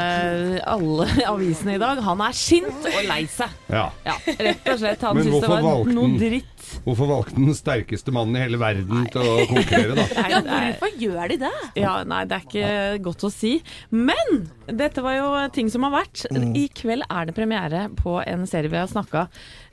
alle 0.61 1.07
avisene 1.33 1.77
i 1.77 1.81
dag. 1.81 2.03
Han 2.05 2.21
er 2.21 2.37
sint 2.37 2.85
og 2.91 2.99
lei 3.09 3.23
seg. 3.33 3.55
Ja. 3.73 3.87
ja 4.05 4.13
rett 4.27 4.69
og 4.75 4.77
slett. 4.83 5.07
Han 5.07 5.23
syns 5.23 5.41
det 5.41 5.49
var 5.49 5.89
noe 5.89 6.13
dritt 6.21 6.53
Hvorfor 6.83 7.07
valgte 7.09 7.39
den 7.39 7.55
sterkeste 7.55 8.11
mannen 8.15 8.37
i 8.37 8.41
hele 8.43 8.59
verden 8.59 9.05
til 9.11 9.23
å 9.23 9.45
konkurrere, 9.49 9.95
da? 9.97 10.05
ja, 10.33 10.41
hvorfor 10.43 10.97
gjør 10.99 11.31
de 11.31 11.37
det? 11.45 11.53
Ja, 11.79 11.93
Nei, 12.07 12.23
det 12.27 12.37
er 12.37 12.43
ikke 12.45 13.03
godt 13.07 13.23
å 13.27 13.31
si. 13.33 13.53
Men 13.89 14.49
dette 14.67 15.03
var 15.05 15.17
jo 15.17 15.29
ting 15.55 15.71
som 15.73 15.87
har 15.87 15.95
vært. 15.95 16.25
Mm. 16.33 16.51
I 16.59 16.67
kveld 16.75 17.07
er 17.07 17.29
det 17.29 17.37
premiere 17.37 17.87
på 17.95 18.19
en 18.23 18.45
serie 18.49 18.71
vi 18.71 18.79
har 18.79 18.91
snakka 18.91 19.27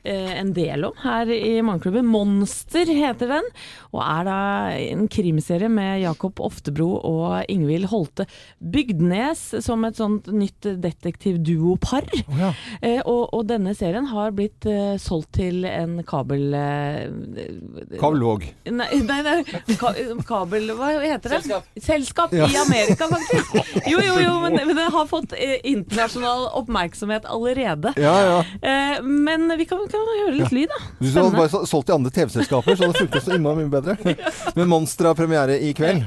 en 0.04 0.52
del 0.56 0.84
om 0.88 0.96
her 1.04 1.30
i 1.32 1.62
Morgenklubben. 1.64 2.06
'Monster' 2.06 2.90
heter 2.92 3.30
den, 3.30 3.46
og 3.94 4.00
er 4.04 4.26
da 4.28 4.38
en 4.76 5.06
krimserie 5.08 5.70
med 5.72 6.02
Jakob 6.02 6.40
Oftebro 6.44 6.90
og 7.00 7.44
Ingvild 7.48 7.88
Holte 7.92 8.26
Bygdnes 8.60 9.42
som 9.64 9.84
et 9.86 9.98
sånt 9.98 10.28
nytt 10.32 10.66
detektivduopar. 10.82 12.08
Oh, 12.24 12.38
ja. 12.40 12.52
eh, 12.80 13.00
og, 13.00 13.32
og, 13.32 13.44
denne 13.48 13.74
serien 13.76 14.06
har 14.10 14.34
blitt 14.36 14.66
eh, 14.70 14.96
solgt 15.00 15.34
til 15.38 15.64
en 15.68 15.98
kabel... 16.06 16.54
Eh, 16.54 17.98
Kabellåg. 18.00 18.46
Nei, 18.70 18.88
nei, 19.04 19.20
nei 19.26 19.36
ka, 19.80 19.94
kabel... 20.26 20.72
Hva 20.78 20.92
heter 21.02 21.36
det? 21.36 21.42
Selskap. 21.44 21.68
Selskap 21.88 22.36
ja. 22.36 22.48
i 22.48 22.60
Amerika, 22.60 23.08
faktisk. 23.10 23.54
Jo, 23.90 23.98
jo, 24.00 24.14
jo, 24.22 24.32
men, 24.42 24.56
men 24.68 24.76
det 24.78 24.86
har 24.94 25.06
fått 25.10 25.34
eh, 25.36 25.58
internasjonal 25.66 26.48
oppmerksomhet 26.60 27.26
allerede. 27.30 27.92
Ja, 28.00 28.14
ja. 28.24 28.38
Eh, 28.64 29.02
men 29.04 29.48
vi 29.58 29.66
kan 29.68 29.82
kan 30.00 30.20
høre 30.20 30.34
litt 30.38 30.54
lyd, 30.54 30.72
da. 30.72 30.78
Hvis 31.00 31.14
du 31.14 31.20
hadde 31.20 31.36
bare 31.38 31.66
solgt 31.70 31.86
til 31.90 31.96
andre 31.96 32.12
TV-selskaper, 32.14 32.76
så 32.76 32.84
hadde 32.84 32.94
det 32.94 33.02
funket 33.04 33.26
så 33.26 33.36
innmari 33.36 33.62
mye 33.64 33.72
bedre. 33.74 34.16
Men 34.58 34.70
Monster 34.70 35.10
har 35.10 35.18
premiere 35.18 35.58
i 35.60 35.72
kveld. 35.76 36.04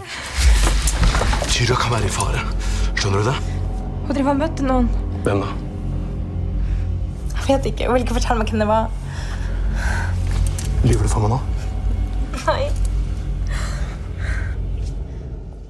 Tyra 1.51 1.77
kan 1.79 1.93
være 1.95 2.09
i 2.09 2.13
fare. 2.13 2.43
Skjønner 2.97 3.23
du 3.23 3.29
det? 3.31 3.37
Hun 4.07 4.13
driver 4.15 4.33
og 4.33 4.41
møtte 4.41 4.65
noen. 4.67 4.89
Hvem 5.25 5.43
da? 5.45 5.53
Jeg 7.37 7.45
vet 7.47 7.69
ikke. 7.71 7.87
Hun 7.87 7.95
vil 7.95 8.03
ikke 8.03 8.17
fortelle 8.19 8.41
meg 8.41 8.51
hvem 8.51 8.63
det 8.63 8.69
var. 8.69 8.91
Lyver 10.83 11.07
du 11.07 11.11
for 11.11 11.23
meg 11.23 11.33
nå? 11.35 11.39
Nei. 12.47 12.86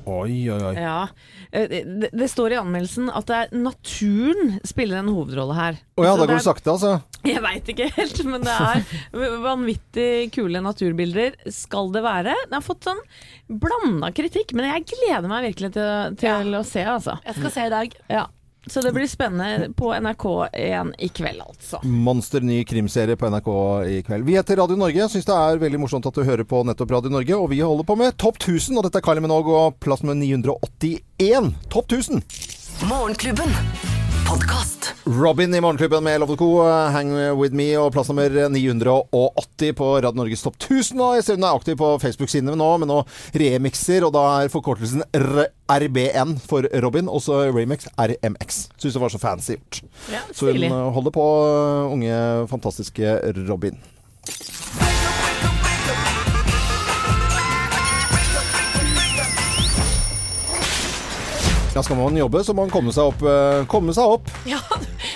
Oi, 0.08 0.48
oi, 0.54 0.60
oi. 0.70 0.74
Ja. 0.80 1.08
Eh, 1.52 1.68
det, 1.68 2.10
det, 2.14 2.28
står 2.32 2.56
i 2.56 2.60
anmeldelsen 2.62 3.10
at 3.12 3.28
det 3.28 3.40
er 3.42 3.58
naturen 3.60 4.54
spiller 4.68 5.02
en 5.02 5.12
hovedrolle 5.12 5.58
her. 5.58 5.82
Å 6.00 6.06
ja, 6.06 6.14
da 6.16 6.24
går 6.24 6.38
det 6.38 6.46
sakte, 6.46 6.72
altså? 6.78 6.94
Jeg 7.28 7.44
veit 7.44 7.72
ikke 7.74 7.90
helt, 7.98 8.22
men 8.30 8.46
det 8.46 8.54
er 8.54 9.36
vanvittig 9.44 10.10
kule 10.36 10.62
naturbilder. 10.64 11.36
Skal 11.52 11.92
det 11.96 12.06
være? 12.06 12.38
Det 12.48 12.56
har 12.56 12.64
fått 12.64 12.88
sånn 12.88 13.04
blanda 13.48 14.14
kritikk, 14.16 14.56
men 14.56 14.70
jeg 14.70 14.88
gleder 14.94 15.28
meg 15.32 15.50
virkelig 15.50 15.74
til, 15.76 16.18
til 16.24 16.56
ja. 16.56 16.62
å 16.62 16.66
se, 16.68 16.88
altså. 16.88 17.20
Jeg 17.28 17.40
skal 17.42 17.56
se 17.58 17.68
i 17.68 17.74
dag. 17.76 18.02
Ja. 18.12 18.26
Så 18.70 18.82
det 18.84 18.94
blir 18.96 19.08
spennende 19.08 19.70
på 19.78 19.92
NRK1 19.96 20.94
i 21.00 21.10
kveld, 21.10 21.42
altså. 21.46 21.82
Monster 21.84 22.44
ny 22.44 22.62
krimserie 22.68 23.18
på 23.20 23.30
NRK 23.32 23.52
i 23.88 24.02
kveld. 24.08 24.28
Vi 24.28 24.38
heter 24.38 24.60
Radio 24.62 24.80
Norge. 24.80 25.10
Syns 25.12 25.28
det 25.30 25.38
er 25.38 25.62
veldig 25.62 25.82
morsomt 25.84 26.10
at 26.10 26.18
du 26.18 26.26
hører 26.28 26.48
på 26.48 26.64
nettopp 26.68 26.96
Radio 26.98 27.14
Norge. 27.14 27.38
Og 27.38 27.52
vi 27.54 27.62
holder 27.64 27.88
på 27.88 27.98
med 28.00 28.18
Topp 28.20 28.42
1000, 28.44 28.78
og 28.78 28.88
dette 28.88 29.02
er 29.02 29.08
Kylie 29.08 29.24
Minogue 29.26 29.56
og 29.56 29.80
plass 29.84 30.04
med 30.08 30.20
981. 30.24 31.54
Topp 31.74 31.92
1000! 31.92 32.24
Morgenklubben 32.88 33.56
podkast. 34.28 34.77
Robin 35.08 35.56
i 35.56 35.62
Morgenklubben 35.62 36.04
med 36.04 36.20
Love 36.20 36.36
Co. 36.38 36.64
Hang 36.92 37.14
with 37.40 37.56
me 37.56 37.70
og 37.80 37.94
plass 37.96 38.10
nummer 38.12 38.28
980 38.52 39.74
på 39.80 39.88
Radio 39.96 40.20
Norges 40.20 40.44
Topp 40.44 40.58
1000. 40.60 41.00
Og 41.00 41.16
jeg 41.16 41.24
ser 41.24 41.38
hun 41.38 41.46
er 41.48 41.56
aktiv 41.56 41.78
på 41.80 41.94
Facebook-sidene 42.04 42.58
nå 42.60 42.68
med 42.82 42.92
noen 42.92 43.08
remixer, 43.40 44.04
og 44.04 44.12
da 44.18 44.26
er 44.42 44.52
forkortelsen 44.52 45.06
RBN 45.16 46.36
for 46.44 46.68
Robin, 46.84 47.08
også 47.08 47.46
remix 47.56 47.88
RMX. 47.96 48.66
Syns 48.76 48.98
det 48.98 49.04
var 49.06 49.14
så 49.14 49.22
fancy 49.22 49.56
gjort. 49.56 49.82
Ja, 50.12 50.26
så 50.36 50.52
hun 50.52 50.80
holder 50.98 51.16
på, 51.16 51.28
unge, 51.96 52.20
fantastiske 52.52 53.20
Robin. 53.48 53.80
Ja, 61.78 61.84
skal 61.84 61.98
man 61.98 62.16
jobbe, 62.18 62.44
så 62.44 62.54
må 62.58 62.64
man 62.66 62.72
komme 62.74 62.90
seg 62.90 63.06
opp. 63.12 63.20
Eh, 63.22 63.60
komme 63.70 63.94
seg 63.94 64.10
opp. 64.18 64.32
Ja, 64.50 64.58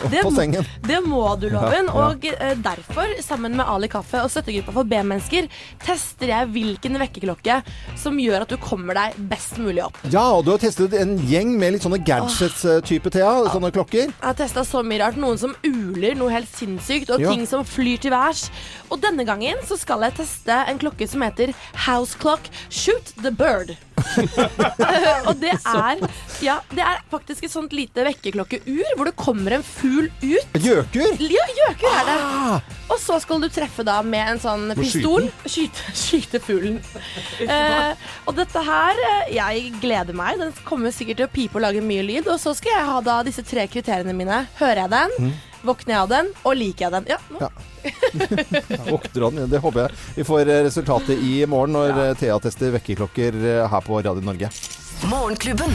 det, 0.10 0.24
på 0.26 0.32
sengen. 0.36 0.68
Det 0.86 1.00
må 1.06 1.24
du, 1.42 1.48
Loven. 1.52 1.90
Ja, 1.90 1.94
ja. 1.94 2.08
Og 2.08 2.26
eh, 2.32 2.56
derfor, 2.64 3.14
sammen 3.24 3.56
med 3.58 3.68
Ali 3.70 3.90
Kaffe 3.92 4.24
og 4.26 4.32
støttegruppa 4.34 4.74
for 4.76 4.90
B-mennesker, 4.90 5.50
tester 5.84 6.32
jeg 6.34 6.50
hvilken 6.56 6.98
vekkerklokke 7.02 7.60
som 8.00 8.20
gjør 8.22 8.46
at 8.46 8.54
du 8.54 8.58
kommer 8.62 8.98
deg 8.98 9.18
best 9.32 9.60
mulig 9.62 9.84
opp. 9.86 10.00
Ja, 10.14 10.26
og 10.36 10.46
du 10.48 10.54
har 10.54 10.62
testet 10.64 10.96
en 10.98 11.18
gjeng 11.30 11.54
med 11.62 11.76
litt 11.76 11.86
sånne 11.86 12.02
gadgets-type, 12.06 13.14
Thea. 13.14 13.34
Sånne 13.54 13.72
klokker. 13.76 14.10
Jeg 14.10 14.26
har 14.26 14.38
testa 14.38 14.66
så 14.68 14.84
mye 14.86 15.04
rart. 15.04 15.20
Noen 15.22 15.40
som 15.42 15.56
uler 15.68 16.18
noe 16.20 16.34
helt 16.34 16.50
sinnssykt, 16.52 17.12
og 17.14 17.24
ting 17.26 17.46
som 17.50 17.66
flyr 17.68 18.02
til 18.02 18.16
værs. 18.16 18.48
Og 18.92 19.00
denne 19.04 19.26
gangen 19.28 19.62
så 19.68 19.78
skal 19.80 20.04
jeg 20.08 20.20
teste 20.20 20.58
en 20.68 20.82
klokke 20.82 21.08
som 21.08 21.24
heter 21.24 21.54
House 21.88 22.18
Clock 22.20 22.52
Shoot 22.70 23.16
the 23.22 23.32
Bird. 23.32 23.78
og 25.30 25.36
det 25.40 25.54
er, 25.54 26.00
ja, 26.42 26.56
det 26.74 26.84
er 26.84 27.02
faktisk 27.12 27.46
et 27.46 27.54
sånt 27.54 27.74
lite 27.76 28.04
vekkerklokkeur 28.08 28.96
hvor 28.98 29.08
det 29.08 29.14
kommer 29.20 29.56
en 29.58 29.66
fugl 29.66 30.10
ut. 30.24 30.58
Gjøkur? 30.58 31.22
Ja, 31.22 31.46
gjøkur 31.60 31.92
er 31.92 32.08
det. 32.10 32.16
Ah. 32.18 32.78
Og 32.92 33.00
så 33.00 33.20
skal 33.24 33.40
du 33.44 33.48
treffe 33.54 33.86
da 33.88 34.00
med 34.04 34.34
en 34.34 34.42
sånn 34.42 34.74
pistol. 34.76 35.30
Skyte, 35.46 35.94
skyte 36.04 36.42
fuglen. 36.44 36.82
uh, 37.46 37.94
og 38.28 38.36
dette 38.36 38.64
her 38.66 39.00
eh, 39.06 39.30
Jeg 39.38 39.72
gleder 39.84 40.18
meg. 40.18 40.42
Den 40.42 40.52
kommer 40.68 40.92
sikkert 40.96 41.22
til 41.22 41.30
å 41.30 41.32
pipe 41.32 41.60
og 41.60 41.66
lage 41.68 41.86
mye 41.86 42.04
lyd. 42.08 42.28
Og 42.28 42.42
så 42.42 42.56
skal 42.58 42.76
jeg 42.76 42.90
ha 42.90 43.00
da 43.06 43.22
disse 43.28 43.46
tre 43.48 43.68
kriteriene 43.72 44.16
mine. 44.18 44.44
Hører 44.60 44.86
jeg 44.86 44.94
den? 44.98 45.18
Mm. 45.30 45.40
Våkner 45.62 45.94
jeg 45.94 46.02
av 46.02 46.10
den? 46.10 46.32
Og 46.44 46.56
liker 46.58 46.88
jeg 46.88 46.94
den? 46.96 47.10
Ja. 47.12 47.20
Nå. 47.30 47.40
ja. 47.42 47.50
Våkner 48.92 49.28
han? 49.28 49.42
Det 49.52 49.62
håper 49.62 49.84
jeg. 49.86 50.00
Vi 50.18 50.26
får 50.28 50.42
eh, 50.46 50.64
resultatet 50.68 51.26
i 51.26 51.34
morgen 51.50 51.78
når 51.78 51.92
ja. 51.94 52.08
Eh, 52.10 52.16
Thea 52.22 52.40
tester 52.44 52.74
vekkerklokker 52.78 53.38
eh, 53.42 53.66
her 53.70 53.86
på 53.86 54.02
Radio 54.02 54.26
Norge. 54.26 54.52
Morgenklubben 55.10 55.74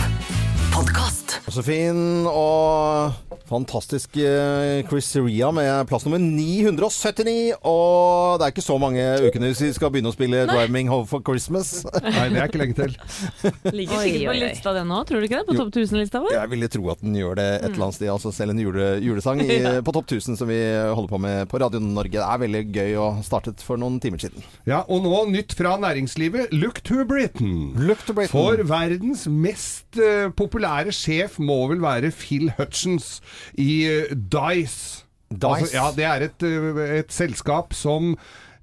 Podkast. 0.75 1.26
Så 1.49 1.63
fin 1.63 2.27
og 2.31 3.15
Fantastisk 3.47 4.17
eh, 4.19 4.83
Chris 4.89 5.13
Ria 5.17 5.53
med 5.55 5.87
plass 5.87 6.03
nummer 6.07 6.19
979. 6.19 7.55
Og 7.63 8.41
det 8.41 8.47
er 8.47 8.55
ikke 8.55 8.65
så 8.65 8.75
mange 8.83 9.05
ukene 9.23 9.53
vi 9.53 9.69
skal 9.77 9.93
begynne 9.95 10.11
å 10.11 10.15
spille 10.17 10.43
'Driving 10.49 10.91
Home 10.91 11.07
for 11.07 11.23
Christmas'. 11.23 11.85
Nei, 12.03 12.27
det 12.35 12.41
er 12.43 12.51
ikke 12.51 12.63
lenge 12.65 12.79
til. 12.81 12.97
Ligger 13.79 14.03
sikkert 14.03 14.33
på 14.33 14.37
lista 14.41 14.75
den 14.75 14.91
nå, 14.91 14.99
tror 15.07 15.23
du 15.23 15.29
ikke 15.29 15.39
det? 15.39 15.47
På 15.47 15.55
topp 15.61 15.71
1000-lista 15.71 16.23
vår? 16.25 16.35
Jeg 16.35 16.53
ville 16.55 16.71
tro 16.75 16.91
at 16.91 17.05
den 17.05 17.15
gjør 17.21 17.39
det 17.39 17.47
et 17.61 17.69
eller 17.71 17.87
annet 17.87 17.99
sted. 18.01 18.11
Altså 18.17 18.35
selv 18.35 18.57
en 18.57 18.65
jule, 18.65 18.89
julesang 19.05 19.45
i, 19.47 19.61
på 19.87 19.95
topp 19.95 20.11
1000 20.11 20.41
som 20.41 20.51
vi 20.51 20.59
holder 20.67 21.13
på 21.15 21.23
med 21.23 21.47
på 21.53 21.63
Radio 21.63 21.83
Norge. 21.83 22.17
Det 22.19 22.27
er 22.27 22.43
veldig 22.43 22.65
gøy 22.75 22.99
og 23.05 23.23
startet 23.27 23.63
for 23.63 23.79
noen 23.79 24.01
timer 24.03 24.25
siden. 24.27 24.43
Ja, 24.67 24.83
og 24.91 25.07
nå 25.07 25.23
nytt 25.31 25.55
fra 25.55 25.77
næringslivet. 25.83 26.51
Look 26.57 26.83
to 26.89 27.07
Britain. 27.07 27.77
Look 27.79 28.03
to 28.11 28.17
Britain. 28.17 28.35
For 28.35 28.67
verdens 28.67 29.29
mest 29.31 30.03
uh, 30.03 30.33
populære 30.35 30.91
sjef 30.97 31.26
må 31.39 31.67
vel 31.71 31.83
være 31.83 32.13
Phil 32.15 32.53
Hutchins 32.59 33.21
i 33.59 33.87
uh, 33.91 34.17
Dice. 34.17 35.05
Dice? 35.31 35.47
Altså, 35.51 35.77
ja, 35.77 35.87
det 35.97 36.05
er 36.05 36.27
et, 36.29 36.47
uh, 36.47 36.83
et 37.01 37.13
selskap 37.13 37.75
som 37.75 38.15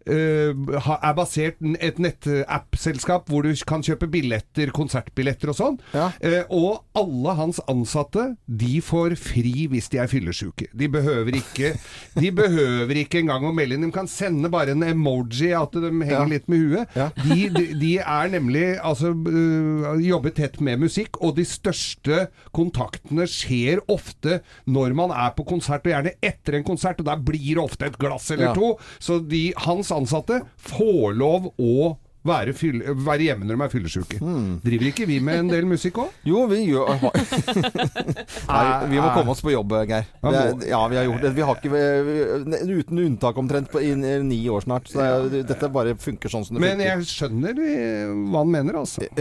er 0.08 1.14
basert 1.18 1.60
et 1.80 2.00
nettappselskap 2.02 3.30
hvor 3.32 3.46
du 3.46 3.54
kan 3.68 3.84
kjøpe 3.86 4.08
billetter, 4.12 4.72
konsertbilletter 4.76 5.52
og 5.54 5.58
sånn. 5.58 5.78
Ja. 5.96 6.10
Uh, 6.24 6.42
og 6.54 7.00
alle 7.00 7.36
hans 7.40 7.62
ansatte 7.72 8.34
de 8.48 8.80
får 8.84 9.16
fri 9.20 9.68
hvis 9.72 9.90
de 9.94 10.02
er 10.04 10.10
fyllesyke. 10.12 10.68
De 10.74 10.90
behøver 10.92 11.38
ikke 11.40 11.74
De 12.24 12.30
behøver 12.36 13.00
ikke 13.04 13.22
engang 13.24 13.46
å 13.48 13.54
melde 13.56 13.78
inn. 13.78 13.88
De 13.88 13.92
kan 13.96 14.10
sende 14.10 14.50
bare 14.54 14.74
en 14.76 14.84
emoji 14.86 15.52
at 15.58 15.74
de 15.78 15.90
henger 15.92 16.14
Ja. 16.14 16.26
litt 16.30 16.50
med 16.52 16.62
huet. 16.68 16.98
Ja. 16.98 17.08
De, 17.24 17.38
de, 17.54 17.66
de 17.80 17.94
er 18.04 18.30
nemlig 18.34 18.66
altså 18.84 19.14
uh, 19.14 19.94
jobber 20.04 20.34
tett 20.36 20.60
med 20.64 20.82
musikk, 20.84 21.18
og 21.24 21.36
de 21.40 21.46
største 21.48 22.28
kontaktene 22.56 23.26
skjer 23.30 23.82
ofte 23.92 24.42
når 24.70 24.94
man 24.98 25.14
er 25.16 25.32
på 25.38 25.46
konsert, 25.48 25.86
og 25.88 25.94
gjerne 25.94 26.14
etter 26.24 26.60
en 26.60 26.66
konsert, 26.68 27.00
og 27.02 27.08
der 27.10 27.22
blir 27.24 27.56
det 27.58 27.64
ofte 27.64 27.88
et 27.90 27.98
glass 28.02 28.30
eller 28.34 28.54
to. 28.58 28.74
Så 29.04 29.20
de, 29.30 29.46
hans 29.66 29.93
ansatte 29.96 30.42
får 30.58 31.14
lov 31.20 31.52
å 31.58 31.94
være, 32.28 32.54
fyll, 32.58 32.82
være 33.04 33.28
hjemme 33.30 33.48
når 33.48 33.58
de 33.58 33.66
er 33.66 33.74
fyllesyke. 33.74 34.20
Hmm. 34.24 34.60
Driver 34.64 34.90
ikke 34.92 35.08
vi 35.10 35.20
med 35.24 35.44
en 35.44 35.52
del 35.52 35.68
musikk 35.70 36.00
òg? 36.04 36.14
Jo, 36.28 36.46
vi 36.52 36.62
gjør 36.70 36.92
Nei, 38.50 38.64
vi 38.92 39.00
må 39.00 39.10
komme 39.16 39.34
oss 39.34 39.44
på 39.44 39.54
jobb, 39.54 39.76
Geir. 39.90 40.08
Ja, 40.24 40.32
Det, 40.34 40.70
ja, 40.70 40.82
vi 40.92 41.00
har 41.00 41.08
gjort 41.08 41.26
det. 41.26 41.34
Vi 41.36 41.46
har 41.48 41.60
ikke 41.60 41.74
vi, 41.74 42.74
Uten 42.74 43.04
unntak 43.04 43.38
omtrent 43.40 43.72
på, 43.72 43.82
i 43.84 43.94
i 43.94 44.24
ni 44.24 44.40
år 44.50 44.62
snart. 44.66 44.88
Så 44.90 45.04
det, 45.32 45.44
dette 45.50 45.70
bare 45.74 45.96
funker 46.00 46.32
sånn 46.32 46.46
som 46.48 46.58
det 46.58 46.64
funker. 46.64 46.80
Men 46.80 46.86
jeg 46.88 47.08
skjønner 47.12 47.62
eh, 47.64 48.14
hva 48.32 48.44
han 48.44 48.54
mener, 48.54 48.80
altså. 48.84 49.06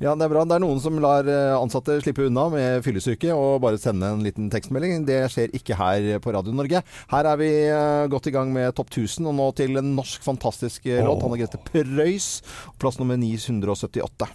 Ja, 0.00 0.14
det 0.16 0.24
er 0.24 0.30
bra. 0.32 0.44
Det 0.48 0.56
er 0.56 0.62
noen 0.62 0.78
som 0.80 0.96
lar 1.02 1.26
eh, 1.28 1.54
ansatte 1.58 1.98
slippe 2.00 2.24
unna 2.28 2.46
med 2.52 2.84
fyllesyke 2.86 3.34
og 3.34 3.58
bare 3.64 3.80
sende 3.80 4.08
en 4.14 4.22
liten 4.24 4.48
tekstmelding. 4.52 5.04
Det 5.08 5.20
skjer 5.32 5.52
ikke 5.56 5.76
her 5.78 6.08
på 6.24 6.32
Radio 6.36 6.54
Norge. 6.56 6.80
Her 7.12 7.30
er 7.32 7.40
vi 7.40 7.50
eh, 7.66 8.06
godt 8.12 8.30
i 8.30 8.34
gang 8.34 8.52
med 8.54 8.72
Topp 8.78 8.92
1000, 8.94 9.28
og 9.28 9.36
nå 9.36 9.50
til 9.58 9.80
en 9.80 9.92
norsk 9.98 10.24
fantastisk 10.24 10.88
låt. 10.88 11.24
Hanne 11.24 11.40
Grete 11.40 11.60
Preus, 11.84 12.42
plass 12.78 12.98
nummer 12.98 13.16
978. 13.16 14.28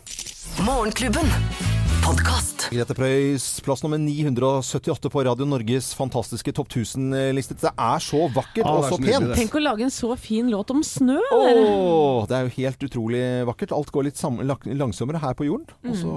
Morgenklubben. 0.60 1.83
Podkast. 2.04 2.66
Grete 2.74 2.96
Preus, 2.98 3.62
plass 3.64 3.80
nummer 3.84 3.98
978 3.98 5.10
på 5.10 5.22
Radio 5.24 5.46
Norges 5.48 5.94
fantastiske 5.96 6.52
Topp 6.52 6.68
1000-liste. 6.74 7.56
Det 7.62 7.72
er 7.72 8.04
så 8.04 8.26
vakkert 8.34 8.68
ah, 8.68 8.80
og 8.82 8.88
så 8.90 8.98
så 8.98 9.06
pent! 9.06 9.32
Tenk 9.38 9.56
å 9.56 9.62
lage 9.64 9.86
en 9.86 9.94
så 9.94 10.10
fin 10.20 10.50
låt 10.52 10.74
om 10.74 10.82
snø, 10.84 11.16
Oh, 11.32 11.48
Åh, 11.48 12.26
det 12.28 12.36
er 12.36 12.48
jo 12.50 12.54
helt 12.58 12.84
utrolig 12.90 13.22
vakkert. 13.48 13.72
Alt 13.78 13.94
går 13.96 14.10
litt 14.10 14.20
langsommere 14.76 15.22
her 15.24 15.38
på 15.40 15.48
jorden, 15.48 15.70
og 15.88 15.96
så 16.02 16.14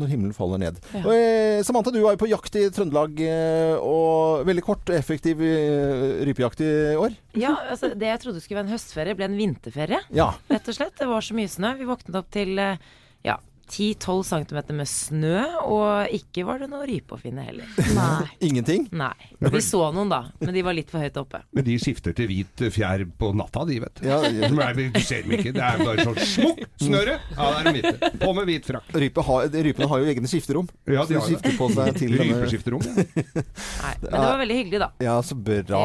når 0.00 0.12
himmelen 0.14 0.36
faller 0.36 0.62
ned. 0.62 0.80
Ja. 0.94 1.02
Og, 1.04 1.12
eh, 1.12 1.60
Samantha, 1.68 1.92
du 1.92 2.00
var 2.00 2.16
jo 2.16 2.22
på 2.24 2.30
jakt 2.30 2.56
i 2.56 2.66
Trøndelag, 2.72 3.20
eh, 3.26 3.74
og 3.76 4.46
veldig 4.48 4.64
kort, 4.64 4.92
effektiv 4.96 5.42
eh, 5.44 6.22
rypejakt 6.30 6.64
i 6.64 6.70
år. 6.96 7.18
Ja, 7.36 7.58
altså 7.68 7.92
det 7.92 8.08
jeg 8.08 8.22
trodde 8.24 8.40
skulle 8.40 8.62
være 8.62 8.70
en 8.70 8.78
høstferie, 8.78 9.18
ble 9.20 9.28
en 9.28 9.36
vinterferie. 9.36 10.00
Ja. 10.16 10.30
Rett 10.48 10.72
og 10.72 10.78
slett. 10.80 10.96
Det 10.96 11.10
var 11.12 11.28
så 11.28 11.36
mye 11.36 11.52
snø. 11.52 11.76
Vi 11.76 11.90
våknet 11.92 12.16
opp 12.22 12.32
til 12.32 12.56
eh, 12.62 12.80
ja, 13.26 13.36
10-12 13.66 14.22
cm 14.30 14.60
med 14.78 14.88
snø, 14.88 15.40
og 15.66 16.14
ikke 16.14 16.44
var 16.46 16.62
det 16.62 16.68
noe 16.70 16.86
rype 16.88 17.16
å 17.16 17.20
finne 17.20 17.42
heller. 17.46 17.66
Nei. 17.98 18.28
Ingenting? 18.46 18.86
Nei. 18.94 19.12
Vi 19.42 19.62
så 19.64 19.82
noen 19.94 20.12
da, 20.12 20.22
men 20.42 20.54
de 20.54 20.62
var 20.66 20.76
litt 20.76 20.92
for 20.92 21.02
høyt 21.02 21.18
oppe. 21.20 21.42
Men 21.56 21.66
de 21.66 21.76
skifter 21.82 22.14
til 22.16 22.30
hvit 22.30 22.64
fjær 22.72 23.02
på 23.18 23.32
natta, 23.36 23.64
de, 23.68 23.80
vet 23.82 24.00
du. 24.00 24.06
Ja, 24.08 24.20
ja. 24.30 24.50
Nei, 24.54 24.70
Du 24.94 25.00
ser 25.02 25.26
dem 25.26 25.34
ikke. 25.38 25.52
Det 25.56 25.64
er 25.66 25.82
bare 25.82 26.06
sånn 26.06 26.20
smukk! 26.22 26.62
Snøre! 26.86 27.18
Ja, 27.34 27.50
der 27.50 27.58
er 27.58 27.66
de 27.66 27.74
hvite. 27.80 28.12
På 28.22 28.32
med 28.36 28.50
hvit 28.52 28.70
frakk. 28.70 28.94
Rype 29.02 29.26
har, 29.26 29.50
rypene 29.66 29.90
har 29.90 30.02
jo 30.04 30.10
egne 30.14 30.30
skifterom. 30.30 30.70
Ja, 30.86 31.02
de 31.08 31.16
de 31.16 31.20
har 31.20 31.42
det. 31.42 31.56
på 31.58 31.68
seg 31.74 31.98
til 31.98 32.16
Rypeskifterom, 32.20 32.84
ja. 32.86 32.94
Nei, 32.96 33.92
men 34.02 34.12
det 34.12 34.22
var 34.22 34.40
veldig 34.42 34.56
hyggelig, 34.60 34.80
da. 34.84 34.88
Ja, 35.04 35.16
så 35.24 35.36
bra. 35.36 35.82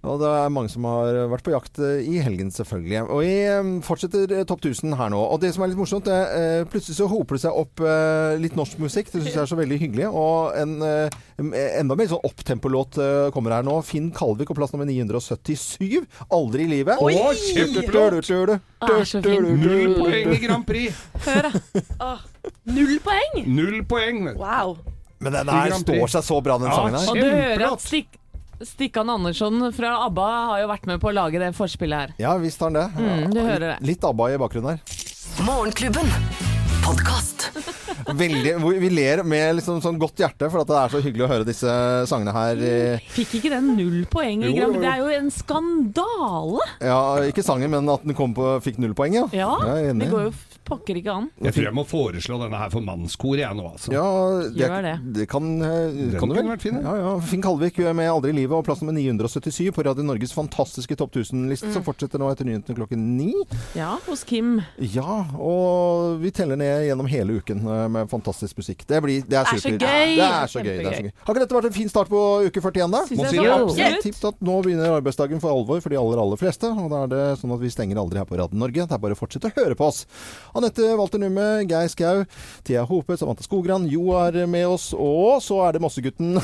Og 0.00 0.16
det 0.22 0.28
er 0.32 0.52
mange 0.52 0.70
som 0.72 0.86
har 0.88 1.12
vært 1.28 1.44
på 1.44 1.52
jakt 1.52 1.78
eh, 1.84 1.98
i 2.08 2.20
helgen, 2.24 2.48
selvfølgelig. 2.54 3.02
Og 3.12 3.18
vi 3.20 3.32
eh, 3.44 3.66
fortsetter 3.84 4.32
eh, 4.32 4.44
Topp 4.48 4.62
1000 4.64 4.94
her 4.96 5.10
nå. 5.12 5.18
Og 5.20 5.40
det 5.42 5.50
som 5.52 5.64
er 5.64 5.72
litt 5.72 5.80
morsomt, 5.80 6.06
det, 6.08 6.20
eh, 6.38 6.62
plutselig 6.72 6.96
så 6.96 7.08
hoper 7.10 7.36
det 7.36 7.42
seg 7.42 7.58
opp 7.60 7.82
eh, 7.84 8.36
litt 8.40 8.56
norsk 8.56 8.80
musikk. 8.80 9.10
Det 9.12 9.20
syns 9.20 9.34
jeg 9.34 9.42
er 9.42 9.50
så 9.50 9.58
veldig 9.60 9.78
hyggelig. 9.82 10.06
Og 10.08 10.56
en 10.56 10.72
eh, 10.86 11.18
enda 11.82 11.98
mer 12.00 12.08
sånn 12.08 12.24
opptempolåt 12.24 12.96
eh, 12.96 13.26
kommer 13.34 13.58
her 13.58 13.66
nå. 13.66 13.76
Finn 13.84 14.08
Kalvik 14.16 14.54
og 14.54 14.60
plass 14.62 14.72
nummer 14.72 14.88
977. 14.88 16.06
'Aldri 16.30 16.64
i 16.64 16.70
livet'. 16.78 16.96
Å, 16.96 17.34
kjempeflott! 17.36 18.56
Ah. 18.80 18.96
Null 19.20 19.98
poeng 19.98 20.32
i 20.32 20.40
Grand 20.40 20.64
Prix! 20.64 20.96
Hør, 21.26 21.50
da. 22.00 22.14
Null 22.72 22.96
poeng! 23.04 23.44
Null 23.44 23.82
poeng! 23.88 24.30
Wow. 24.40 24.78
Men 25.20 25.36
den 25.36 25.52
her 25.52 25.76
står 25.76 26.08
seg 26.14 26.24
så 26.24 26.40
bra, 26.40 26.56
den 26.56 26.70
Ja, 26.70 26.78
sangen 26.78 26.96
her. 26.96 27.10
Og 27.12 27.20
du 27.20 27.28
hører 27.28 27.66
at 27.74 27.84
Stik 27.84 28.16
Stikkan 28.60 29.08
Andersson 29.10 29.72
fra 29.72 29.94
ABBA 30.04 30.28
har 30.50 30.60
jo 30.60 30.66
vært 30.68 30.86
med 30.90 31.00
på 31.00 31.08
å 31.08 31.14
lage 31.16 31.40
det 31.40 31.52
forspillet 31.56 32.02
her. 32.02 32.10
Ja 32.20 32.34
visst 32.40 32.60
har 32.60 32.68
han 32.68 32.76
det. 32.76 32.88
Mm, 33.00 33.30
du 33.32 33.40
hører 33.40 33.66
det. 33.70 33.76
Litt 33.88 34.04
ABBA 34.04 34.26
i 34.34 34.40
bakgrunnen 34.42 34.74
her. 34.74 34.98
Morgenklubben. 35.46 36.10
Podcast. 36.84 37.46
Veldig, 38.20 38.52
vi 38.82 38.90
ler 38.92 39.22
med 39.28 39.56
liksom 39.60 39.80
sånn 39.84 39.98
godt 40.00 40.20
hjerte, 40.20 40.48
for 40.52 40.60
at 40.64 40.68
det 40.70 40.76
er 40.80 40.92
så 40.92 41.00
hyggelig 41.04 41.24
å 41.24 41.30
høre 41.30 41.46
disse 41.48 41.72
sangene 42.10 42.34
her. 42.34 42.60
eh, 42.64 43.08
Fikk 43.14 43.36
ikke 43.38 43.52
den 43.54 43.72
null 43.78 44.00
poeng 44.10 44.44
i 44.44 44.50
Jo, 44.50 44.56
Grand. 44.58 44.80
Det 44.82 44.90
er 44.92 45.02
jo 45.04 45.10
en 45.20 45.32
skandale! 45.34 46.68
Ja, 46.84 47.00
ikke 47.30 47.44
sangen, 47.46 47.70
men 47.72 47.88
at 47.92 48.04
den 48.04 48.16
kom 48.18 48.34
på, 48.36 48.54
fikk 48.64 48.80
null 48.82 48.96
poeng, 48.98 49.16
ja. 49.22 49.26
Ja, 49.36 49.52
er 49.72 49.92
det 49.94 50.10
går 50.12 50.28
jo 50.28 50.32
pokker 50.70 50.96
ikke 51.00 51.12
an. 51.12 51.28
Jeg 51.42 51.52
tror 51.56 51.66
jeg 51.68 51.74
må 51.76 51.84
foreslå 51.90 52.38
denne 52.44 52.58
her 52.62 52.70
for 52.72 52.80
mannskoret, 52.86 53.42
jeg 53.42 53.58
nå, 53.58 53.66
altså. 53.72 53.92
Ja, 53.92 54.06
det, 54.46 54.54
Gjør 54.62 54.82
det. 54.86 54.94
det 55.18 55.26
kan, 55.28 55.48
eh, 55.62 55.90
Den 55.90 56.18
kan 56.20 56.28
du 56.30 56.34
vel? 56.34 56.42
kunne 56.44 56.54
vært 56.56 56.62
fin, 56.64 56.78
ja. 56.80 56.94
Ja, 56.94 56.96
ja. 57.04 57.12
Finn 57.20 57.42
Kalvik 57.42 57.78
med 57.94 58.06
'Aldri 58.08 58.30
i 58.30 58.38
livet' 58.40 58.56
og 58.56 58.64
plass 58.64 58.80
nummer 58.82 58.94
977 58.96 59.70
på 59.74 59.84
Radio 59.84 60.02
Norges 60.06 60.32
fantastiske 60.32 60.96
Topp 60.96 61.12
1000-liste, 61.18 61.66
Mm. 61.68 61.72
som 61.74 61.82
fortsetter 61.82 62.18
nå 62.18 62.30
etter 62.32 62.44
nyhetene 62.46 62.76
klokken 62.78 62.98
ni. 63.18 63.34
Ja, 63.74 63.98
hos 64.06 64.24
Kim. 64.24 64.60
Ja, 64.78 65.26
og 65.38 66.20
vi 66.22 66.30
teller 66.30 66.56
ned 66.56 66.86
gjennom 66.88 67.06
hele 67.10 67.40
uken 67.40 67.60
eh, 67.66 67.88
med 67.88 68.08
fantastisk 68.10 68.56
musikk. 68.56 68.86
Det, 68.86 69.02
blir, 69.02 69.22
det 69.26 69.36
er, 69.36 69.44
Det 69.44 69.52
er 69.52 69.58
så 69.58 69.60
supert. 69.60 69.80
gøy! 69.80 70.16
Det 70.16 70.28
er 70.30 70.46
så 70.46 70.60
gøy. 70.62 70.76
Det 70.78 70.86
er 70.86 70.96
så 70.96 71.02
gøy. 71.04 71.12
Har 71.24 71.34
ikke 71.34 71.42
dette 71.44 71.56
vært 71.58 71.68
en 71.70 71.72
fin 71.76 71.88
start 71.88 72.08
på 72.08 72.20
uke 72.46 72.60
41, 72.60 72.90
da? 72.90 73.00
Syns 73.06 73.18
Må 73.18 73.24
jeg 73.24 73.30
si 73.30 73.36
så 73.36 73.42
det. 73.42 73.50
absolutt. 73.60 74.02
Tipp 74.02 74.24
at 74.30 74.40
nå 74.40 74.62
begynner 74.64 74.94
arbeidsdagen 75.00 75.40
for 75.40 75.50
alvor 75.50 75.80
for 75.82 75.88
de 75.90 75.96
aller, 76.00 76.18
aller 76.22 76.36
fleste. 76.40 76.70
Og 76.70 76.90
da 76.90 77.02
er 77.04 77.08
det 77.08 77.38
sånn 77.40 77.54
at 77.54 77.60
vi 77.60 77.68
stenger 77.72 77.96
aldri 77.98 78.18
her 78.20 78.24
på 78.28 78.38
Radio 78.38 78.56
Norge. 78.58 78.86
Det 78.86 78.92
er 78.92 78.98
bare 79.02 79.16
å 79.16 79.20
fortsette 79.20 79.50
å 79.50 79.54
høre 79.56 79.74
på 79.76 79.86
oss. 79.88 80.06
Anette 80.60 80.94
Walter 80.98 81.18
Numme, 81.22 81.64
Geir 81.64 81.88
Skau, 81.88 82.24
Thea 82.68 82.82
Hope, 82.84 83.16
Samantha 83.16 83.42
Skogran, 83.46 83.86
Jo 83.88 84.10
er 84.20 84.44
med 84.50 84.66
oss. 84.68 84.90
Og 84.92 85.40
så 85.40 85.56
er 85.64 85.76
det 85.76 85.80
Mossegutten, 85.80 86.36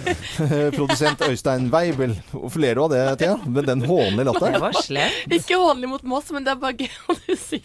produsent 0.76 1.22
Øystein 1.28 1.68
Weibel. 1.70 2.16
Hvorfor 2.32 2.64
ler 2.64 2.74
du 2.74 2.82
av 2.84 2.90
det, 2.94 3.02
Thea? 3.22 3.36
Med 3.46 3.68
den 3.70 3.84
hånlige 3.86 4.34
Det 4.34 4.60
var 4.64 4.74
slemt. 4.82 5.34
Ikke 5.38 5.60
hånlig 5.60 5.88
mot 5.92 6.02
Moss, 6.02 6.32
men 6.34 6.42
det 6.46 6.54
er 6.54 6.60
bare 6.64 6.74
gøy 6.82 6.90
å 7.14 7.38
si. 7.38 7.62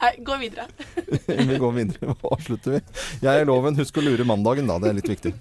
Nei, 0.00 0.12
gå 0.24 0.38
videre. 0.40 0.68
Vi 1.50 1.58
går 1.60 1.76
videre. 1.76 2.16
Hva 2.22 2.38
slutter 2.40 2.78
vi? 2.78 2.80
Jeg 3.22 3.42
er 3.42 3.48
loven. 3.48 3.76
Husk 3.76 4.00
å 4.00 4.04
lure 4.06 4.24
mandagen, 4.28 4.66
da. 4.70 4.78
Det 4.80 4.88
er 4.90 4.96
litt 5.00 5.12
viktig. 5.12 5.34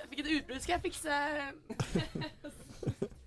Jeg 0.00 0.06
fikk 0.10 0.20
et 0.20 0.30
utbrudd. 0.36 0.60
Skal 0.60 0.76
jeg 0.76 0.82
fikse 0.90 1.10